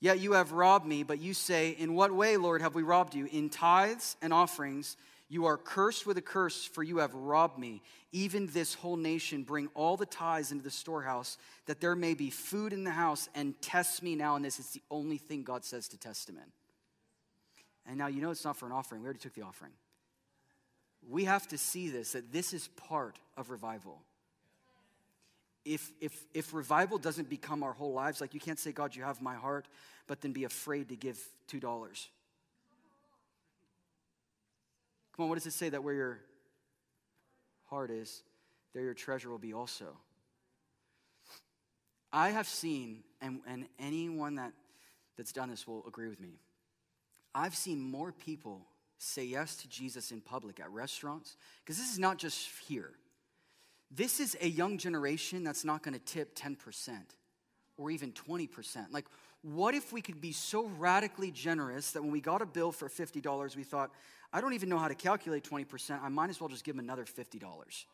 Yet 0.03 0.19
you 0.19 0.33
have 0.33 0.53
robbed 0.53 0.85
me, 0.85 1.05
but 1.05 1.21
you 1.21 1.33
say, 1.33 1.77
In 1.79 1.95
what 1.95 2.13
way, 2.13 2.37
Lord, 2.37 2.61
have 2.61 2.75
we 2.75 2.83
robbed 2.83 3.15
you? 3.15 3.27
In 3.31 3.49
tithes 3.49 4.17
and 4.21 4.33
offerings 4.33 4.97
You 5.29 5.47
are 5.47 5.57
cursed 5.57 6.07
with 6.07 6.19
a 6.19 6.23
curse, 6.23 6.65
for 6.65 6.83
you 6.83 6.99
have 6.99 7.15
robbed 7.15 7.59
me, 7.59 7.83
even 8.11 8.49
this 8.49 8.75
whole 8.75 8.97
nation. 8.97 9.45
Bring 9.45 9.69
all 9.75 9.97
the 9.97 10.05
tithes 10.05 10.53
into 10.53 10.65
the 10.65 10.71
storehouse, 10.71 11.39
that 11.67 11.81
there 11.81 11.97
may 11.97 12.15
be 12.15 12.31
food 12.31 12.73
in 12.73 12.85
the 12.85 12.91
house, 12.91 13.29
and 13.35 13.55
test 13.63 14.03
me 14.03 14.17
now 14.17 14.37
in 14.37 14.43
this. 14.43 14.59
It's 14.59 14.73
the 14.73 14.83
only 14.91 15.17
thing 15.17 15.45
God 15.45 15.65
says 15.65 15.89
to 15.89 15.99
test 15.99 16.29
him 16.29 16.37
in. 16.37 16.53
And 17.87 17.97
now 17.97 18.09
you 18.09 18.21
know 18.21 18.31
it's 18.31 18.45
not 18.45 18.57
for 18.57 18.67
an 18.67 18.73
offering. 18.73 19.03
We 19.03 19.07
already 19.07 19.21
took 19.21 19.35
the 19.35 19.43
offering. 19.43 19.73
We 21.09 21.25
have 21.25 21.49
to 21.49 21.59
see 21.59 21.89
this, 21.89 22.13
that 22.13 22.33
this 22.33 22.53
is 22.53 22.69
part 22.69 23.19
of 23.37 23.51
revival. 23.51 24.01
If, 25.65 25.93
if, 26.01 26.25
if 26.35 26.55
revival 26.55 26.99
doesn't 26.99 27.29
become 27.29 27.63
our 27.63 27.73
whole 27.73 27.93
lives, 27.93 28.21
like 28.21 28.35
you 28.35 28.41
can't 28.41 28.59
say, 28.59 28.73
God, 28.73 28.97
you 28.97 29.03
have 29.03 29.21
my 29.21 29.35
heart, 29.35 29.67
but 30.07 30.21
then 30.21 30.33
be 30.33 30.45
afraid 30.45 30.89
to 30.89 30.97
give 30.97 31.19
$2. 31.51 31.61
Come 31.63 31.75
on, 35.25 35.29
what 35.29 35.37
does 35.37 35.47
it 35.47 35.53
say 35.53 35.69
that 35.69 35.85
where 35.85 35.95
your 35.95 36.19
heart 37.69 37.91
is, 37.91 38.23
there 38.75 38.83
your 38.83 38.95
treasure 38.95 39.31
will 39.31 39.39
be 39.39 39.53
also? 39.53 39.97
I 42.13 42.31
have 42.31 42.47
seen, 42.47 43.03
and, 43.21 43.41
and 43.47 43.67
anyone 43.79 44.37
that, 44.37 44.53
that's 45.17 45.33
done 45.33 45.51
this 45.51 45.67
will 45.67 45.85
agree 45.87 46.09
with 46.09 46.21
me, 46.21 46.41
I've 47.35 47.55
seen 47.55 47.81
more 47.81 48.13
people 48.13 48.67
say 49.03 49.25
yes 49.25 49.57
to 49.57 49.69
Jesus 49.69 50.13
in 50.13 50.21
public 50.21 50.61
at 50.61 50.71
restaurants, 50.71 51.37
because 51.65 51.77
this 51.77 51.93
is 51.93 51.99
not 51.99 52.19
just 52.19 52.49
here. 52.67 52.91
This 53.91 54.21
is 54.21 54.37
a 54.41 54.49
young 54.49 54.79
generation 54.79 55.45
that's 55.45 55.65
not 55.65 55.83
going 55.83 55.95
to 55.95 56.01
tip 56.01 56.35
10% 56.37 56.57
or 57.77 57.91
even 57.91 58.13
20%. 58.13 58.87
Like, 58.91 59.07
what 59.43 59.75
if 59.75 59.93
we 59.93 60.01
could 60.01 60.21
be 60.21 60.33
so 60.33 60.71
radically 60.79 61.31
generous 61.33 61.91
that 61.91 62.03
when 62.03 62.13
we 62.13 62.21
got 62.21 62.43
a 62.43 62.47
bill 62.47 62.71
for 62.71 62.89
$50, 62.89 63.57
we 63.57 63.65
thought, 63.65 63.91
I 64.33 64.41
don't 64.41 64.55
even 64.55 64.69
know 64.69 64.79
how 64.79 64.89
to 64.89 64.95
calculate 64.95 65.43
20%. 65.43 66.01
I 66.01 66.09
might 66.09 66.31
as 66.31 66.41
well 66.41 66.49
just 66.49 66.65
give 66.65 66.77
them 66.77 66.85
another 66.85 67.05
$50. 67.05 67.85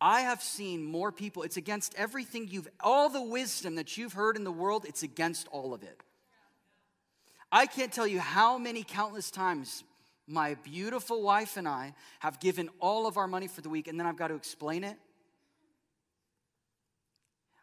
I 0.00 0.20
have 0.22 0.42
seen 0.42 0.84
more 0.84 1.12
people, 1.12 1.42
it's 1.42 1.56
against 1.56 1.94
everything 1.96 2.48
you've, 2.48 2.68
all 2.80 3.08
the 3.08 3.22
wisdom 3.22 3.74
that 3.76 3.96
you've 3.96 4.12
heard 4.12 4.36
in 4.36 4.44
the 4.44 4.52
world, 4.52 4.84
it's 4.88 5.02
against 5.02 5.48
all 5.48 5.74
of 5.74 5.82
it. 5.82 6.00
I 7.54 7.66
can't 7.66 7.92
tell 7.92 8.06
you 8.06 8.18
how 8.18 8.56
many 8.56 8.82
countless 8.82 9.30
times 9.30 9.84
my 10.26 10.54
beautiful 10.64 11.22
wife 11.22 11.58
and 11.58 11.68
I 11.68 11.94
have 12.20 12.40
given 12.40 12.70
all 12.80 13.06
of 13.06 13.18
our 13.18 13.28
money 13.28 13.46
for 13.46 13.60
the 13.60 13.68
week 13.68 13.88
and 13.88 14.00
then 14.00 14.06
I've 14.06 14.16
got 14.16 14.28
to 14.28 14.34
explain 14.34 14.84
it. 14.84 14.96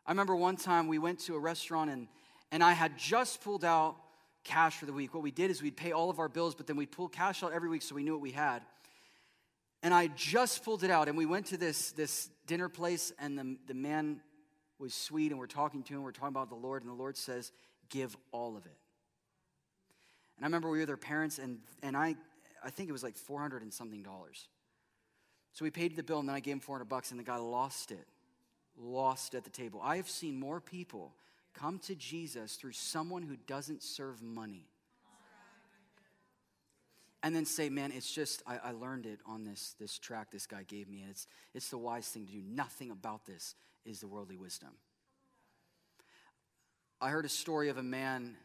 I 0.06 0.12
remember 0.12 0.36
one 0.36 0.58
time 0.58 0.88
we 0.88 0.99
went 0.99 1.19
to 1.21 1.36
a 1.36 1.39
restaurant 1.39 1.89
and, 1.89 2.08
and 2.52 2.63
I 2.63 2.73
had 2.73 2.99
just 2.99 3.41
pulled 3.41 3.65
out 3.65 3.95
cash 4.43 4.78
for 4.78 4.86
the 4.86 4.93
week. 4.93 5.15
What 5.15 5.23
we 5.23 5.32
did 5.32 5.49
is 5.49 5.62
we'd 5.62 5.75
pay 5.75 5.91
all 5.91 6.12
of 6.12 6.19
our 6.19 6.30
bills, 6.30 6.54
but 6.54 6.67
then 6.67 6.75
we'd 6.75 6.91
pull 6.91 7.08
cash 7.08 7.41
out 7.41 7.52
every 7.52 7.69
week 7.69 7.82
so 7.82 7.95
we 7.95 8.04
knew 8.04 8.13
what 8.13 8.21
we 8.21 8.32
had. 8.32 8.62
And 9.82 9.93
I 9.93 10.08
just 10.08 10.63
pulled 10.63 10.84
it 10.84 10.91
out, 10.91 11.08
and 11.08 11.17
we 11.17 11.25
went 11.25 11.45
to 11.47 11.58
this, 11.58 11.91
this 11.93 12.30
dinner 12.47 12.67
place, 12.67 13.13
and 13.17 13.38
the, 13.38 13.56
the 13.67 13.73
man 13.73 14.19
was 14.78 14.93
sweet, 14.93 15.32
and 15.32 15.39
we're 15.39 15.47
talking 15.47 15.84
to 15.84 15.93
him, 15.93 16.04
we're 16.04 16.12
talking 16.12 16.30
about 16.30 16.49
the 16.49 16.56
Lord, 16.56 16.82
and 16.84 16.91
the 16.91 16.95
Lord 16.95 17.15
says, 17.15 17.54
Give 17.89 18.15
all 18.32 18.58
of 18.58 18.65
it. 18.65 18.75
And 20.39 20.45
I 20.45 20.47
remember 20.47 20.69
we 20.69 20.80
were 20.80 20.86
their 20.86 20.95
parents, 20.95 21.38
and, 21.38 21.60
and 21.84 21.97
I, 21.97 22.15
I 22.63 22.69
think 22.69 22.88
it 22.88 22.93
was 22.93 23.04
like 23.04 23.17
400 23.17 23.62
and 23.62 23.73
something 23.73 24.02
dollars. 24.02 24.47
So 25.52 25.65
we 25.65 25.69
paid 25.69 25.97
the 25.97 26.04
bill, 26.04 26.19
and 26.19 26.30
then 26.30 26.36
I 26.36 26.39
gave 26.39 26.54
him 26.54 26.60
400 26.62 26.86
bucks, 26.86 27.12
and 27.12 27.19
the 27.19 27.25
guy 27.25 27.36
lost 27.36 27.91
it. 27.91 28.08
Lost 28.78 29.36
at 29.36 29.43
the 29.43 29.49
table. 29.49 29.82
I 29.84 29.97
have 29.97 30.10
seen 30.10 30.39
more 30.39 30.62
people 30.62 31.13
come 31.54 31.78
to 31.80 31.95
Jesus 31.95 32.56
through 32.56 32.71
someone 32.71 33.21
who 33.21 33.36
doesn't 33.47 33.84
serve 33.84 34.21
money. 34.21 34.69
And 37.21 37.36
then 37.36 37.43
say, 37.43 37.67
man, 37.67 37.91
it's 37.91 38.10
just, 38.10 38.41
I, 38.47 38.60
I, 38.63 38.71
learned 38.71 39.06
it 39.06 39.19
on 39.25 39.43
this, 39.43 39.75
this 39.78 39.99
track 39.99 40.32
this 40.32 40.47
guy 40.47 40.63
gave 40.63 40.88
me, 40.88 41.02
and 41.02 41.10
it's, 41.10 41.28
it's 41.54 41.67
the 41.67 41.78
wise 41.78 42.08
thing 42.08 42.25
to 42.25 42.32
do. 42.32 42.41
Nothing 42.41 42.91
about 42.91 43.25
this 43.25 43.56
is 43.84 43.99
the 43.99 44.08
worldly 44.08 44.38
wisdom. 44.38 44.69
I 47.02 47.10
heard 47.10 47.25
a 47.25 47.30
story 47.30 47.67
of 47.67 47.78
a 47.78 47.84
man 47.84 48.38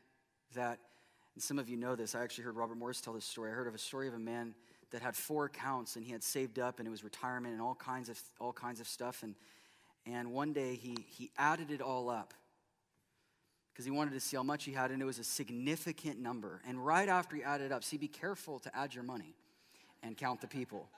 that, 0.57 0.81
and 1.35 1.43
some 1.43 1.59
of 1.59 1.69
you 1.69 1.77
know 1.77 1.97
this, 1.97 2.15
I 2.15 2.23
actually 2.23 2.45
heard 2.45 2.57
Robert 2.57 2.77
Morris 2.77 3.01
tell 3.01 3.13
this 3.13 3.25
story. 3.25 3.51
I 3.51 3.55
heard 3.55 3.67
of 3.67 3.75
a 3.75 3.79
story 3.79 4.09
of 4.09 4.15
a 4.15 4.19
man 4.19 4.55
that 4.91 5.03
had 5.03 5.17
four 5.17 5.47
accounts 5.47 5.97
and 5.97 6.05
he 6.05 6.13
had 6.13 6.23
saved 6.23 6.59
up 6.59 6.79
and 6.79 6.87
it 6.87 6.91
was 6.91 7.03
retirement 7.03 7.53
and 7.53 7.63
all 7.63 7.75
kinds 7.75 8.09
of 8.09 8.21
all 8.39 8.53
kinds 8.53 8.81
of 8.81 8.87
stuff 8.87 9.23
and 9.23 9.35
and 10.07 10.33
one 10.33 10.53
day 10.53 10.75
he 10.75 10.97
he 11.09 11.31
added 11.37 11.71
it 11.71 11.81
all 11.81 12.09
up 12.09 12.35
because 13.75 13.85
he 13.85 13.91
wanted 13.91 14.13
to 14.13 14.21
see 14.21 14.37
how 14.37 14.43
much 14.45 14.63
he 14.63 14.71
had, 14.71 14.93
and 14.93 15.03
it 15.03 15.05
was 15.05 15.19
a 15.19 15.25
significant 15.25 16.21
number. 16.21 16.61
And 16.65 16.85
right 16.85 17.09
after 17.09 17.35
he 17.35 17.43
added 17.43 17.73
up, 17.73 17.83
see, 17.83 17.97
be 17.97 18.07
careful 18.07 18.61
to 18.61 18.77
add 18.77 18.95
your 18.95 19.03
money 19.03 19.35
and 20.01 20.17
count 20.17 20.41
the 20.41 20.47
people. 20.47 20.89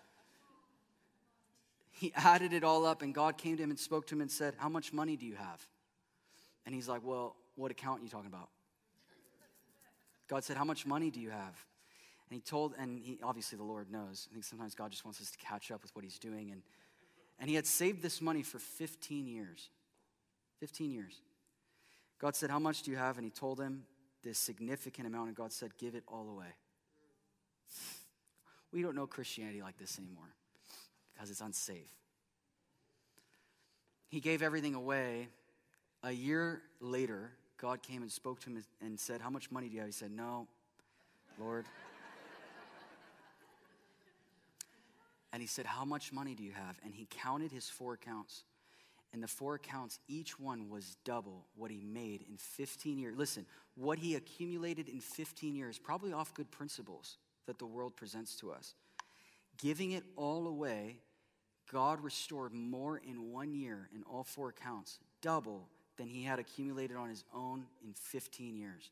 He 1.90 2.12
added 2.14 2.52
it 2.52 2.64
all 2.64 2.84
up, 2.84 3.00
and 3.00 3.14
God 3.14 3.38
came 3.38 3.56
to 3.56 3.62
him 3.62 3.70
and 3.70 3.78
spoke 3.78 4.06
to 4.08 4.14
him 4.14 4.20
and 4.20 4.30
said, 4.30 4.54
How 4.58 4.68
much 4.68 4.92
money 4.92 5.16
do 5.16 5.24
you 5.24 5.36
have? 5.36 5.66
And 6.66 6.74
he's 6.74 6.86
like, 6.86 7.00
Well, 7.02 7.34
what 7.54 7.70
account 7.70 8.00
are 8.00 8.04
you 8.04 8.10
talking 8.10 8.28
about? 8.28 8.50
God 10.28 10.44
said, 10.44 10.56
How 10.56 10.64
much 10.64 10.86
money 10.86 11.10
do 11.10 11.20
you 11.20 11.30
have? 11.30 11.64
And 12.28 12.34
he 12.34 12.40
told, 12.40 12.74
and 12.78 12.98
he, 12.98 13.18
obviously 13.22 13.56
the 13.56 13.64
Lord 13.64 13.90
knows. 13.90 14.26
I 14.30 14.34
think 14.34 14.44
sometimes 14.44 14.74
God 14.74 14.90
just 14.90 15.04
wants 15.04 15.20
us 15.20 15.30
to 15.30 15.38
catch 15.38 15.70
up 15.70 15.82
with 15.82 15.94
what 15.94 16.04
he's 16.04 16.18
doing. 16.18 16.50
And, 16.50 16.62
and 17.38 17.48
he 17.48 17.54
had 17.54 17.66
saved 17.66 18.02
this 18.02 18.20
money 18.20 18.42
for 18.42 18.58
15 18.58 19.26
years. 19.26 19.70
15 20.58 20.90
years. 20.90 21.20
God 22.18 22.34
said, 22.34 22.50
How 22.50 22.58
much 22.58 22.82
do 22.82 22.90
you 22.90 22.96
have? 22.96 23.16
And 23.16 23.24
he 23.24 23.30
told 23.30 23.60
him 23.60 23.84
this 24.24 24.38
significant 24.38 25.06
amount, 25.06 25.28
and 25.28 25.36
God 25.36 25.52
said, 25.52 25.76
Give 25.78 25.94
it 25.94 26.02
all 26.08 26.28
away. 26.28 26.54
We 28.72 28.82
don't 28.82 28.96
know 28.96 29.06
Christianity 29.06 29.62
like 29.62 29.78
this 29.78 29.98
anymore 29.98 30.34
because 31.14 31.30
it's 31.30 31.40
unsafe. 31.40 31.90
He 34.08 34.20
gave 34.20 34.42
everything 34.42 34.74
away. 34.74 35.28
A 36.02 36.12
year 36.12 36.62
later, 36.80 37.32
God 37.58 37.82
came 37.82 38.02
and 38.02 38.10
spoke 38.10 38.40
to 38.40 38.50
him 38.50 38.62
and 38.80 38.98
said, 38.98 39.20
How 39.20 39.30
much 39.30 39.50
money 39.50 39.68
do 39.68 39.74
you 39.74 39.80
have? 39.80 39.88
He 39.88 39.92
said, 39.92 40.10
No, 40.10 40.46
Lord. 41.38 41.64
and 45.32 45.40
he 45.40 45.46
said, 45.48 45.66
How 45.66 45.84
much 45.84 46.12
money 46.12 46.34
do 46.34 46.42
you 46.42 46.52
have? 46.52 46.78
And 46.84 46.94
he 46.94 47.06
counted 47.10 47.52
his 47.52 47.68
four 47.68 47.94
accounts. 47.94 48.44
And 49.12 49.22
the 49.22 49.28
four 49.28 49.54
accounts, 49.54 49.98
each 50.08 50.38
one 50.38 50.68
was 50.68 50.96
double 51.04 51.46
what 51.54 51.70
he 51.70 51.80
made 51.80 52.24
in 52.28 52.36
15 52.36 52.98
years. 52.98 53.16
Listen, 53.16 53.46
what 53.74 53.98
he 53.98 54.14
accumulated 54.14 54.88
in 54.88 55.00
15 55.00 55.54
years, 55.54 55.78
probably 55.78 56.12
off 56.12 56.34
good 56.34 56.50
principles 56.50 57.16
that 57.46 57.58
the 57.58 57.64
world 57.64 57.96
presents 57.96 58.36
to 58.36 58.50
us. 58.50 58.74
Giving 59.56 59.92
it 59.92 60.04
all 60.16 60.46
away, 60.46 60.98
God 61.72 62.02
restored 62.02 62.52
more 62.52 62.98
in 62.98 63.32
one 63.32 63.54
year 63.54 63.88
in 63.94 64.02
all 64.02 64.24
four 64.24 64.50
accounts, 64.50 64.98
double 65.22 65.68
than 65.96 66.08
he 66.08 66.22
had 66.22 66.38
accumulated 66.38 66.96
on 66.96 67.08
his 67.08 67.24
own 67.34 67.66
in 67.84 67.92
15 67.94 68.56
years. 68.56 68.90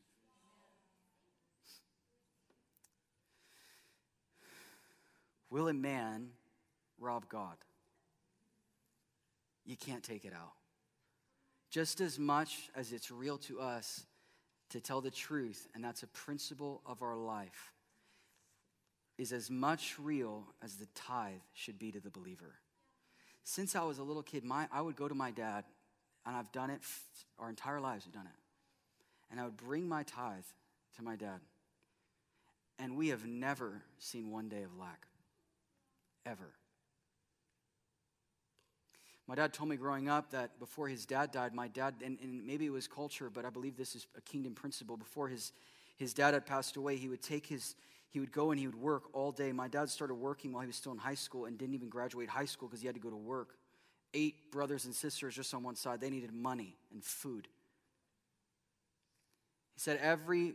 Will 5.49 5.67
a 5.67 5.73
man 5.73 6.29
rob 6.99 7.29
God? 7.29 7.57
you 9.65 9.75
can't 9.75 10.03
take 10.03 10.25
it 10.25 10.33
out. 10.33 10.53
Just 11.69 11.99
as 11.99 12.17
much 12.17 12.69
as 12.75 12.93
it's 12.93 13.11
real 13.11 13.37
to 13.39 13.59
us 13.59 14.05
to 14.69 14.79
tell 14.79 15.01
the 15.01 15.11
truth, 15.11 15.67
and 15.73 15.83
that's 15.83 16.03
a 16.03 16.07
principle 16.07 16.81
of 16.85 17.01
our 17.01 17.15
life, 17.15 17.73
is 19.17 19.31
as 19.31 19.49
much 19.49 19.95
real 19.99 20.45
as 20.63 20.75
the 20.75 20.87
tithe 20.93 21.33
should 21.53 21.79
be 21.79 21.91
to 21.91 21.99
the 21.99 22.09
believer. 22.09 22.55
Since 23.43 23.75
I 23.75 23.83
was 23.83 23.99
a 23.99 24.03
little 24.03 24.23
kid, 24.23 24.43
my, 24.43 24.67
I 24.71 24.81
would 24.81 24.95
go 24.95 25.07
to 25.07 25.15
my 25.15 25.31
dad, 25.31 25.63
and 26.25 26.35
I've 26.35 26.51
done 26.51 26.69
it 26.69 26.81
our 27.39 27.49
entire 27.49 27.79
lives, 27.79 28.05
we've 28.05 28.13
done 28.13 28.25
it. 28.27 28.39
And 29.31 29.39
I 29.39 29.43
would 29.43 29.57
bring 29.57 29.87
my 29.87 30.03
tithe 30.03 30.43
to 30.97 31.03
my 31.03 31.15
dad. 31.15 31.39
And 32.79 32.97
we 32.97 33.09
have 33.09 33.25
never 33.25 33.83
seen 33.99 34.31
one 34.31 34.49
day 34.49 34.63
of 34.63 34.77
lack. 34.77 35.07
Ever. 36.25 36.51
My 39.27 39.35
dad 39.35 39.53
told 39.53 39.69
me 39.69 39.75
growing 39.75 40.07
up 40.07 40.31
that 40.31 40.59
before 40.59 40.87
his 40.87 41.05
dad 41.05 41.31
died, 41.31 41.53
my 41.53 41.67
dad, 41.67 41.95
and, 42.03 42.19
and, 42.21 42.45
maybe 42.45 42.65
it 42.65 42.71
was 42.71 42.87
culture, 42.87 43.29
but 43.29 43.43
I 43.43 43.49
believe 43.49 43.75
this 43.75 43.95
is 43.95 44.05
a 44.15 44.21
kingdom 44.21 44.53
principle. 44.53 44.97
Before 44.97 45.27
his, 45.27 45.51
his 45.97 46.13
dad 46.13 46.35
had 46.35 46.45
passed 46.45 46.77
away, 46.77 46.95
he 46.95 47.09
would 47.09 47.23
take 47.23 47.47
his, 47.47 47.75
he 48.11 48.19
would 48.19 48.31
go 48.31 48.51
and 48.51 48.59
he 48.59 48.67
would 48.67 48.79
work 48.79 49.03
all 49.13 49.31
day. 49.31 49.51
My 49.51 49.67
dad 49.67 49.89
started 49.89 50.15
working 50.15 50.53
while 50.53 50.61
he 50.61 50.67
was 50.67 50.75
still 50.75 50.91
in 50.91 50.99
high 50.99 51.15
school 51.15 51.45
and 51.45 51.57
didn't 51.57 51.73
even 51.73 51.89
graduate 51.89 52.29
high 52.29 52.45
school 52.45 52.67
because 52.67 52.81
he 52.81 52.87
had 52.87 52.95
to 52.95 53.01
go 53.01 53.09
to 53.09 53.15
work. 53.15 53.57
Eight 54.17 54.49
brothers 54.49 54.85
and 54.85 54.95
sisters 54.95 55.35
just 55.35 55.53
on 55.53 55.61
one 55.61 55.75
side. 55.75 55.99
They 55.99 56.09
needed 56.09 56.33
money 56.33 56.77
and 56.93 57.03
food. 57.03 57.49
He 59.73 59.81
said 59.81 59.99
every, 60.01 60.53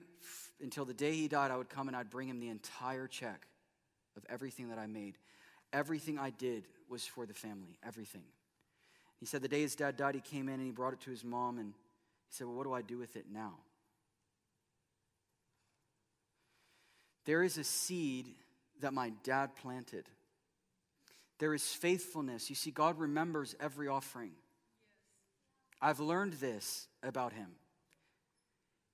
until 0.63 0.87
the 0.87 0.95
day 0.95 1.13
he 1.13 1.29
died, 1.29 1.51
I 1.51 1.57
would 1.59 1.69
come 1.69 1.87
and 1.89 1.97
I'd 1.97 2.09
bring 2.09 2.27
him 2.27 2.41
the 2.41 2.49
entire 2.49 3.07
check 3.07 3.47
of 4.17 4.25
everything 4.31 4.71
that 4.71 4.79
I 4.79 4.87
made. 4.87 5.19
Everything 5.75 6.19
I 6.19 6.31
did 6.31 6.65
was 6.89 7.07
for 7.07 7.27
the 7.27 7.35
family, 7.35 7.79
everything. 7.87 8.25
He 9.19 9.27
said 9.27 9.43
the 9.43 9.49
day 9.49 9.61
his 9.61 9.77
dad 9.77 9.99
died, 9.99 10.15
he 10.15 10.23
came 10.23 10.49
in 10.49 10.55
and 10.55 10.65
he 10.65 10.71
brought 10.71 10.95
it 10.95 11.01
to 11.03 11.11
his 11.11 11.23
mom, 11.23 11.59
and 11.59 11.75
he 11.75 12.35
said, 12.35 12.47
Well, 12.47 12.57
what 12.57 12.65
do 12.65 12.73
I 12.73 12.81
do 12.81 12.97
with 12.97 13.15
it 13.17 13.27
now? 13.31 13.53
There 17.27 17.43
is 17.43 17.59
a 17.59 17.65
seed 17.65 18.27
that 18.81 18.95
my 18.95 19.13
dad 19.23 19.55
planted. 19.55 20.07
There 21.41 21.55
is 21.55 21.65
faithfulness. 21.65 22.51
You 22.51 22.55
see, 22.55 22.71
God 22.71 22.99
remembers 22.99 23.57
every 23.59 23.89
offering. 23.89 24.33
I've 25.83 25.99
learned 25.99 26.35
this 26.35 26.87
about 27.03 27.33
him. 27.33 27.49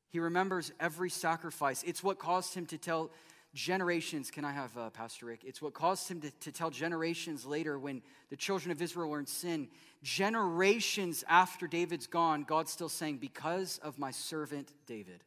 He 0.09 0.21
remembers 0.21 0.73
every 0.79 1.11
sacrifice. 1.11 1.83
It's 1.83 2.05
what 2.05 2.21
caused 2.21 2.55
him 2.55 2.65
to 2.67 2.79
tell 2.79 3.11
generations. 3.53 4.31
Can 4.31 4.45
I 4.45 4.53
have 4.53 4.79
uh, 4.79 4.91
Pastor 4.91 5.27
Rick? 5.27 5.41
It's 5.45 5.61
what 5.61 5.75
caused 5.75 6.09
him 6.09 6.21
to, 6.21 6.31
to 6.31 6.53
tell 6.53 6.71
generations 6.71 7.45
later 7.45 7.79
when 7.81 8.01
the 8.31 8.37
children 8.37 8.71
of 8.71 8.81
Israel 8.81 9.11
were 9.11 9.19
in 9.19 9.27
sin. 9.27 9.69
Generations 10.05 11.25
after 11.29 11.67
David's 11.67 12.07
gone, 12.07 12.45
God's 12.45 12.71
still 12.71 12.89
saying, 12.89 13.19
Because 13.19 13.79
of 13.83 13.99
my 13.99 14.13
servant 14.13 14.73
David. 14.87 15.25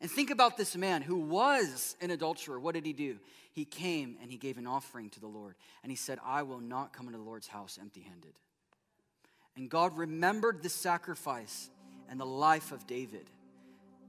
And 0.00 0.10
think 0.10 0.30
about 0.30 0.56
this 0.56 0.76
man 0.76 1.02
who 1.02 1.18
was 1.18 1.94
an 2.00 2.10
adulterer. 2.10 2.58
What 2.58 2.74
did 2.74 2.86
he 2.86 2.92
do? 2.94 3.18
He 3.52 3.64
came 3.64 4.16
and 4.22 4.30
he 4.30 4.38
gave 4.38 4.56
an 4.56 4.66
offering 4.66 5.10
to 5.10 5.20
the 5.20 5.26
Lord. 5.26 5.56
And 5.82 5.92
he 5.92 5.96
said, 5.96 6.18
I 6.24 6.42
will 6.42 6.60
not 6.60 6.92
come 6.92 7.06
into 7.06 7.18
the 7.18 7.24
Lord's 7.24 7.48
house 7.48 7.78
empty 7.80 8.00
handed. 8.00 8.32
And 9.56 9.68
God 9.68 9.96
remembered 9.98 10.62
the 10.62 10.68
sacrifice 10.68 11.68
and 12.08 12.18
the 12.18 12.26
life 12.26 12.72
of 12.72 12.86
David. 12.86 13.28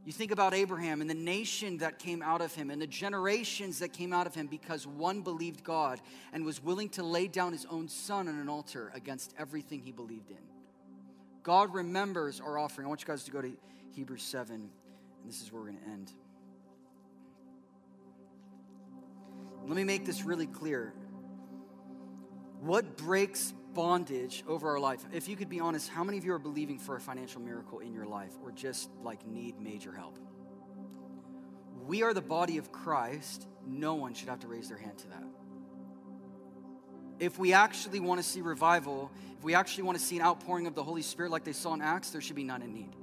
You 0.06 0.12
think 0.12 0.32
about 0.32 0.54
Abraham 0.54 1.02
and 1.02 1.10
the 1.10 1.14
nation 1.16 1.78
that 1.80 2.00
came 2.00 2.24
out 2.24 2.42
of 2.42 2.56
him 2.56 2.72
and 2.72 2.82
the 2.82 2.88
generations 2.88 3.80
that 3.80 3.94
came 3.94 4.14
out 4.14 4.26
of 4.26 4.34
him 4.34 4.48
because 4.48 4.88
one 4.88 5.22
believed 5.22 5.64
God 5.64 6.00
and 6.34 6.44
was 6.44 6.64
willing 6.64 6.90
to 6.90 7.04
lay 7.04 7.28
down 7.28 7.52
his 7.52 7.68
own 7.70 7.88
son 7.88 8.28
on 8.28 8.40
an 8.40 8.50
altar 8.50 8.92
against 8.96 9.34
everything 9.38 9.82
he 9.82 9.92
believed 9.92 10.32
in. 10.32 10.38
God 11.44 11.74
remembers 11.74 12.40
our 12.40 12.58
offering. 12.58 12.86
I 12.86 12.90
want 12.90 13.02
you 13.02 13.08
guys 13.08 13.24
to 13.26 13.32
go 13.32 13.42
to 13.42 13.52
Hebrews 13.92 14.24
7, 14.24 14.70
and 15.22 15.32
this 15.32 15.42
is 15.42 15.52
where 15.52 15.62
we're 15.62 15.70
going 15.70 15.84
to 15.84 15.90
end. 15.90 16.12
Let 19.66 19.76
me 19.76 19.84
make 19.84 20.06
this 20.06 20.24
really 20.24 20.48
clear. 20.48 20.94
What 22.62 22.98
breaks 22.98 23.54
bondage 23.74 24.44
over 24.48 24.70
our 24.70 24.80
life? 24.80 25.04
If 25.14 25.28
you 25.28 25.36
could 25.36 25.50
be 25.50 25.60
honest, 25.60 25.90
how 25.90 26.04
many 26.04 26.18
of 26.18 26.26
you 26.26 26.34
are 26.34 26.40
believing 26.40 26.78
for 26.80 26.96
a 26.96 27.00
financial 27.00 27.42
miracle 27.42 27.80
in 27.80 27.94
your 27.94 28.06
life 28.06 28.34
or 28.44 28.52
just 28.52 28.90
like 29.04 29.26
need 29.26 29.60
major 29.60 29.94
help? 29.94 30.18
We 31.88 32.04
are 32.04 32.14
the 32.14 32.22
body 32.22 32.58
of 32.58 32.72
Christ. 32.72 33.48
No 33.66 33.96
one 33.96 34.14
should 34.14 34.30
have 34.30 34.40
to 34.42 34.48
raise 34.48 34.70
their 34.70 34.78
hand 34.78 34.98
to 35.00 35.08
that. 35.10 35.24
If 37.20 37.38
we 37.38 37.54
actually 37.54 38.00
want 38.00 38.20
to 38.20 38.28
see 38.28 38.42
revival, 38.42 39.12
if 39.38 39.44
we 39.44 39.54
actually 39.54 39.84
want 39.84 39.98
to 39.98 40.04
see 40.04 40.18
an 40.18 40.24
outpouring 40.24 40.68
of 40.68 40.74
the 40.74 40.84
Holy 40.84 41.04
Spirit 41.04 41.32
like 41.32 41.44
they 41.44 41.54
saw 41.54 41.74
in 41.74 41.82
Acts, 41.82 42.10
there 42.10 42.22
should 42.22 42.36
be 42.36 42.44
none 42.44 42.62
in 42.62 42.74
need. 42.74 42.96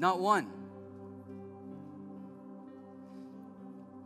Not 0.00 0.18
one. 0.18 0.48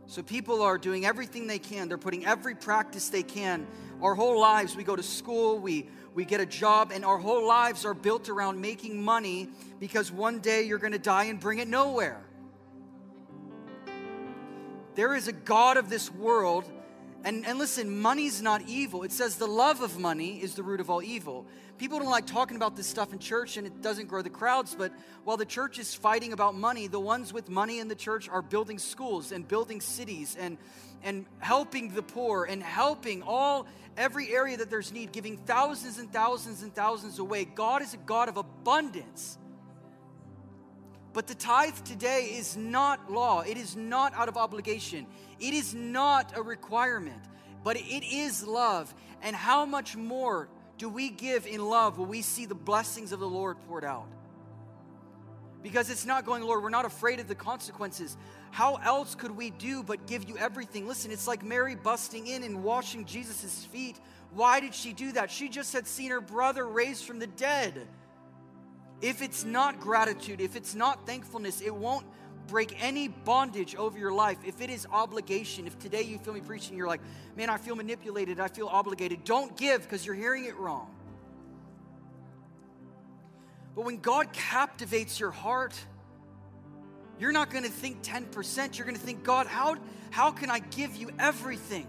So 0.07 0.21
people 0.21 0.61
are 0.61 0.77
doing 0.77 1.05
everything 1.05 1.47
they 1.47 1.57
can. 1.57 1.87
They're 1.87 1.97
putting 1.97 2.25
every 2.25 2.53
practice 2.53 3.07
they 3.07 3.23
can. 3.23 3.65
Our 4.01 4.13
whole 4.13 4.39
lives, 4.39 4.75
we 4.75 4.83
go 4.83 4.97
to 4.97 5.01
school, 5.01 5.57
we, 5.57 5.89
we 6.13 6.25
get 6.25 6.41
a 6.41 6.45
job, 6.45 6.91
and 6.93 7.05
our 7.05 7.17
whole 7.17 7.47
lives 7.47 7.85
are 7.85 7.93
built 7.93 8.27
around 8.27 8.59
making 8.59 9.01
money 9.01 9.47
because 9.79 10.11
one 10.11 10.39
day 10.39 10.63
you're 10.63 10.79
going 10.79 10.91
to 10.91 10.99
die 10.99 11.23
and 11.23 11.39
bring 11.39 11.59
it 11.59 11.67
nowhere. 11.69 12.21
There 14.95 15.15
is 15.15 15.29
a 15.29 15.33
God 15.33 15.77
of 15.77 15.89
this 15.89 16.11
world 16.11 16.69
and, 17.25 17.43
and 17.47 17.57
listen, 17.57 17.99
money's 18.01 18.39
not 18.39 18.61
evil. 18.67 19.01
It 19.01 19.11
says 19.11 19.37
the 19.37 19.47
love 19.47 19.81
of 19.81 19.97
money 19.97 20.43
is 20.43 20.53
the 20.53 20.61
root 20.61 20.79
of 20.79 20.91
all 20.91 21.01
evil. 21.01 21.47
People 21.77 21.99
don't 21.99 22.09
like 22.09 22.25
talking 22.25 22.55
about 22.55 22.77
this 22.77 22.87
stuff 22.87 23.11
in 23.11 23.19
church 23.19 23.57
and 23.57 23.67
it 23.67 23.81
doesn't 23.81 24.07
grow 24.07 24.21
the 24.21 24.29
crowds, 24.29 24.75
but 24.77 24.93
while 25.25 25.35
the 25.35 25.45
church 25.45 25.77
is 25.77 25.93
fighting 25.93 26.31
about 26.31 26.55
money, 26.55 26.87
the 26.87 26.99
ones 26.99 27.33
with 27.33 27.49
money 27.49 27.79
in 27.79 27.89
the 27.89 27.95
church 27.95 28.29
are 28.29 28.41
building 28.41 28.79
schools 28.79 29.33
and 29.33 29.45
building 29.45 29.81
cities 29.81 30.37
and, 30.39 30.57
and 31.03 31.25
helping 31.39 31.93
the 31.93 32.01
poor 32.01 32.45
and 32.45 32.63
helping 32.63 33.23
all 33.23 33.67
every 33.97 34.33
area 34.33 34.55
that 34.55 34.69
there's 34.69 34.93
need, 34.93 35.11
giving 35.11 35.35
thousands 35.37 35.99
and 35.99 36.11
thousands 36.13 36.63
and 36.63 36.73
thousands 36.73 37.19
away. 37.19 37.43
God 37.43 37.81
is 37.81 37.93
a 37.93 37.97
God 37.97 38.29
of 38.29 38.37
abundance. 38.37 39.37
But 41.11 41.27
the 41.27 41.35
tithe 41.35 41.77
today 41.85 42.35
is 42.37 42.55
not 42.55 43.11
law, 43.11 43.41
it 43.41 43.57
is 43.57 43.75
not 43.75 44.13
out 44.13 44.29
of 44.29 44.37
obligation, 44.37 45.07
it 45.39 45.53
is 45.53 45.73
not 45.73 46.37
a 46.37 46.41
requirement, 46.41 47.21
but 47.63 47.77
it 47.77 48.03
is 48.05 48.45
love. 48.45 48.93
And 49.21 49.35
how 49.35 49.65
much 49.65 49.95
more 49.95 50.49
do 50.77 50.89
we 50.89 51.09
give 51.09 51.47
in 51.47 51.63
love 51.63 51.97
when 51.97 52.09
we 52.09 52.21
see 52.21 52.45
the 52.45 52.55
blessings 52.55 53.11
of 53.11 53.19
the 53.19 53.27
Lord 53.27 53.57
poured 53.67 53.85
out? 53.85 54.07
Because 55.63 55.89
it's 55.89 56.05
not 56.05 56.25
going, 56.25 56.43
Lord, 56.43 56.61
we're 56.61 56.69
not 56.69 56.85
afraid 56.85 57.19
of 57.19 57.27
the 57.27 57.35
consequences. 57.35 58.17
How 58.51 58.75
else 58.75 59.15
could 59.15 59.31
we 59.31 59.49
do 59.49 59.83
but 59.83 60.05
give 60.05 60.29
you 60.29 60.37
everything? 60.37 60.87
Listen, 60.87 61.11
it's 61.11 61.27
like 61.27 61.43
Mary 61.43 61.75
busting 61.75 62.27
in 62.27 62.43
and 62.43 62.63
washing 62.63 63.05
Jesus' 63.05 63.65
feet. 63.65 63.99
Why 64.31 64.59
did 64.59 64.75
she 64.75 64.93
do 64.93 65.11
that? 65.13 65.31
She 65.31 65.49
just 65.49 65.73
had 65.73 65.87
seen 65.87 66.11
her 66.11 66.21
brother 66.21 66.67
raised 66.67 67.05
from 67.05 67.19
the 67.19 67.27
dead. 67.27 67.87
If 69.01 69.21
it's 69.21 69.43
not 69.43 69.79
gratitude, 69.79 70.39
if 70.39 70.55
it's 70.55 70.75
not 70.75 71.05
thankfulness, 71.05 71.61
it 71.61 71.73
won't 71.73 72.05
break 72.47 72.75
any 72.83 73.07
bondage 73.07 73.75
over 73.75 73.97
your 73.97 74.11
life. 74.11 74.37
If 74.45 74.61
it 74.61 74.69
is 74.69 74.87
obligation, 74.91 75.67
if 75.67 75.77
today 75.79 76.03
you 76.03 76.17
feel 76.17 76.33
me 76.33 76.41
preaching, 76.41 76.77
you're 76.77 76.87
like, 76.87 77.01
man, 77.35 77.49
I 77.49 77.57
feel 77.57 77.75
manipulated, 77.75 78.39
I 78.39 78.47
feel 78.47 78.67
obligated, 78.67 79.23
don't 79.23 79.55
give 79.57 79.83
because 79.83 80.05
you're 80.05 80.15
hearing 80.15 80.45
it 80.45 80.55
wrong. 80.57 80.89
But 83.75 83.83
when 83.83 83.97
God 83.97 84.31
captivates 84.31 85.19
your 85.19 85.31
heart, 85.31 85.73
you're 87.19 87.33
not 87.33 87.49
going 87.49 87.63
to 87.63 87.69
think 87.69 88.01
10%. 88.03 88.77
You're 88.77 88.85
going 88.85 88.97
to 88.97 89.01
think, 89.01 89.23
God, 89.23 89.47
how, 89.47 89.75
how 90.11 90.31
can 90.31 90.49
I 90.49 90.59
give 90.59 90.95
you 90.95 91.09
everything? 91.19 91.87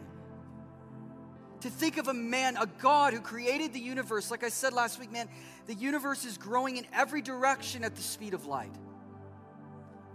To 1.61 1.70
think 1.70 1.96
of 1.96 2.09
a 2.09 2.14
man, 2.14 2.57
a 2.57 2.66
God 2.66 3.12
who 3.12 3.20
created 3.20 3.72
the 3.72 3.80
universe, 3.80 4.30
like 4.30 4.44
I 4.44 4.48
said 4.48 4.72
last 4.72 5.00
week, 5.00 5.11
man, 5.11 5.28
the 5.66 5.74
universe 5.74 6.24
is 6.24 6.38
growing 6.38 6.76
in 6.76 6.86
every 6.92 7.22
direction 7.22 7.82
at 7.82 7.96
the 7.96 8.02
speed 8.02 8.34
of 8.34 8.46
light. 8.46 8.72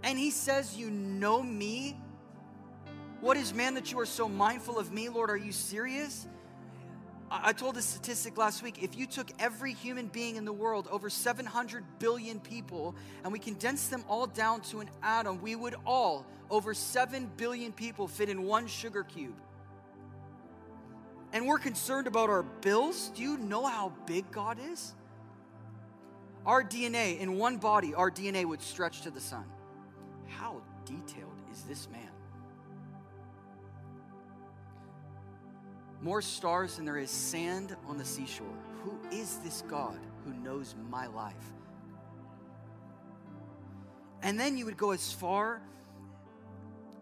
And 0.02 0.18
he 0.18 0.30
says, 0.30 0.76
You 0.76 0.90
know 0.90 1.42
me? 1.42 1.98
What 3.20 3.36
is 3.36 3.54
man 3.54 3.74
that 3.74 3.92
you 3.92 4.00
are 4.00 4.06
so 4.06 4.28
mindful 4.28 4.78
of 4.78 4.92
me, 4.92 5.08
Lord? 5.08 5.30
Are 5.30 5.36
you 5.36 5.52
serious? 5.52 6.26
I 7.30 7.52
told 7.52 7.78
a 7.78 7.82
statistic 7.82 8.36
last 8.36 8.62
week. 8.62 8.82
If 8.82 8.96
you 8.96 9.06
took 9.06 9.30
every 9.38 9.72
human 9.72 10.08
being 10.08 10.36
in 10.36 10.44
the 10.44 10.52
world, 10.52 10.86
over 10.90 11.08
700 11.08 11.84
billion 11.98 12.40
people, 12.40 12.94
and 13.24 13.32
we 13.32 13.38
condensed 13.38 13.90
them 13.90 14.04
all 14.06 14.26
down 14.26 14.60
to 14.62 14.80
an 14.80 14.90
atom, 15.02 15.40
we 15.40 15.56
would 15.56 15.76
all, 15.86 16.26
over 16.50 16.74
7 16.74 17.30
billion 17.38 17.72
people, 17.72 18.06
fit 18.06 18.28
in 18.28 18.42
one 18.42 18.66
sugar 18.66 19.02
cube 19.02 19.34
and 21.32 21.46
we're 21.46 21.58
concerned 21.58 22.06
about 22.06 22.28
our 22.28 22.42
bills, 22.42 23.10
do 23.14 23.22
you 23.22 23.38
know 23.38 23.64
how 23.64 23.92
big 24.06 24.30
God 24.30 24.58
is? 24.70 24.94
Our 26.44 26.62
DNA, 26.62 27.18
in 27.18 27.38
one 27.38 27.56
body, 27.56 27.94
our 27.94 28.10
DNA 28.10 28.44
would 28.44 28.60
stretch 28.60 29.02
to 29.02 29.10
the 29.10 29.20
sun. 29.20 29.44
How 30.38 30.60
detailed 30.84 31.40
is 31.50 31.62
this 31.62 31.88
man? 31.90 32.10
More 36.00 36.20
stars 36.20 36.76
than 36.76 36.84
there 36.84 36.98
is 36.98 37.10
sand 37.10 37.76
on 37.86 37.96
the 37.96 38.04
seashore. 38.04 38.58
Who 38.82 38.98
is 39.12 39.38
this 39.38 39.62
God 39.68 39.98
who 40.24 40.34
knows 40.34 40.74
my 40.90 41.06
life? 41.06 41.52
And 44.22 44.38
then 44.38 44.56
you 44.56 44.64
would 44.64 44.76
go 44.76 44.90
as 44.90 45.12
far 45.12 45.62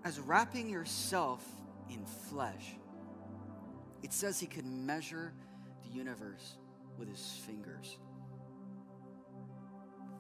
as 0.05 0.19
wrapping 0.21 0.69
yourself 0.69 1.45
in 1.89 2.05
flesh 2.05 2.75
it 4.03 4.13
says 4.13 4.41
he 4.41 4.47
could 4.47 4.67
measure 4.67 5.33
the 5.85 5.91
universe 5.97 6.57
with 6.99 7.09
his 7.09 7.41
fingers. 7.47 7.99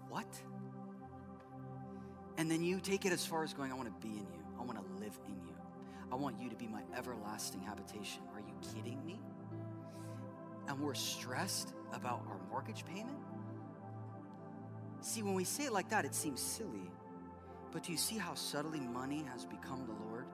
What? 0.08 0.28
And 2.40 2.50
then 2.50 2.62
you 2.62 2.80
take 2.80 3.04
it 3.04 3.12
as 3.12 3.26
far 3.26 3.44
as 3.44 3.52
going, 3.52 3.70
I 3.70 3.74
want 3.74 3.88
to 3.88 4.08
be 4.08 4.14
in 4.14 4.26
you. 4.32 4.42
I 4.58 4.64
want 4.64 4.78
to 4.78 5.04
live 5.04 5.12
in 5.28 5.34
you. 5.46 5.54
I 6.10 6.14
want 6.14 6.40
you 6.40 6.48
to 6.48 6.56
be 6.56 6.66
my 6.66 6.80
everlasting 6.96 7.60
habitation. 7.60 8.22
Are 8.32 8.40
you 8.40 8.54
kidding 8.74 9.04
me? 9.04 9.20
And 10.66 10.80
we're 10.80 10.94
stressed 10.94 11.74
about 11.92 12.22
our 12.30 12.38
mortgage 12.48 12.86
payment? 12.86 13.18
See, 15.02 15.22
when 15.22 15.34
we 15.34 15.44
say 15.44 15.66
it 15.66 15.72
like 15.74 15.90
that, 15.90 16.06
it 16.06 16.14
seems 16.14 16.40
silly. 16.40 16.90
But 17.72 17.82
do 17.82 17.92
you 17.92 17.98
see 17.98 18.16
how 18.16 18.32
subtly 18.32 18.80
money 18.80 19.22
has 19.30 19.44
become 19.44 19.84
the 19.84 20.06
Lord? 20.08 20.24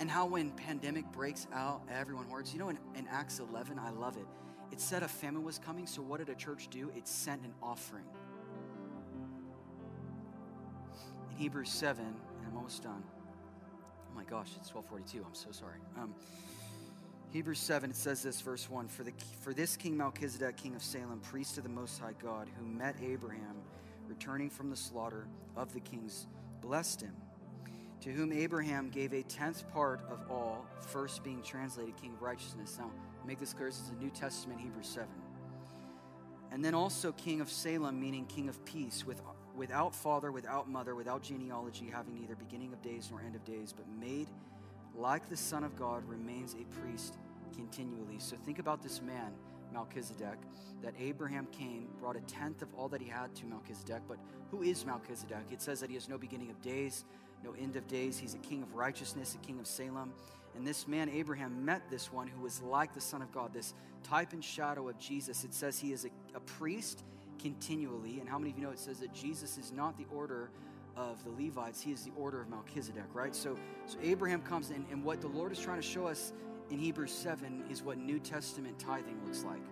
And 0.00 0.10
how 0.10 0.24
when 0.24 0.52
pandemic 0.52 1.12
breaks 1.12 1.46
out, 1.52 1.82
everyone 1.90 2.24
hoards. 2.24 2.54
You 2.54 2.60
know, 2.60 2.70
in, 2.70 2.78
in 2.94 3.06
Acts 3.08 3.38
11, 3.38 3.78
I 3.78 3.90
love 3.90 4.16
it. 4.16 4.26
It 4.72 4.80
said 4.80 5.02
a 5.02 5.08
famine 5.08 5.44
was 5.44 5.58
coming, 5.58 5.86
so 5.86 6.00
what 6.00 6.20
did 6.20 6.30
a 6.30 6.34
church 6.34 6.68
do? 6.70 6.90
It 6.96 7.06
sent 7.06 7.42
an 7.42 7.52
offering. 7.62 8.06
Hebrews 11.38 11.70
7, 11.70 12.04
and 12.04 12.16
I'm 12.48 12.56
almost 12.56 12.82
done. 12.82 13.00
Oh 13.00 14.16
my 14.16 14.24
gosh, 14.24 14.50
it's 14.56 14.74
1242. 14.74 15.24
I'm 15.24 15.34
so 15.34 15.52
sorry. 15.52 15.78
Um, 15.96 16.12
Hebrews 17.30 17.60
7, 17.60 17.90
it 17.90 17.96
says 17.96 18.24
this, 18.24 18.40
verse 18.40 18.68
1 18.68 18.88
For, 18.88 19.04
the, 19.04 19.12
for 19.40 19.54
this 19.54 19.76
King 19.76 19.96
Melchizedek, 19.96 20.56
king 20.56 20.74
of 20.74 20.82
Salem, 20.82 21.20
priest 21.20 21.56
of 21.56 21.62
the 21.62 21.70
Most 21.70 22.00
High 22.00 22.14
God, 22.20 22.48
who 22.58 22.66
met 22.66 22.96
Abraham 23.00 23.54
returning 24.08 24.50
from 24.50 24.68
the 24.68 24.76
slaughter 24.76 25.28
of 25.56 25.72
the 25.72 25.80
kings 25.80 26.26
blessed 26.60 27.02
him. 27.02 27.14
To 28.00 28.10
whom 28.10 28.32
Abraham 28.32 28.90
gave 28.90 29.12
a 29.12 29.22
tenth 29.22 29.70
part 29.72 30.00
of 30.10 30.18
all, 30.28 30.66
first 30.80 31.22
being 31.22 31.42
translated 31.42 31.96
King 32.00 32.14
of 32.14 32.22
Righteousness. 32.22 32.78
Now, 32.80 32.90
make 33.24 33.38
this 33.38 33.52
clear 33.52 33.68
this 33.68 33.78
is 33.78 33.90
a 33.90 34.02
New 34.02 34.10
Testament, 34.10 34.60
Hebrews 34.60 34.88
7. 34.88 35.08
And 36.50 36.64
then 36.64 36.74
also 36.74 37.12
King 37.12 37.40
of 37.40 37.48
Salem, 37.48 38.00
meaning 38.00 38.26
King 38.26 38.48
of 38.48 38.64
Peace, 38.64 39.06
with, 39.06 39.20
without 39.58 39.94
father, 39.94 40.30
without 40.30 40.70
mother, 40.70 40.94
without 40.94 41.22
genealogy, 41.22 41.90
having 41.92 42.14
neither 42.14 42.36
beginning 42.36 42.72
of 42.72 42.80
days 42.80 43.08
nor 43.10 43.20
end 43.20 43.34
of 43.34 43.44
days, 43.44 43.74
but 43.76 43.86
made 44.00 44.28
like 44.96 45.28
the 45.28 45.36
Son 45.36 45.64
of 45.64 45.76
God, 45.76 46.02
remains 46.08 46.54
a 46.54 46.80
priest 46.80 47.18
continually. 47.54 48.18
So 48.18 48.36
think 48.36 48.58
about 48.58 48.82
this 48.82 49.02
man, 49.02 49.32
Melchizedek, 49.72 50.38
that 50.82 50.94
Abraham 50.98 51.46
came, 51.52 51.88
brought 52.00 52.16
a 52.16 52.20
tenth 52.20 52.62
of 52.62 52.68
all 52.74 52.88
that 52.88 53.00
he 53.00 53.08
had 53.08 53.34
to 53.36 53.46
Melchizedek. 53.46 54.02
But 54.08 54.18
who 54.50 54.62
is 54.62 54.86
Melchizedek? 54.86 55.44
It 55.52 55.60
says 55.60 55.80
that 55.80 55.90
he 55.90 55.94
has 55.94 56.08
no 56.08 56.18
beginning 56.18 56.50
of 56.50 56.60
days, 56.62 57.04
no 57.44 57.52
end 57.52 57.76
of 57.76 57.86
days. 57.86 58.18
He's 58.18 58.34
a 58.34 58.38
king 58.38 58.62
of 58.62 58.74
righteousness, 58.74 59.36
a 59.40 59.46
king 59.46 59.58
of 59.60 59.66
Salem. 59.66 60.12
And 60.56 60.66
this 60.66 60.88
man, 60.88 61.08
Abraham, 61.08 61.64
met 61.64 61.82
this 61.90 62.12
one 62.12 62.26
who 62.26 62.42
was 62.42 62.62
like 62.62 62.94
the 62.94 63.00
Son 63.00 63.22
of 63.22 63.30
God, 63.32 63.52
this 63.52 63.74
type 64.02 64.32
and 64.32 64.42
shadow 64.42 64.88
of 64.88 64.98
Jesus. 64.98 65.44
It 65.44 65.54
says 65.54 65.78
he 65.78 65.92
is 65.92 66.04
a, 66.04 66.36
a 66.36 66.40
priest 66.40 67.04
continually. 67.38 68.20
And 68.20 68.28
how 68.28 68.38
many 68.38 68.50
of 68.50 68.58
you 68.58 68.64
know 68.64 68.70
it 68.70 68.78
says 68.78 68.98
that 69.00 69.12
Jesus 69.12 69.58
is 69.58 69.72
not 69.72 69.96
the 69.96 70.06
order 70.14 70.50
of 70.96 71.22
the 71.24 71.30
Levites, 71.30 71.80
he 71.80 71.92
is 71.92 72.02
the 72.02 72.10
order 72.16 72.40
of 72.40 72.48
Melchizedek, 72.48 73.04
right? 73.14 73.34
So, 73.34 73.56
so 73.86 73.98
Abraham 74.02 74.42
comes 74.42 74.70
in, 74.70 74.84
and 74.90 75.04
what 75.04 75.20
the 75.20 75.28
Lord 75.28 75.52
is 75.52 75.60
trying 75.60 75.80
to 75.80 75.86
show 75.86 76.06
us 76.06 76.32
in 76.70 76.78
Hebrews 76.78 77.12
7 77.12 77.64
is 77.70 77.82
what 77.82 77.98
New 77.98 78.18
Testament 78.18 78.78
tithing 78.78 79.24
looks 79.24 79.44
like. 79.44 79.62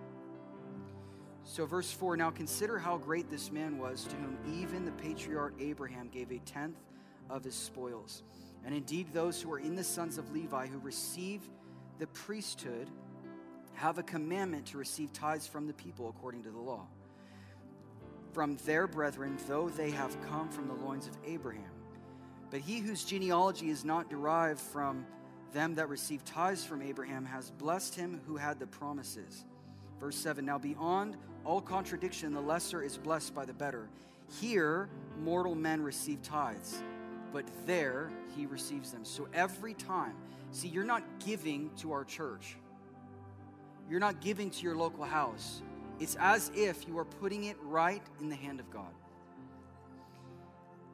So, 1.43 1.67
verse 1.67 1.91
4 1.91 2.17
Now 2.17 2.31
consider 2.31 2.79
how 2.79 2.97
great 2.97 3.31
this 3.31 3.51
man 3.51 3.79
was, 3.79 4.05
to 4.05 4.17
whom 4.17 4.39
even 4.61 4.85
the 4.85 4.93
patriarch 4.93 5.55
Abraham 5.61 6.09
gave 6.09 6.31
a 6.31 6.39
tenth 6.39 6.79
of 7.29 7.45
his 7.45 7.55
spoils. 7.55 8.23
And 8.65 8.75
indeed, 8.75 9.13
those 9.13 9.41
who 9.41 9.53
are 9.53 9.61
in 9.61 9.75
the 9.75 9.85
sons 9.85 10.19
of 10.19 10.33
Levi 10.33 10.67
who 10.67 10.79
receive 10.79 11.49
the 11.99 12.07
priesthood 12.09 12.89
have 13.75 13.99
a 13.99 14.03
commandment 14.03 14.67
to 14.67 14.79
receive 14.79 15.13
tithes 15.13 15.47
from 15.47 15.67
the 15.67 15.75
people 15.75 16.09
according 16.09 16.43
to 16.45 16.51
the 16.51 16.59
law. 16.59 16.87
From 18.37 18.59
their 18.67 18.87
brethren, 18.87 19.39
though 19.49 19.71
they 19.71 19.91
have 19.93 20.15
come 20.29 20.51
from 20.51 20.69
the 20.69 20.75
loins 20.75 21.07
of 21.07 21.17
Abraham. 21.25 21.73
But 22.51 22.61
he 22.61 22.81
whose 22.81 23.03
genealogy 23.03 23.71
is 23.71 23.83
not 23.83 24.11
derived 24.11 24.61
from 24.61 25.07
them 25.55 25.75
that 25.77 25.89
receive 25.89 26.23
tithes 26.23 26.63
from 26.63 26.83
Abraham 26.83 27.25
has 27.25 27.51
blessed 27.53 27.95
him 27.95 28.21
who 28.27 28.37
had 28.37 28.59
the 28.59 28.67
promises. 28.67 29.47
Verse 29.99 30.17
7 30.17 30.45
Now 30.45 30.59
beyond 30.59 31.17
all 31.47 31.63
contradiction, 31.63 32.35
the 32.35 32.41
lesser 32.43 32.83
is 32.83 32.99
blessed 32.99 33.35
by 33.35 33.47
the 33.47 33.55
better. 33.55 33.89
Here, 34.39 34.91
mortal 35.19 35.55
men 35.55 35.81
receive 35.81 36.21
tithes, 36.21 36.83
but 37.33 37.47
there 37.65 38.11
he 38.37 38.45
receives 38.45 38.93
them. 38.93 39.07
So 39.07 39.29
every 39.33 39.73
time, 39.73 40.13
see, 40.51 40.69
you're 40.69 40.85
not 40.85 41.03
giving 41.25 41.71
to 41.79 41.91
our 41.91 42.05
church, 42.05 42.59
you're 43.89 43.99
not 43.99 44.21
giving 44.21 44.51
to 44.51 44.63
your 44.63 44.77
local 44.77 45.05
house. 45.05 45.63
It's 45.99 46.17
as 46.17 46.51
if 46.55 46.87
you 46.87 46.99
are 46.99 47.05
putting 47.05 47.45
it 47.45 47.57
right 47.63 48.03
in 48.21 48.29
the 48.29 48.37
hand 48.37 48.61
of 48.61 48.71
God. 48.71 48.93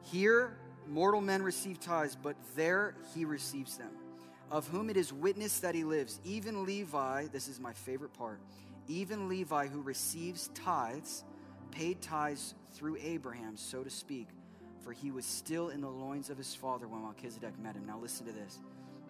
Here, 0.03 0.57
mortal 0.87 1.21
men 1.21 1.41
receive 1.41 1.79
tithes, 1.79 2.15
but 2.21 2.35
there 2.55 2.95
he 3.13 3.25
receives 3.25 3.77
them 3.77 3.91
of 4.53 4.67
whom 4.67 4.87
it 4.87 4.95
is 4.95 5.11
witness 5.11 5.59
that 5.61 5.73
he 5.73 5.83
lives. 5.83 6.19
Even 6.23 6.63
Levi, 6.63 7.25
this 7.31 7.47
is 7.47 7.59
my 7.59 7.73
favorite 7.73 8.13
part, 8.13 8.39
even 8.87 9.27
Levi, 9.27 9.67
who 9.67 9.81
receives 9.81 10.49
tithes, 10.53 11.23
paid 11.71 11.99
tithes 12.01 12.53
through 12.73 12.97
Abraham, 13.01 13.57
so 13.57 13.83
to 13.83 13.89
speak, 13.89 14.27
for 14.83 14.91
he 14.91 15.09
was 15.09 15.25
still 15.25 15.69
in 15.69 15.81
the 15.81 15.89
loins 15.89 16.29
of 16.29 16.37
his 16.37 16.53
father 16.53 16.87
when 16.87 17.01
Melchizedek 17.01 17.57
met 17.59 17.75
him. 17.75 17.87
Now, 17.87 17.97
listen 17.99 18.27
to 18.27 18.31
this 18.31 18.59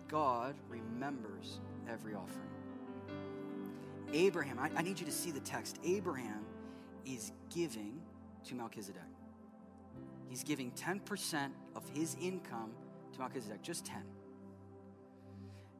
God 0.07 0.55
remembers 0.69 1.59
every 1.89 2.13
offering. 2.15 2.52
Abraham, 4.13 4.59
I, 4.59 4.69
I 4.75 4.81
need 4.81 4.99
you 4.99 5.05
to 5.05 5.11
see 5.11 5.31
the 5.31 5.39
text. 5.39 5.79
Abraham 5.83 6.45
is 7.05 7.31
giving 7.53 8.01
to 8.45 8.55
Melchizedek. 8.55 9.01
He's 10.29 10.43
giving 10.43 10.71
10% 10.71 11.49
of 11.75 11.87
his 11.89 12.15
income 12.21 12.71
to 13.13 13.19
Melchizedek, 13.19 13.61
just 13.61 13.85
10. 13.85 14.03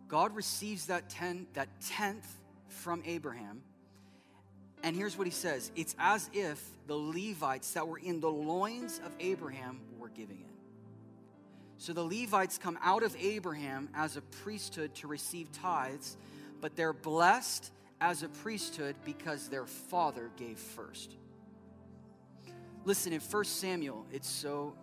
God 0.07 0.36
receives 0.36 0.88
that, 0.88 1.09
ten, 1.09 1.47
that 1.53 1.69
tenth 1.81 2.27
from 2.67 3.01
Abraham. 3.05 3.63
And 4.84 4.95
here's 4.95 5.17
what 5.17 5.25
he 5.25 5.31
says 5.31 5.71
it's 5.75 5.95
as 5.97 6.29
if 6.34 6.63
the 6.88 6.95
Levites 6.95 7.71
that 7.73 7.88
were 7.88 7.97
in 7.97 8.19
the 8.19 8.29
loins 8.29 9.01
of 9.05 9.11
Abraham 9.19 9.79
were 9.97 10.09
giving 10.09 10.41
it. 10.41 10.53
So 11.77 11.93
the 11.93 12.03
Levites 12.03 12.57
come 12.57 12.77
out 12.84 13.01
of 13.01 13.15
Abraham 13.19 13.89
as 13.95 14.17
a 14.17 14.21
priesthood 14.21 14.93
to 14.95 15.07
receive 15.07 15.51
tithes, 15.51 16.17
but 16.61 16.75
they're 16.75 16.93
blessed 16.93 17.71
as 18.04 18.22
a 18.22 18.28
priesthood 18.28 18.97
because 19.06 19.47
their 19.47 19.66
father 19.66 20.30
gave 20.36 20.60
first. 20.60 21.16
Listen, 22.84 23.14
in 23.14 23.22
1 23.22 23.43
Samuel, 23.45 24.06
it's 24.12 24.28
so 24.28 24.74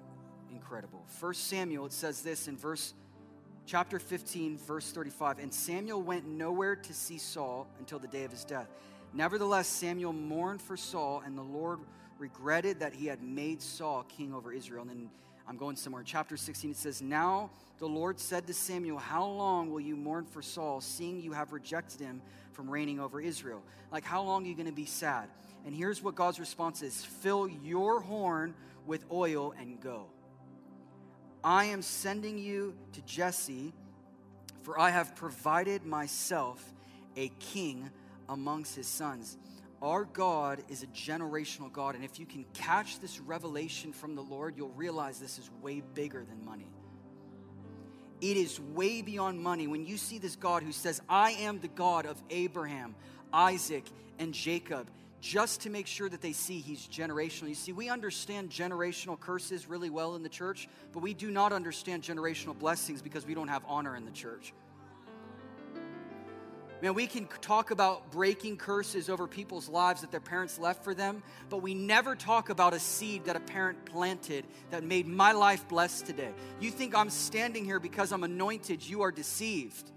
incredible. 0.50 1.04
1 1.20 1.34
Samuel, 1.34 1.84
it 1.84 1.92
says 1.92 2.22
this 2.22 2.48
in 2.48 2.56
verse 2.56 2.94
chapter 3.66 3.98
15, 3.98 4.56
verse 4.56 4.90
35. 4.90 5.38
And 5.38 5.52
Samuel 5.52 6.00
went 6.00 6.26
nowhere 6.26 6.74
to 6.74 6.94
see 6.94 7.18
Saul 7.18 7.68
until 7.78 7.98
the 7.98 8.08
day 8.08 8.24
of 8.24 8.30
his 8.30 8.42
death. 8.42 8.70
Nevertheless, 9.12 9.68
Samuel 9.68 10.14
mourned 10.14 10.62
for 10.62 10.78
Saul, 10.78 11.22
and 11.26 11.36
the 11.36 11.42
Lord 11.42 11.80
regretted 12.18 12.80
that 12.80 12.94
he 12.94 13.04
had 13.04 13.22
made 13.22 13.60
Saul 13.60 14.02
king 14.04 14.32
over 14.32 14.50
Israel. 14.50 14.80
And 14.80 14.90
then 14.90 15.10
I'm 15.50 15.56
going 15.56 15.74
somewhere. 15.74 16.04
Chapter 16.06 16.36
16, 16.36 16.70
it 16.70 16.76
says, 16.76 17.02
Now 17.02 17.50
the 17.80 17.86
Lord 17.88 18.20
said 18.20 18.46
to 18.46 18.54
Samuel, 18.54 18.98
How 18.98 19.26
long 19.26 19.72
will 19.72 19.80
you 19.80 19.96
mourn 19.96 20.24
for 20.24 20.42
Saul, 20.42 20.80
seeing 20.80 21.20
you 21.20 21.32
have 21.32 21.52
rejected 21.52 22.00
him 22.00 22.22
from 22.52 22.70
reigning 22.70 23.00
over 23.00 23.20
Israel? 23.20 23.60
Like, 23.90 24.04
how 24.04 24.22
long 24.22 24.44
are 24.44 24.46
you 24.46 24.54
going 24.54 24.68
to 24.68 24.72
be 24.72 24.86
sad? 24.86 25.28
And 25.66 25.74
here's 25.74 26.04
what 26.04 26.14
God's 26.14 26.38
response 26.38 26.82
is 26.82 27.04
Fill 27.04 27.48
your 27.48 27.98
horn 27.98 28.54
with 28.86 29.04
oil 29.10 29.52
and 29.58 29.80
go. 29.80 30.06
I 31.42 31.64
am 31.64 31.82
sending 31.82 32.38
you 32.38 32.76
to 32.92 33.02
Jesse, 33.02 33.72
for 34.62 34.78
I 34.78 34.90
have 34.90 35.16
provided 35.16 35.84
myself 35.84 36.64
a 37.16 37.28
king 37.40 37.90
amongst 38.28 38.76
his 38.76 38.86
sons. 38.86 39.36
Our 39.82 40.04
God 40.04 40.62
is 40.68 40.82
a 40.82 40.86
generational 40.88 41.72
God, 41.72 41.94
and 41.94 42.04
if 42.04 42.18
you 42.18 42.26
can 42.26 42.44
catch 42.52 43.00
this 43.00 43.18
revelation 43.18 43.92
from 43.92 44.14
the 44.14 44.20
Lord, 44.20 44.54
you'll 44.56 44.68
realize 44.70 45.18
this 45.18 45.38
is 45.38 45.50
way 45.62 45.82
bigger 45.94 46.22
than 46.22 46.44
money. 46.44 46.68
It 48.20 48.36
is 48.36 48.60
way 48.60 49.00
beyond 49.00 49.40
money. 49.40 49.66
When 49.66 49.86
you 49.86 49.96
see 49.96 50.18
this 50.18 50.36
God 50.36 50.62
who 50.62 50.72
says, 50.72 51.00
I 51.08 51.30
am 51.32 51.60
the 51.60 51.68
God 51.68 52.04
of 52.04 52.22
Abraham, 52.28 52.94
Isaac, 53.32 53.84
and 54.18 54.34
Jacob, 54.34 54.90
just 55.22 55.62
to 55.62 55.70
make 55.70 55.86
sure 55.86 56.08
that 56.08 56.20
they 56.20 56.32
see 56.32 56.60
he's 56.60 56.86
generational. 56.86 57.48
You 57.48 57.54
see, 57.54 57.72
we 57.72 57.88
understand 57.88 58.50
generational 58.50 59.18
curses 59.18 59.66
really 59.66 59.88
well 59.90 60.14
in 60.14 60.22
the 60.22 60.28
church, 60.28 60.68
but 60.92 61.02
we 61.02 61.14
do 61.14 61.30
not 61.30 61.52
understand 61.52 62.02
generational 62.02 62.58
blessings 62.58 63.00
because 63.00 63.26
we 63.26 63.34
don't 63.34 63.48
have 63.48 63.62
honor 63.66 63.96
in 63.96 64.04
the 64.04 64.10
church. 64.10 64.52
Man, 66.82 66.94
we 66.94 67.06
can 67.06 67.26
talk 67.42 67.70
about 67.70 68.10
breaking 68.10 68.56
curses 68.56 69.10
over 69.10 69.26
people's 69.26 69.68
lives 69.68 70.00
that 70.00 70.10
their 70.10 70.20
parents 70.20 70.58
left 70.58 70.82
for 70.82 70.94
them, 70.94 71.22
but 71.50 71.58
we 71.58 71.74
never 71.74 72.16
talk 72.16 72.48
about 72.48 72.72
a 72.72 72.80
seed 72.80 73.26
that 73.26 73.36
a 73.36 73.40
parent 73.40 73.84
planted 73.84 74.46
that 74.70 74.82
made 74.82 75.06
my 75.06 75.32
life 75.32 75.68
blessed 75.68 76.06
today. 76.06 76.30
You 76.58 76.70
think 76.70 76.96
I'm 76.96 77.10
standing 77.10 77.66
here 77.66 77.80
because 77.80 78.12
I'm 78.12 78.24
anointed, 78.24 78.82
you 78.82 79.02
are 79.02 79.12
deceived. 79.12 79.90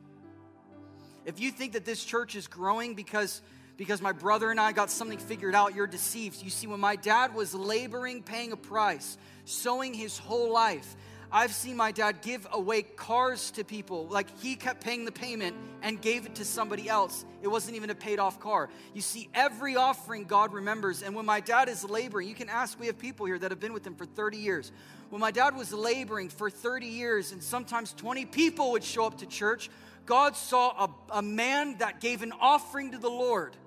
If 1.25 1.39
you 1.39 1.51
think 1.51 1.71
that 1.73 1.85
this 1.85 2.03
church 2.03 2.35
is 2.35 2.47
growing 2.47 2.95
because 2.95 3.41
because 3.75 4.01
my 4.03 4.11
brother 4.11 4.51
and 4.51 4.59
I 4.59 4.71
got 4.71 4.91
something 4.91 5.17
figured 5.17 5.55
out, 5.55 5.73
you're 5.73 5.87
deceived. 5.87 6.43
You 6.43 6.51
see, 6.51 6.67
when 6.67 6.79
my 6.79 6.95
dad 6.95 7.33
was 7.33 7.55
laboring, 7.55 8.21
paying 8.21 8.51
a 8.51 8.57
price, 8.57 9.17
sowing 9.45 9.95
his 9.95 10.19
whole 10.19 10.51
life, 10.53 10.95
I've 11.35 11.51
seen 11.51 11.75
my 11.75 11.91
dad 11.91 12.21
give 12.21 12.47
away 12.51 12.83
cars 12.83 13.49
to 13.51 13.63
people. 13.63 14.05
Like 14.05 14.27
he 14.39 14.55
kept 14.55 14.83
paying 14.83 15.03
the 15.03 15.11
payment 15.11 15.57
and 15.81 15.99
gave 15.99 16.27
it 16.27 16.35
to 16.35 16.45
somebody 16.45 16.87
else. 16.87 17.25
It 17.41 17.47
wasn't 17.47 17.75
even 17.75 17.89
a 17.89 17.95
paid 17.95 18.19
off 18.19 18.39
car. 18.39 18.69
You 18.93 19.01
see, 19.01 19.29
every 19.33 19.75
offering 19.75 20.25
God 20.25 20.53
remembers. 20.53 21.01
And 21.01 21.15
when 21.15 21.25
my 21.25 21.39
dad 21.39 21.69
is 21.69 21.83
laboring, 21.83 22.29
you 22.29 22.35
can 22.35 22.49
ask, 22.49 22.79
we 22.79 22.85
have 22.85 22.99
people 22.99 23.25
here 23.25 23.39
that 23.39 23.49
have 23.49 23.59
been 23.59 23.73
with 23.73 23.85
him 23.85 23.95
for 23.95 24.05
30 24.05 24.37
years. 24.37 24.71
When 25.09 25.19
my 25.19 25.31
dad 25.31 25.55
was 25.55 25.73
laboring 25.73 26.29
for 26.29 26.51
30 26.51 26.85
years, 26.85 27.31
and 27.31 27.41
sometimes 27.41 27.93
20 27.93 28.25
people 28.25 28.73
would 28.73 28.83
show 28.83 29.05
up 29.05 29.17
to 29.17 29.25
church, 29.25 29.71
God 30.05 30.35
saw 30.35 30.85
a, 30.85 31.17
a 31.17 31.21
man 31.23 31.79
that 31.79 31.99
gave 31.99 32.21
an 32.21 32.33
offering 32.39 32.91
to 32.91 32.99
the 32.99 33.09
Lord 33.09 33.57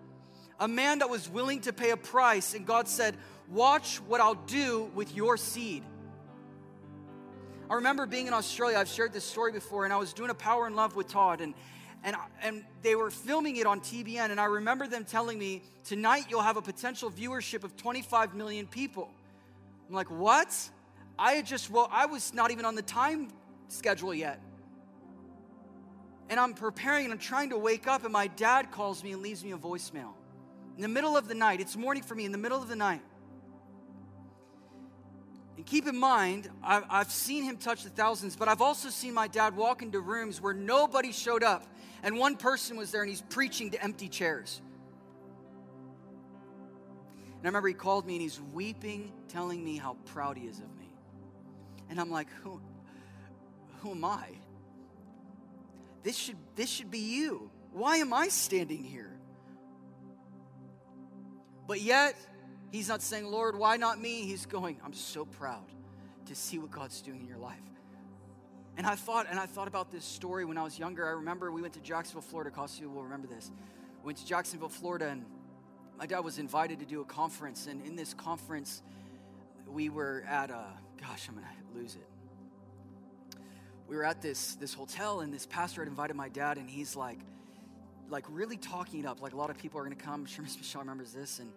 a 0.58 0.68
man 0.68 1.00
that 1.00 1.10
was 1.10 1.28
willing 1.28 1.60
to 1.62 1.72
pay 1.72 1.90
a 1.90 1.96
price, 1.96 2.54
and 2.54 2.66
God 2.66 2.88
said, 2.88 3.16
Watch 3.48 3.98
what 3.98 4.20
I'll 4.20 4.34
do 4.34 4.90
with 4.94 5.14
your 5.14 5.36
seed. 5.36 5.84
I 7.68 7.74
remember 7.74 8.06
being 8.06 8.28
in 8.28 8.32
Australia, 8.32 8.78
I've 8.78 8.88
shared 8.88 9.12
this 9.12 9.24
story 9.24 9.50
before, 9.50 9.84
and 9.84 9.92
I 9.92 9.96
was 9.96 10.12
doing 10.12 10.30
a 10.30 10.34
power 10.34 10.66
and 10.66 10.76
love 10.76 10.94
with 10.94 11.08
Todd, 11.08 11.40
and, 11.40 11.52
and, 12.04 12.16
and 12.40 12.64
they 12.82 12.94
were 12.94 13.10
filming 13.10 13.56
it 13.56 13.66
on 13.66 13.80
TBN, 13.80 14.30
and 14.30 14.40
I 14.40 14.44
remember 14.44 14.86
them 14.86 15.04
telling 15.04 15.38
me, 15.38 15.62
Tonight 15.84 16.26
you'll 16.28 16.42
have 16.42 16.56
a 16.56 16.62
potential 16.62 17.10
viewership 17.10 17.64
of 17.64 17.76
25 17.76 18.34
million 18.34 18.66
people. 18.66 19.08
I'm 19.88 19.94
like, 19.94 20.10
What? 20.10 20.56
I 21.18 21.32
had 21.32 21.46
just, 21.46 21.70
well, 21.70 21.88
I 21.90 22.06
was 22.06 22.32
not 22.34 22.50
even 22.50 22.64
on 22.64 22.76
the 22.76 22.82
time 22.82 23.32
schedule 23.68 24.14
yet. 24.14 24.40
And 26.28 26.38
I'm 26.38 26.54
preparing 26.54 27.04
and 27.04 27.14
I'm 27.14 27.18
trying 27.18 27.50
to 27.50 27.58
wake 27.58 27.88
up, 27.88 28.04
and 28.04 28.12
my 28.12 28.28
dad 28.28 28.70
calls 28.70 29.02
me 29.02 29.12
and 29.12 29.22
leaves 29.22 29.42
me 29.42 29.52
a 29.52 29.58
voicemail. 29.58 30.12
In 30.76 30.82
the 30.82 30.88
middle 30.88 31.16
of 31.16 31.26
the 31.26 31.34
night, 31.34 31.60
it's 31.60 31.76
morning 31.76 32.02
for 32.02 32.14
me, 32.14 32.26
in 32.26 32.32
the 32.32 32.38
middle 32.38 32.60
of 32.60 32.68
the 32.68 32.76
night. 32.76 33.00
And 35.56 35.64
keep 35.64 35.86
in 35.86 35.96
mind, 35.96 36.50
I've 36.62 37.10
seen 37.10 37.42
him 37.42 37.56
touch 37.56 37.82
the 37.82 37.90
thousands, 37.90 38.36
but 38.36 38.46
I've 38.48 38.60
also 38.60 38.90
seen 38.90 39.14
my 39.14 39.26
dad 39.26 39.56
walk 39.56 39.80
into 39.80 40.00
rooms 40.00 40.40
where 40.40 40.52
nobody 40.52 41.12
showed 41.12 41.42
up, 41.42 41.64
and 42.02 42.18
one 42.18 42.36
person 42.36 42.76
was 42.76 42.90
there 42.90 43.02
and 43.02 43.08
he's 43.08 43.22
preaching 43.22 43.70
to 43.70 43.82
empty 43.82 44.08
chairs. 44.08 44.60
And 47.38 47.44
I 47.44 47.48
remember 47.48 47.68
he 47.68 47.74
called 47.74 48.06
me 48.06 48.14
and 48.14 48.22
he's 48.22 48.40
weeping, 48.52 49.12
telling 49.28 49.64
me 49.64 49.76
how 49.76 49.96
proud 50.06 50.36
he 50.36 50.46
is 50.46 50.58
of 50.58 50.76
me. 50.78 50.92
And 51.88 52.00
I'm 52.00 52.10
like, 52.10 52.28
who, 52.42 52.60
who 53.80 53.92
am 53.92 54.04
I? 54.04 54.28
This 56.02 56.16
should, 56.16 56.36
this 56.54 56.68
should 56.68 56.90
be 56.90 56.98
you. 56.98 57.50
Why 57.72 57.96
am 57.96 58.12
I 58.12 58.28
standing 58.28 58.84
here? 58.84 59.12
But 61.66 61.80
yet, 61.80 62.14
he's 62.70 62.88
not 62.88 63.02
saying, 63.02 63.26
Lord, 63.26 63.56
why 63.56 63.76
not 63.76 64.00
me? 64.00 64.22
He's 64.22 64.46
going, 64.46 64.78
I'm 64.84 64.92
so 64.92 65.24
proud 65.24 65.64
to 66.26 66.34
see 66.34 66.58
what 66.58 66.70
God's 66.70 67.00
doing 67.00 67.20
in 67.20 67.28
your 67.28 67.38
life. 67.38 67.58
And 68.76 68.86
I 68.86 68.94
thought, 68.94 69.26
and 69.30 69.38
I 69.38 69.46
thought 69.46 69.68
about 69.68 69.90
this 69.90 70.04
story 70.04 70.44
when 70.44 70.58
I 70.58 70.62
was 70.62 70.78
younger. 70.78 71.06
I 71.06 71.12
remember 71.12 71.50
we 71.50 71.62
went 71.62 71.74
to 71.74 71.80
Jacksonville, 71.80 72.22
Florida. 72.22 72.50
Costi 72.50 72.84
will 72.84 73.04
remember 73.04 73.26
this. 73.26 73.50
We 74.02 74.06
went 74.06 74.18
to 74.18 74.26
Jacksonville, 74.26 74.68
Florida, 74.68 75.08
and 75.08 75.24
my 75.98 76.06
dad 76.06 76.20
was 76.20 76.38
invited 76.38 76.78
to 76.80 76.86
do 76.86 77.00
a 77.00 77.04
conference. 77.04 77.66
And 77.66 77.84
in 77.86 77.96
this 77.96 78.12
conference, 78.12 78.82
we 79.66 79.88
were 79.88 80.24
at 80.28 80.50
a, 80.50 80.64
gosh, 81.00 81.28
I'm 81.28 81.36
gonna 81.36 81.46
lose 81.74 81.94
it 81.94 82.06
we 83.88 83.96
were 83.96 84.04
at 84.04 84.20
this 84.20 84.54
this 84.56 84.74
hotel 84.74 85.20
and 85.20 85.32
this 85.32 85.46
pastor 85.46 85.80
had 85.80 85.88
invited 85.88 86.16
my 86.16 86.28
dad 86.28 86.58
and 86.58 86.68
he's 86.68 86.96
like 86.96 87.18
like 88.08 88.24
really 88.28 88.56
talking 88.56 89.00
it 89.00 89.06
up 89.06 89.20
like 89.20 89.32
a 89.32 89.36
lot 89.36 89.50
of 89.50 89.58
people 89.58 89.80
are 89.80 89.88
to 89.88 89.94
come 89.94 90.20
I'm 90.20 90.26
sure 90.26 90.42
miss 90.42 90.56
michelle 90.56 90.82
remembers 90.82 91.12
this 91.12 91.38
and 91.38 91.52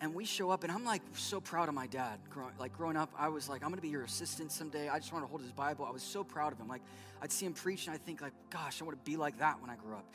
and 0.00 0.14
we 0.14 0.24
show 0.24 0.50
up 0.50 0.62
and 0.62 0.72
i'm 0.72 0.84
like 0.84 1.02
so 1.14 1.40
proud 1.40 1.68
of 1.68 1.74
my 1.74 1.86
dad 1.86 2.18
like 2.58 2.76
growing 2.76 2.96
up. 2.96 3.10
I 3.18 3.28
was 3.28 3.48
like 3.48 3.64
i'm 3.64 3.74
to 3.74 3.80
be 3.80 3.88
your 3.88 4.04
assistant 4.04 4.52
someday. 4.52 4.88
I 4.88 4.98
just 4.98 5.12
want 5.12 5.24
to 5.24 5.28
hold 5.28 5.40
his 5.40 5.52
bible. 5.52 5.84
I 5.84 5.90
was 5.90 6.02
so 6.02 6.22
proud 6.22 6.52
of 6.52 6.58
him. 6.58 6.68
Like 6.68 6.82
i'd 7.22 7.32
see 7.32 7.46
him 7.46 7.54
preach 7.54 7.86
and 7.86 7.94
i 7.94 7.98
think 7.98 8.20
like 8.20 8.32
gosh 8.50 8.80
i 8.80 8.84
want 8.84 9.02
to 9.02 9.10
be 9.10 9.16
like 9.16 9.38
that 9.38 9.60
when 9.60 9.70
i 9.70 9.76
grow 9.76 9.96
up. 9.96 10.06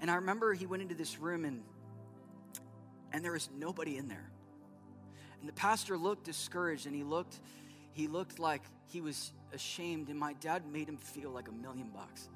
And 0.00 0.10
i 0.10 0.16
remember 0.16 0.52
he 0.52 0.66
went 0.66 0.82
into 0.82 0.94
this 0.94 1.18
room 1.18 1.44
and 1.44 1.62
and 3.12 3.24
there 3.24 3.32
was 3.32 3.48
nobody 3.56 3.96
in 3.96 4.08
there. 4.08 4.30
And 5.40 5.48
the 5.48 5.54
pastor 5.54 5.96
looked 5.96 6.24
discouraged 6.24 6.86
and 6.86 6.94
he 6.94 7.04
looked 7.04 7.40
he 7.92 8.08
looked 8.08 8.38
like 8.38 8.62
he 8.88 9.00
was 9.00 9.32
ashamed, 9.52 10.08
and 10.08 10.18
my 10.18 10.34
dad 10.34 10.62
made 10.70 10.88
him 10.88 10.96
feel 10.96 11.30
like 11.30 11.48
a 11.48 11.52
million 11.52 11.88
bucks. 11.88 12.28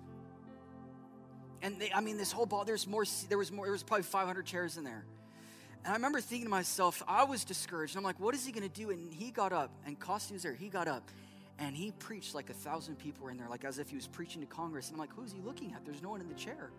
And 1.62 1.78
they, 1.78 1.92
I 1.92 2.00
mean, 2.00 2.16
this 2.16 2.32
whole 2.32 2.46
ball, 2.46 2.64
there's 2.64 2.86
more, 2.86 3.04
there 3.28 3.36
was 3.36 3.52
more, 3.52 3.66
there 3.66 3.72
was 3.72 3.82
probably 3.82 4.04
500 4.04 4.46
chairs 4.46 4.78
in 4.78 4.84
there. 4.84 5.04
And 5.84 5.92
I 5.92 5.96
remember 5.96 6.20
thinking 6.20 6.46
to 6.46 6.50
myself, 6.50 7.02
I 7.08 7.24
was 7.24 7.44
discouraged. 7.44 7.96
I'm 7.96 8.02
like, 8.02 8.20
what 8.20 8.34
is 8.34 8.44
he 8.44 8.52
going 8.52 8.68
to 8.68 8.74
do? 8.74 8.90
And 8.90 9.12
he 9.12 9.30
got 9.30 9.52
up, 9.52 9.70
and 9.86 9.98
Costi 9.98 10.34
was 10.34 10.42
there. 10.42 10.52
He 10.52 10.68
got 10.68 10.88
up, 10.88 11.10
and 11.58 11.74
he 11.74 11.92
preached 11.92 12.34
like 12.34 12.50
a 12.50 12.54
thousand 12.54 12.98
people 12.98 13.24
were 13.24 13.30
in 13.30 13.38
there, 13.38 13.48
like 13.48 13.64
as 13.64 13.78
if 13.78 13.88
he 13.88 13.96
was 13.96 14.06
preaching 14.06 14.40
to 14.42 14.46
Congress. 14.46 14.88
And 14.88 14.96
I'm 14.96 15.00
like, 15.00 15.14
who's 15.14 15.32
he 15.32 15.40
looking 15.40 15.72
at? 15.72 15.84
There's 15.84 16.02
no 16.02 16.10
one 16.10 16.20
in 16.20 16.28
the 16.28 16.34
chair. 16.34 16.70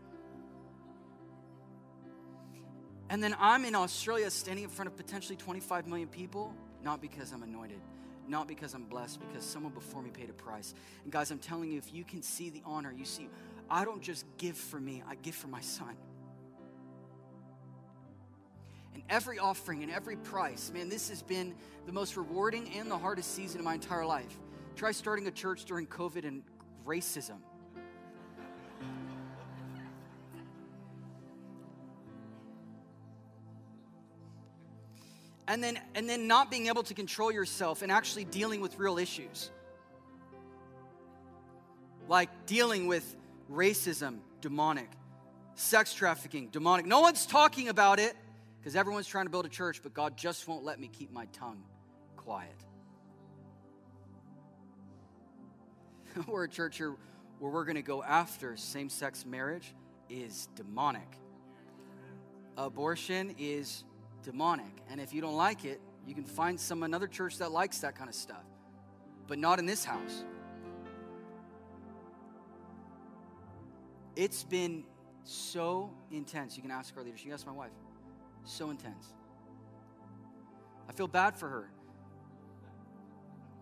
And 3.10 3.22
then 3.22 3.36
I'm 3.40 3.66
in 3.66 3.76
Australia 3.76 4.30
standing 4.30 4.64
in 4.64 4.70
front 4.70 4.88
of 4.88 4.96
potentially 4.96 5.36
25 5.36 5.88
million 5.88 6.08
people, 6.08 6.54
not 6.84 7.02
because 7.02 7.34
I'm 7.34 7.44
anointed, 7.44 7.82
not 8.28 8.48
because 8.48 8.74
I'm 8.74 8.86
blessed, 8.86 9.20
because 9.20 9.44
someone 9.44 9.74
before 9.74 10.02
me 10.02 10.12
paid 10.12 10.30
a 10.30 10.34
price. 10.34 10.74
And 11.04 11.12
guys, 11.12 11.30
I'm 11.32 11.40
telling 11.40 11.72
you, 11.72 11.78
if 11.78 11.94
you 11.94 12.04
can 12.04 12.22
see 12.22 12.50
the 12.50 12.62
honor, 12.66 12.94
you 12.96 13.04
see, 13.04 13.30
I 13.70 13.84
don't 13.84 14.02
just 14.02 14.26
give 14.38 14.56
for 14.56 14.80
me, 14.80 15.04
I 15.10 15.16
give 15.16 15.36
for 15.36 15.48
my 15.48 15.60
son. 15.60 15.98
And 18.94 19.04
every 19.10 19.40
offering 19.40 19.84
and 19.84 19.92
every 19.92 20.18
price, 20.18 20.72
man, 20.74 20.90
this 20.90 21.10
has 21.10 21.22
been 21.22 21.56
the 21.86 21.92
most 21.92 22.18
rewarding 22.18 22.74
and 22.76 22.90
the 22.90 22.98
hardest 22.98 23.34
season 23.36 23.60
of 23.60 23.66
my 23.66 23.76
entire 23.76 24.06
life. 24.06 24.38
Try 24.76 24.92
starting 24.92 25.28
a 25.28 25.32
church 25.32 25.66
during 25.66 25.88
COVID 25.88 26.26
and 26.26 26.44
racism. 26.86 27.38
and 35.52 35.62
then 35.62 35.78
and 35.96 36.08
then 36.08 36.28
not 36.28 36.50
being 36.50 36.68
able 36.68 36.82
to 36.82 36.94
control 36.94 37.30
yourself 37.30 37.82
and 37.82 37.92
actually 37.92 38.24
dealing 38.24 38.62
with 38.62 38.80
real 38.80 38.98
issues 38.98 39.52
like 42.08 42.30
dealing 42.46 42.88
with 42.88 43.18
racism 43.52 44.20
demonic 44.40 44.90
sex 45.56 45.94
trafficking 45.94 46.48
demonic 46.48 46.86
no 46.86 47.02
one's 47.02 47.26
talking 47.26 47.68
about 47.68 48.00
it 48.00 48.16
because 48.62 48.76
everyone's 48.76 49.08
trying 49.08 49.26
to 49.26 49.32
build 49.32 49.46
a 49.46 49.50
church 49.50 49.82
but 49.84 49.94
god 49.94 50.16
just 50.16 50.48
won't 50.48 50.64
let 50.64 50.80
me 50.80 50.88
keep 50.88 51.12
my 51.12 51.26
tongue 51.28 51.64
quiet 52.16 52.66
we're 56.28 56.44
a 56.44 56.50
church 56.50 56.78
here 56.78 56.96
where 57.40 57.52
we're 57.52 57.66
going 57.66 57.76
to 57.76 57.82
go 57.82 58.04
after 58.04 58.56
same-sex 58.56 59.26
marriage 59.26 59.74
is 60.10 60.48
demonic 60.56 61.18
abortion 62.58 63.36
is 63.38 63.84
demonic. 64.24 64.72
And 64.90 65.00
if 65.00 65.14
you 65.14 65.22
don't 65.22 65.36
like 65.36 65.66
it, 65.66 65.82
you 66.06 66.16
can 66.16 66.24
find 66.24 66.60
some 66.60 66.84
another 66.84 67.08
church 67.08 67.38
that 67.38 67.52
likes 67.52 67.80
that 67.80 67.96
kind 67.96 68.10
of 68.10 68.16
stuff, 68.16 68.44
but 69.28 69.38
not 69.38 69.60
in 69.60 69.66
this 69.66 69.86
house. 69.86 70.24
It's 74.16 74.44
been 74.44 74.84
so 75.24 75.92
intense. 76.12 76.58
You 76.58 76.62
can 76.62 76.72
ask 76.72 76.96
our 76.98 77.04
leaders. 77.04 77.22
You 77.22 77.28
can 77.28 77.34
ask 77.34 77.46
my 77.46 77.54
wife. 77.54 77.72
So 78.46 78.70
intense. 78.70 79.14
I 80.90 80.94
feel 80.94 81.08
bad 81.08 81.38
for 81.38 81.48
her 81.48 81.70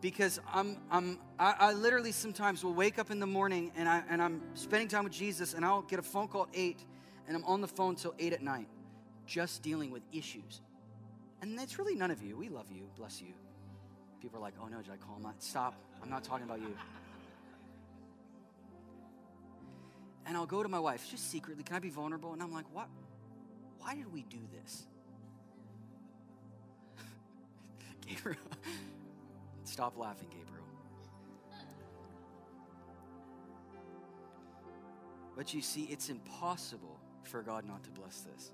because 0.02 0.40
I'm, 0.52 0.78
I'm 0.90 1.20
I, 1.38 1.56
I, 1.60 1.74
literally 1.74 2.12
sometimes 2.12 2.64
will 2.64 2.74
wake 2.74 2.98
up 2.98 3.12
in 3.12 3.20
the 3.20 3.28
morning 3.28 3.72
and, 3.76 3.88
I, 3.88 4.02
and 4.10 4.22
I'm 4.22 4.42
spending 4.54 4.88
time 4.88 5.04
with 5.04 5.14
Jesus 5.14 5.54
and 5.54 5.66
I'll 5.66 5.82
get 5.82 6.00
a 6.00 6.04
phone 6.04 6.28
call 6.28 6.44
at 6.44 6.50
8 6.54 6.84
and 7.28 7.36
I'm 7.36 7.44
on 7.44 7.62
the 7.62 7.68
phone 7.68 7.96
till 7.96 8.16
8 8.18 8.34
at 8.34 8.42
night 8.42 8.68
just 9.26 9.62
dealing 9.62 9.92
with 9.92 10.02
issues. 10.12 10.62
And 11.42 11.60
it's 11.60 11.78
really 11.78 11.96
none 11.96 12.12
of 12.12 12.24
you. 12.24 12.36
We 12.36 12.50
love 12.50 12.72
you. 12.72 12.90
Bless 12.98 13.22
you. 13.22 13.34
People 14.22 14.40
are 14.40 14.42
like, 14.42 14.56
oh 14.62 14.68
no, 14.68 14.82
did 14.82 14.92
I 14.92 14.98
call 14.98 15.18
him? 15.18 15.28
Stop. 15.40 15.76
I'm 16.02 16.10
not 16.10 16.24
talking 16.24 16.46
about 16.46 16.60
you. 16.60 16.76
And 20.26 20.36
I'll 20.38 20.46
go 20.46 20.62
to 20.62 20.70
my 20.70 20.80
wife, 20.80 21.08
just 21.10 21.32
secretly, 21.32 21.64
can 21.64 21.76
I 21.76 21.80
be 21.80 21.90
vulnerable? 21.90 22.34
And 22.34 22.44
I'm 22.44 22.52
like, 22.52 22.66
what? 22.74 22.88
Why 23.80 23.96
did 23.96 24.12
we 24.12 24.24
do 24.24 24.40
this? 24.52 24.86
Gabriel. 28.08 28.40
Stop 29.64 29.98
laughing, 29.98 30.28
Gabriel. 30.30 30.66
But 35.36 35.54
you 35.54 35.62
see, 35.62 35.84
it's 35.84 36.10
impossible 36.10 37.00
for 37.24 37.42
God 37.42 37.66
not 37.66 37.84
to 37.84 37.90
bless 37.92 38.22
this. 38.22 38.52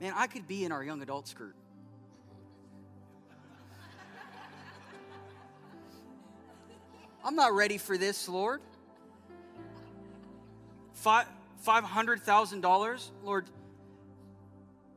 Man, 0.00 0.14
I 0.16 0.26
could 0.26 0.48
be 0.48 0.64
in 0.64 0.72
our 0.72 0.82
young 0.82 1.02
adult 1.02 1.28
skirt. 1.28 1.54
I'm 7.22 7.36
not 7.36 7.52
ready 7.52 7.76
for 7.76 7.98
this, 7.98 8.28
Lord. 8.28 8.62
Five 10.94 11.26
five 11.60 11.84
hundred 11.84 12.22
thousand 12.22 12.60
dollars, 12.60 13.10
Lord. 13.24 13.46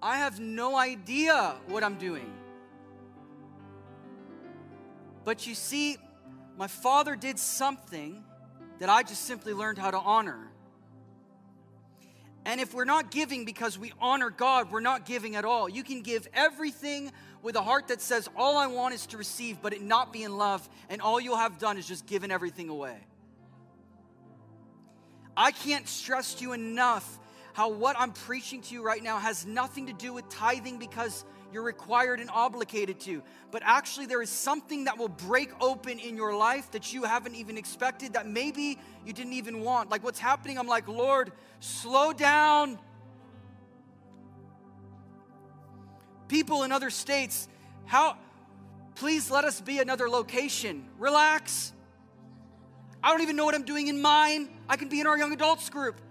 I 0.01 0.17
have 0.17 0.39
no 0.39 0.75
idea 0.75 1.55
what 1.67 1.83
I'm 1.83 1.95
doing. 1.95 2.33
But 5.23 5.47
you 5.47 5.55
see, 5.55 5.97
my 6.57 6.67
father 6.67 7.15
did 7.15 7.39
something 7.39 8.23
that 8.79 8.89
I 8.89 9.03
just 9.03 9.23
simply 9.23 9.53
learned 9.53 9.77
how 9.77 9.91
to 9.91 9.97
honor. 9.97 10.49
And 12.45 12.59
if 12.59 12.73
we're 12.73 12.83
not 12.83 13.11
giving 13.11 13.45
because 13.45 13.79
we 13.79 13.93
honor 14.01 14.29
God, 14.29 14.71
we're 14.71 14.81
not 14.81 15.05
giving 15.05 15.37
at 15.37 15.45
all. 15.45 15.69
You 15.69 15.83
can 15.83 16.01
give 16.01 16.27
everything 16.33 17.11
with 17.41 17.55
a 17.55 17.61
heart 17.61 17.87
that 17.87 18.01
says, 18.01 18.27
All 18.35 18.57
I 18.57 18.67
want 18.67 18.93
is 18.93 19.05
to 19.07 19.17
receive, 19.17 19.61
but 19.61 19.73
it 19.73 19.81
not 19.81 20.11
be 20.11 20.23
in 20.23 20.37
love, 20.37 20.67
and 20.89 21.01
all 21.01 21.21
you'll 21.21 21.37
have 21.37 21.57
done 21.57 21.77
is 21.77 21.87
just 21.87 22.05
given 22.05 22.31
everything 22.31 22.67
away. 22.67 22.97
I 25.35 25.51
can't 25.51 25.87
stress 25.87 26.41
you 26.41 26.53
enough 26.53 27.19
how 27.53 27.69
what 27.69 27.95
I'm 27.99 28.11
preaching 28.11 28.61
to 28.61 28.73
you 28.73 28.83
right 28.83 29.03
now 29.03 29.19
has 29.19 29.45
nothing 29.45 29.87
to 29.87 29.93
do 29.93 30.13
with 30.13 30.27
tithing 30.29 30.79
because 30.79 31.23
you're 31.51 31.63
required 31.63 32.19
and 32.19 32.29
obligated 32.31 32.99
to. 33.01 33.21
But 33.51 33.61
actually, 33.63 34.07
there 34.07 34.23
is 34.23 34.29
something 34.29 34.85
that 34.85 34.97
will 34.97 35.09
break 35.09 35.51
open 35.61 35.99
in 35.99 36.15
your 36.15 36.35
life 36.35 36.71
that 36.71 36.91
you 36.93 37.03
haven't 37.03 37.35
even 37.35 37.57
expected, 37.57 38.13
that 38.13 38.27
maybe 38.27 38.79
you 39.05 39.13
didn't 39.13 39.33
even 39.33 39.61
want. 39.61 39.91
Like 39.91 40.03
what's 40.03 40.19
happening, 40.19 40.57
I'm 40.57 40.67
like, 40.67 40.87
Lord, 40.87 41.31
slow 41.59 42.11
down. 42.11 42.79
People 46.27 46.63
in 46.63 46.71
other 46.71 46.89
states, 46.89 47.47
how 47.85 48.17
Please 48.95 49.31
let 49.31 49.43
us 49.43 49.59
be 49.59 49.79
another 49.79 50.09
location. 50.09 50.85
Relax. 50.99 51.73
I 53.03 53.09
don't 53.09 53.21
even 53.21 53.35
know 53.35 53.45
what 53.45 53.55
I'm 53.55 53.63
doing 53.63 53.87
in 53.87 54.01
mine. 54.01 54.49
I 54.73 54.75
can 54.75 54.89
be 54.89 54.99
in 54.99 55.05
our 55.05 55.19
young 55.19 55.31
adults 55.31 55.69
group. 55.69 56.01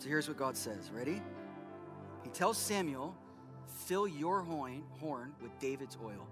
So 0.00 0.08
here's 0.08 0.26
what 0.26 0.36
God 0.36 0.56
says. 0.56 0.90
Ready? 0.92 1.22
He 2.24 2.30
tells 2.30 2.58
Samuel, 2.58 3.14
fill 3.86 4.08
your 4.08 4.40
horn, 4.40 4.82
with 5.40 5.56
David's 5.60 5.96
oil. 6.04 6.26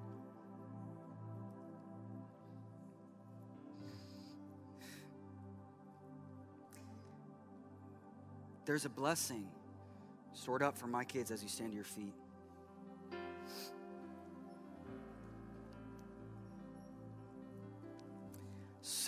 There's 8.65 8.85
a 8.85 8.89
blessing 8.89 9.47
stored 10.35 10.65
up 10.65 10.77
for 10.77 10.89
my 10.89 11.05
kids 11.05 11.31
as 11.31 11.41
you 11.41 11.49
stand 11.49 11.71
to 11.71 11.77
your 11.77 11.85
feet. 11.85 12.15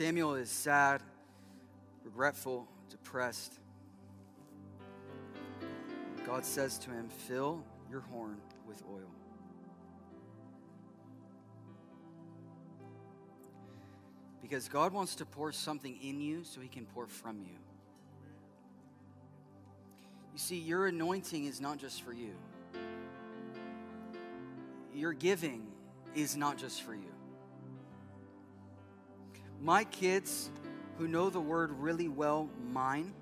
Samuel 0.01 0.37
is 0.37 0.49
sad, 0.49 1.03
regretful, 2.05 2.67
depressed. 2.89 3.59
God 6.25 6.47
says 6.47 6.79
to 6.79 6.91
him, 6.91 7.11
Fill 7.11 7.63
your 7.91 8.01
horn 8.01 8.39
with 8.67 8.83
oil. 8.91 9.11
Because 14.41 14.71
God 14.71 14.95
wants 14.95 15.17
to 15.17 15.27
pour 15.27 15.53
something 15.53 15.99
in 16.03 16.19
you 16.19 16.45
so 16.45 16.63
he 16.63 16.69
can 16.69 16.87
pour 16.87 17.07
from 17.07 17.41
you. 17.41 17.59
You 20.33 20.39
see, 20.39 20.57
your 20.57 20.87
anointing 20.87 21.45
is 21.45 21.61
not 21.61 21.77
just 21.77 22.01
for 22.01 22.15
you, 22.15 22.33
your 24.95 25.13
giving 25.13 25.67
is 26.15 26.39
not 26.39 26.57
just 26.57 26.81
for 26.81 26.95
you. 26.95 27.20
My 29.61 29.85
kids 29.85 30.51
who 30.97 31.07
know 31.07 31.29
the 31.29 31.41
word 31.41 31.71
really 31.73 32.09
well, 32.09 32.49
mine, 32.73 33.13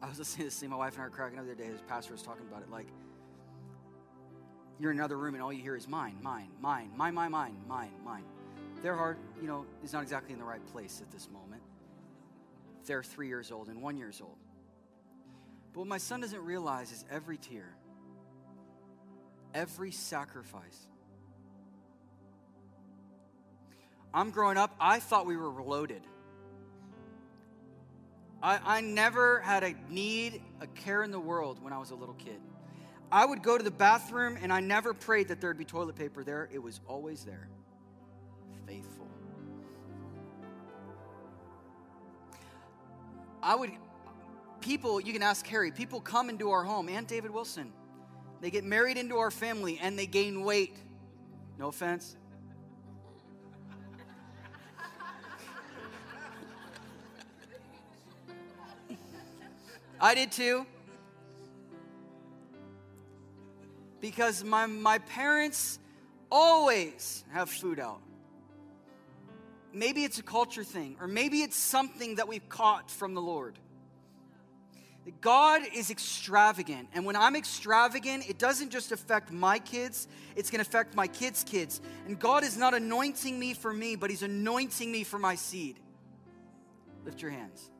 I 0.00 0.08
was 0.08 0.18
listening 0.18 0.44
to 0.44 0.44
this 0.46 0.58
thing, 0.58 0.70
my 0.70 0.76
wife 0.76 0.94
and 0.94 1.02
I 1.02 1.04
were 1.04 1.10
cracking 1.10 1.36
the 1.36 1.42
other 1.42 1.54
day, 1.54 1.66
his 1.66 1.82
pastor 1.82 2.12
was 2.12 2.22
talking 2.22 2.46
about 2.48 2.62
it. 2.62 2.70
Like, 2.70 2.86
you're 4.78 4.90
in 4.90 4.98
another 4.98 5.18
room 5.18 5.34
and 5.34 5.42
all 5.42 5.52
you 5.52 5.62
hear 5.62 5.76
is 5.76 5.88
mine, 5.88 6.16
mine, 6.22 6.48
mine, 6.60 6.90
mine, 6.96 7.14
mine, 7.14 7.30
mine, 7.30 7.56
mine, 7.66 7.92
mine. 8.04 8.24
Their 8.82 8.94
heart, 8.94 9.18
you 9.40 9.48
know, 9.48 9.66
is 9.82 9.92
not 9.92 10.02
exactly 10.02 10.32
in 10.32 10.38
the 10.38 10.44
right 10.44 10.64
place 10.66 11.00
at 11.02 11.10
this 11.10 11.28
moment. 11.30 11.62
They're 12.86 13.02
three 13.02 13.28
years 13.28 13.50
old 13.50 13.68
and 13.68 13.82
one 13.82 13.96
years 13.96 14.20
old. 14.20 14.36
But 15.72 15.80
what 15.80 15.88
my 15.88 15.98
son 15.98 16.20
doesn't 16.20 16.42
realize 16.42 16.92
is 16.92 17.04
every 17.10 17.36
tear, 17.36 17.74
every 19.54 19.92
sacrifice. 19.92 20.86
I'm 24.14 24.30
growing 24.30 24.56
up, 24.56 24.74
I 24.80 25.00
thought 25.00 25.26
we 25.26 25.36
were 25.36 25.62
loaded. 25.62 26.02
I, 28.42 28.60
I 28.64 28.80
never 28.80 29.40
had 29.40 29.64
a 29.64 29.74
need, 29.88 30.42
a 30.60 30.66
care 30.68 31.02
in 31.02 31.10
the 31.10 31.20
world 31.20 31.62
when 31.62 31.72
I 31.72 31.78
was 31.78 31.90
a 31.90 31.94
little 31.94 32.14
kid. 32.14 32.40
I 33.10 33.24
would 33.24 33.42
go 33.42 33.56
to 33.56 33.64
the 33.64 33.70
bathroom 33.70 34.36
and 34.40 34.52
I 34.52 34.60
never 34.60 34.92
prayed 34.92 35.28
that 35.28 35.40
there'd 35.40 35.58
be 35.58 35.64
toilet 35.64 35.96
paper 35.96 36.24
there. 36.24 36.48
It 36.52 36.62
was 36.62 36.80
always 36.88 37.24
there. 37.24 37.48
Faithful. 38.66 39.06
I 43.42 43.54
would, 43.54 43.70
people, 44.60 45.00
you 45.00 45.12
can 45.12 45.22
ask 45.22 45.46
Harry, 45.46 45.70
people 45.70 46.00
come 46.00 46.28
into 46.28 46.50
our 46.50 46.64
home 46.64 46.88
and 46.88 47.06
David 47.06 47.30
Wilson. 47.30 47.72
They 48.40 48.50
get 48.50 48.64
married 48.64 48.96
into 48.96 49.16
our 49.16 49.30
family 49.30 49.78
and 49.80 49.98
they 49.98 50.06
gain 50.06 50.42
weight. 50.42 50.76
No 51.58 51.68
offense. 51.68 52.16
I 60.06 60.14
did 60.14 60.30
too. 60.30 60.64
Because 64.00 64.44
my, 64.44 64.66
my 64.66 64.98
parents 64.98 65.80
always 66.30 67.24
have 67.32 67.50
food 67.50 67.80
out. 67.80 68.00
Maybe 69.72 70.04
it's 70.04 70.20
a 70.20 70.22
culture 70.22 70.62
thing, 70.62 70.96
or 71.00 71.08
maybe 71.08 71.42
it's 71.42 71.56
something 71.56 72.14
that 72.14 72.28
we've 72.28 72.48
caught 72.48 72.88
from 72.88 73.14
the 73.14 73.20
Lord. 73.20 73.58
God 75.20 75.62
is 75.74 75.90
extravagant. 75.90 76.88
And 76.94 77.04
when 77.04 77.16
I'm 77.16 77.34
extravagant, 77.34 78.30
it 78.30 78.38
doesn't 78.38 78.70
just 78.70 78.92
affect 78.92 79.32
my 79.32 79.58
kids, 79.58 80.06
it's 80.36 80.50
going 80.50 80.62
to 80.62 80.68
affect 80.68 80.94
my 80.94 81.08
kids' 81.08 81.42
kids. 81.42 81.80
And 82.06 82.16
God 82.16 82.44
is 82.44 82.56
not 82.56 82.74
anointing 82.74 83.36
me 83.36 83.54
for 83.54 83.72
me, 83.72 83.96
but 83.96 84.10
He's 84.10 84.22
anointing 84.22 84.90
me 84.90 85.02
for 85.02 85.18
my 85.18 85.34
seed. 85.34 85.80
Lift 87.04 87.22
your 87.22 87.32
hands. 87.32 87.70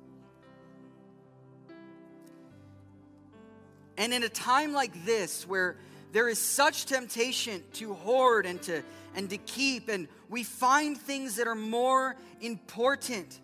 And 3.97 4.13
in 4.13 4.23
a 4.23 4.29
time 4.29 4.73
like 4.73 5.05
this, 5.05 5.47
where 5.49 5.77
there 6.13 6.29
is 6.29 6.39
such 6.39 6.87
temptation 6.87 7.63
to 7.75 7.95
hoard 7.95 8.47
and 8.47 8.61
to, 8.63 8.83
and 9.15 9.29
to 9.31 9.39
keep, 9.39 9.89
and 9.89 10.09
we 10.29 10.43
find 10.43 10.97
things 10.97 11.37
that 11.37 11.47
are 11.47 11.55
more 11.55 12.17
important. 12.41 13.41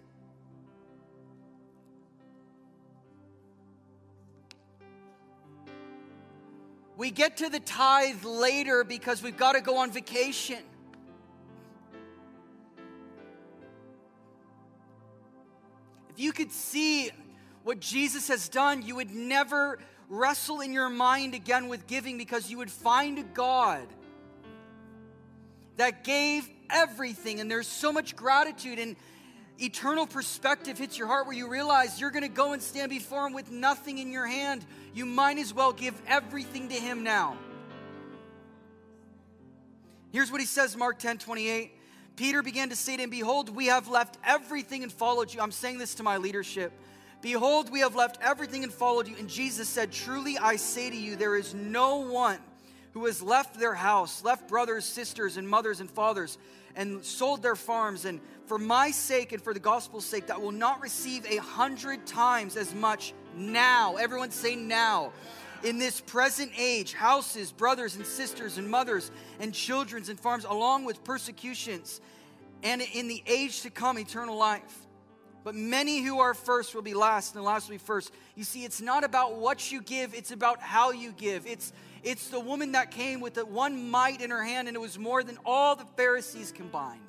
We 6.97 7.11
get 7.11 7.39
to 7.39 7.49
the 7.49 7.61
tithe 7.61 8.23
later 8.25 8.85
because 8.85 9.23
we've 9.23 9.37
got 9.37 9.53
to 9.53 9.61
go 9.61 9.79
on 9.79 9.91
vacation. 9.91 10.59
If 16.11 16.21
you 16.21 16.33
could 16.33 16.53
see 16.53 17.11
what 17.65 17.81
Jesus 17.81 18.29
has 18.29 18.49
done, 18.49 18.83
you 18.83 18.97
would 18.97 19.11
never 19.11 19.79
wrestle 20.13 20.61
in 20.61 20.75
your 20.75 20.91
mind 20.91 21.35
again 21.35 21.69
with 21.69 21.87
giving 21.87 22.19
because 22.19 22.51
you 22.51 22.59
would 22.59 22.71
find 22.71 23.19
a 23.19 23.23
God 23.23 23.87
that 25.79 26.05
gave 26.05 26.47
everything. 26.69 27.41
And 27.41 27.51
there's 27.51 27.67
so 27.67 27.91
much 27.91 28.15
gratitude 28.15 28.79
and 28.79 28.95
eternal 29.59 30.07
perspective 30.07 30.77
hits 30.77 30.99
your 30.99 31.07
heart 31.07 31.27
where 31.27 31.35
you 31.35 31.49
realize 31.49 31.99
you're 31.99 32.11
going 32.11 32.25
to 32.25 32.29
go 32.29 32.53
and 32.53 32.61
stand 32.61 32.91
before 32.91 33.27
Him 33.27 33.33
with 33.33 33.51
nothing 33.51 33.97
in 33.97 34.13
your 34.13 34.27
hand. 34.27 34.67
You 34.93 35.07
might 35.07 35.39
as 35.39 35.55
well 35.55 35.73
give 35.73 36.01
everything 36.07 36.69
to 36.69 36.75
Him 36.75 37.03
now. 37.03 37.39
Here's 40.13 40.31
what 40.31 40.43
He 40.43 40.47
says, 40.47 40.77
Mark 40.77 40.99
10 40.99 41.19
28. 41.19 41.73
Peter 42.17 42.43
began 42.43 42.69
to 42.69 42.77
say 42.77 42.99
to 42.99 43.03
him, 43.05 43.09
Behold, 43.09 43.49
we 43.49 43.67
have 43.67 43.89
left 43.89 44.19
everything 44.23 44.83
and 44.83 44.93
followed 44.93 45.33
you. 45.33 45.41
I'm 45.41 45.51
saying 45.51 45.79
this 45.79 45.95
to 45.95 46.03
my 46.03 46.19
leadership. 46.19 46.71
Behold, 47.23 47.71
we 47.71 47.81
have 47.81 47.95
left 47.95 48.19
everything 48.21 48.65
and 48.65 48.73
followed 48.73 49.07
you. 49.07 49.15
And 49.17 49.29
Jesus 49.29 49.69
said, 49.69 49.93
Truly 49.93 50.37
I 50.37 50.57
say 50.57 50.91
to 50.91 50.97
you, 50.97 51.15
there 51.15 51.37
is 51.37 51.55
no 51.55 51.99
one 51.99 52.39
who 52.95 53.07
has 53.07 53.23
left 53.23 53.59
their 53.59 53.75
house, 53.75 54.23
left 54.23 54.49
brothers, 54.49 54.85
sisters, 54.85 55.37
and 55.37 55.49
mothers 55.49 55.81
and 55.81 55.91
fathers, 55.91 56.37
and 56.75 57.05
sold 57.05 57.43
their 57.43 57.57
farms, 57.57 58.05
and 58.05 58.21
for 58.47 58.59
my 58.59 58.91
sake 58.91 59.33
and 59.33 59.41
for 59.41 59.55
the 59.55 59.61
gospel's 59.61 60.05
sake, 60.05 60.27
that 60.27 60.41
will 60.41 60.53
not 60.53 60.83
receive 60.83 61.25
a 61.27 61.37
hundred 61.37 62.07
times 62.07 62.57
as 62.57 62.75
much 62.75 63.15
now. 63.37 63.97
Everyone 63.97 64.31
say 64.31 64.57
now. 64.57 65.13
In 65.63 65.79
this 65.79 66.01
present 66.01 66.51
age, 66.59 66.93
houses, 66.93 67.53
brothers 67.53 67.95
and 67.95 68.05
sisters, 68.05 68.59
and 68.59 68.69
mothers, 68.69 69.13
and 69.39 69.55
childrens 69.55 70.09
and 70.09 70.19
farms, 70.19 70.45
along 70.45 70.85
with 70.85 71.05
persecutions, 71.05 72.01
and 72.65 72.83
in 72.95 73.07
the 73.07 73.23
age 73.27 73.63
to 73.63 73.71
come, 73.71 73.97
eternal 73.97 74.37
life. 74.37 74.82
But 75.45 75.55
many 75.55 76.03
who 76.03 76.21
are 76.21 76.35
first 76.35 76.75
will 76.75 76.83
be 76.83 76.95
last, 76.95 77.35
and 77.35 77.43
the 77.43 77.47
last 77.47 77.69
will 77.69 77.75
be 77.75 77.79
first. 77.79 78.13
You 78.37 78.45
see, 78.45 78.65
it's 78.65 78.81
not 78.81 79.05
about 79.05 79.37
what 79.37 79.73
you 79.73 79.83
give, 79.83 80.15
it's 80.15 80.31
about 80.31 80.61
how 80.61 80.93
you 80.93 81.13
give. 81.13 81.47
It's, 81.47 81.73
it's 82.03 82.29
the 82.29 82.41
woman 82.41 82.73
that 82.73 82.91
came 82.91 83.21
with 83.21 83.35
the 83.35 83.45
one 83.45 83.91
mite 83.91 84.21
in 84.21 84.31
her 84.31 84.43
hand, 84.43 84.69
and 84.69 84.77
it 84.77 84.81
was 84.81 84.99
more 84.99 85.25
than 85.25 85.39
all 85.45 85.75
the 85.75 85.87
Pharisees 85.97 86.53
combined. 86.53 87.01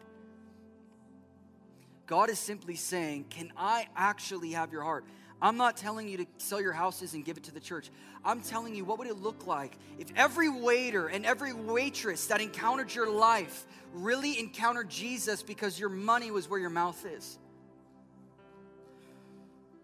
God 2.07 2.29
is 2.29 2.39
simply 2.39 2.75
saying, 2.75 3.25
Can 3.29 3.51
I 3.55 3.87
actually 3.95 4.51
have 4.51 4.71
your 4.71 4.83
heart? 4.83 5.05
I'm 5.41 5.57
not 5.57 5.75
telling 5.75 6.07
you 6.07 6.17
to 6.17 6.25
sell 6.37 6.61
your 6.61 6.71
houses 6.71 7.13
and 7.13 7.25
give 7.25 7.35
it 7.35 7.43
to 7.43 7.53
the 7.53 7.59
church. 7.59 7.89
I'm 8.23 8.39
telling 8.39 8.73
you, 8.75 8.85
what 8.85 8.97
would 8.99 9.07
it 9.07 9.17
look 9.17 9.45
like 9.45 9.77
if 9.99 10.07
every 10.15 10.49
waiter 10.49 11.07
and 11.07 11.25
every 11.25 11.51
waitress 11.51 12.27
that 12.27 12.39
encountered 12.39 12.95
your 12.95 13.09
life 13.11 13.65
really 13.93 14.39
encountered 14.39 14.89
Jesus 14.89 15.43
because 15.43 15.77
your 15.77 15.89
money 15.89 16.31
was 16.31 16.49
where 16.49 16.61
your 16.61 16.69
mouth 16.69 17.05
is? 17.05 17.37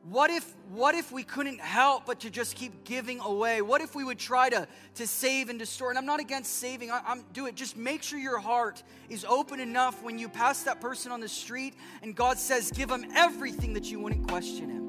What 0.04 0.32
if, 0.32 0.56
what 0.72 0.95
if 0.95 1.12
we 1.12 1.24
couldn't 1.24 1.60
help 1.60 2.06
but 2.06 2.22
to 2.22 2.30
just 2.30 2.56
keep 2.56 2.86
giving 2.86 3.20
away? 3.20 3.62
What 3.62 3.82
if 3.82 3.95
we 3.95 4.04
would 4.06 4.18
try 4.18 4.50
to, 4.50 4.66
to 4.95 5.06
save 5.08 5.50
and 5.50 5.60
to 5.60 5.66
store? 5.66 5.89
And 5.89 5.97
I'm 5.97 6.06
not 6.06 6.22
against 6.22 6.56
saving, 6.56 6.89
I, 6.89 7.02
am 7.06 7.26
do 7.34 7.47
it. 7.47 7.56
Just 7.56 7.76
make 7.76 8.02
sure 8.02 8.18
your 8.18 8.39
heart 8.39 8.82
is 9.10 9.26
open 9.26 9.60
enough 9.60 10.02
when 10.02 10.18
you 10.18 10.30
pass 10.30 10.64
that 10.64 10.80
person 10.80 11.12
on 11.12 11.20
the 11.20 11.28
street 11.28 11.74
and 12.02 12.16
God 12.16 12.39
says, 12.39 12.72
give 12.72 12.88
them 12.89 13.06
everything 13.14 13.74
that 13.74 13.91
you 13.91 14.00
wouldn't 14.00 14.28
question 14.28 14.70
him. 14.70 14.80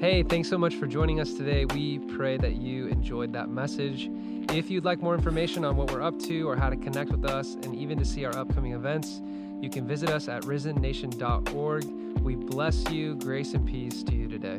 Hey, 0.00 0.22
thanks 0.22 0.48
so 0.48 0.58
much 0.58 0.74
for 0.76 0.86
joining 0.86 1.20
us 1.20 1.32
today. 1.34 1.64
We 1.64 1.98
pray 1.98 2.36
that 2.36 2.56
you 2.56 2.86
enjoyed 2.88 3.32
that 3.34 3.48
message. 3.48 4.08
If 4.50 4.70
you'd 4.70 4.84
like 4.84 5.00
more 5.00 5.14
information 5.14 5.64
on 5.64 5.76
what 5.76 5.90
we're 5.92 6.02
up 6.02 6.18
to 6.20 6.48
or 6.48 6.56
how 6.56 6.70
to 6.70 6.76
connect 6.76 7.10
with 7.10 7.24
us 7.24 7.54
and 7.54 7.74
even 7.76 7.98
to 7.98 8.04
see 8.04 8.24
our 8.24 8.36
upcoming 8.36 8.72
events, 8.72 9.20
you 9.62 9.70
can 9.70 9.86
visit 9.86 10.10
us 10.10 10.26
at 10.26 10.42
risennation.org. 10.42 11.84
We 12.20 12.34
bless 12.34 12.90
you. 12.90 13.14
Grace 13.14 13.54
and 13.54 13.64
peace 13.64 14.02
to 14.02 14.12
you 14.12 14.26
today. 14.28 14.58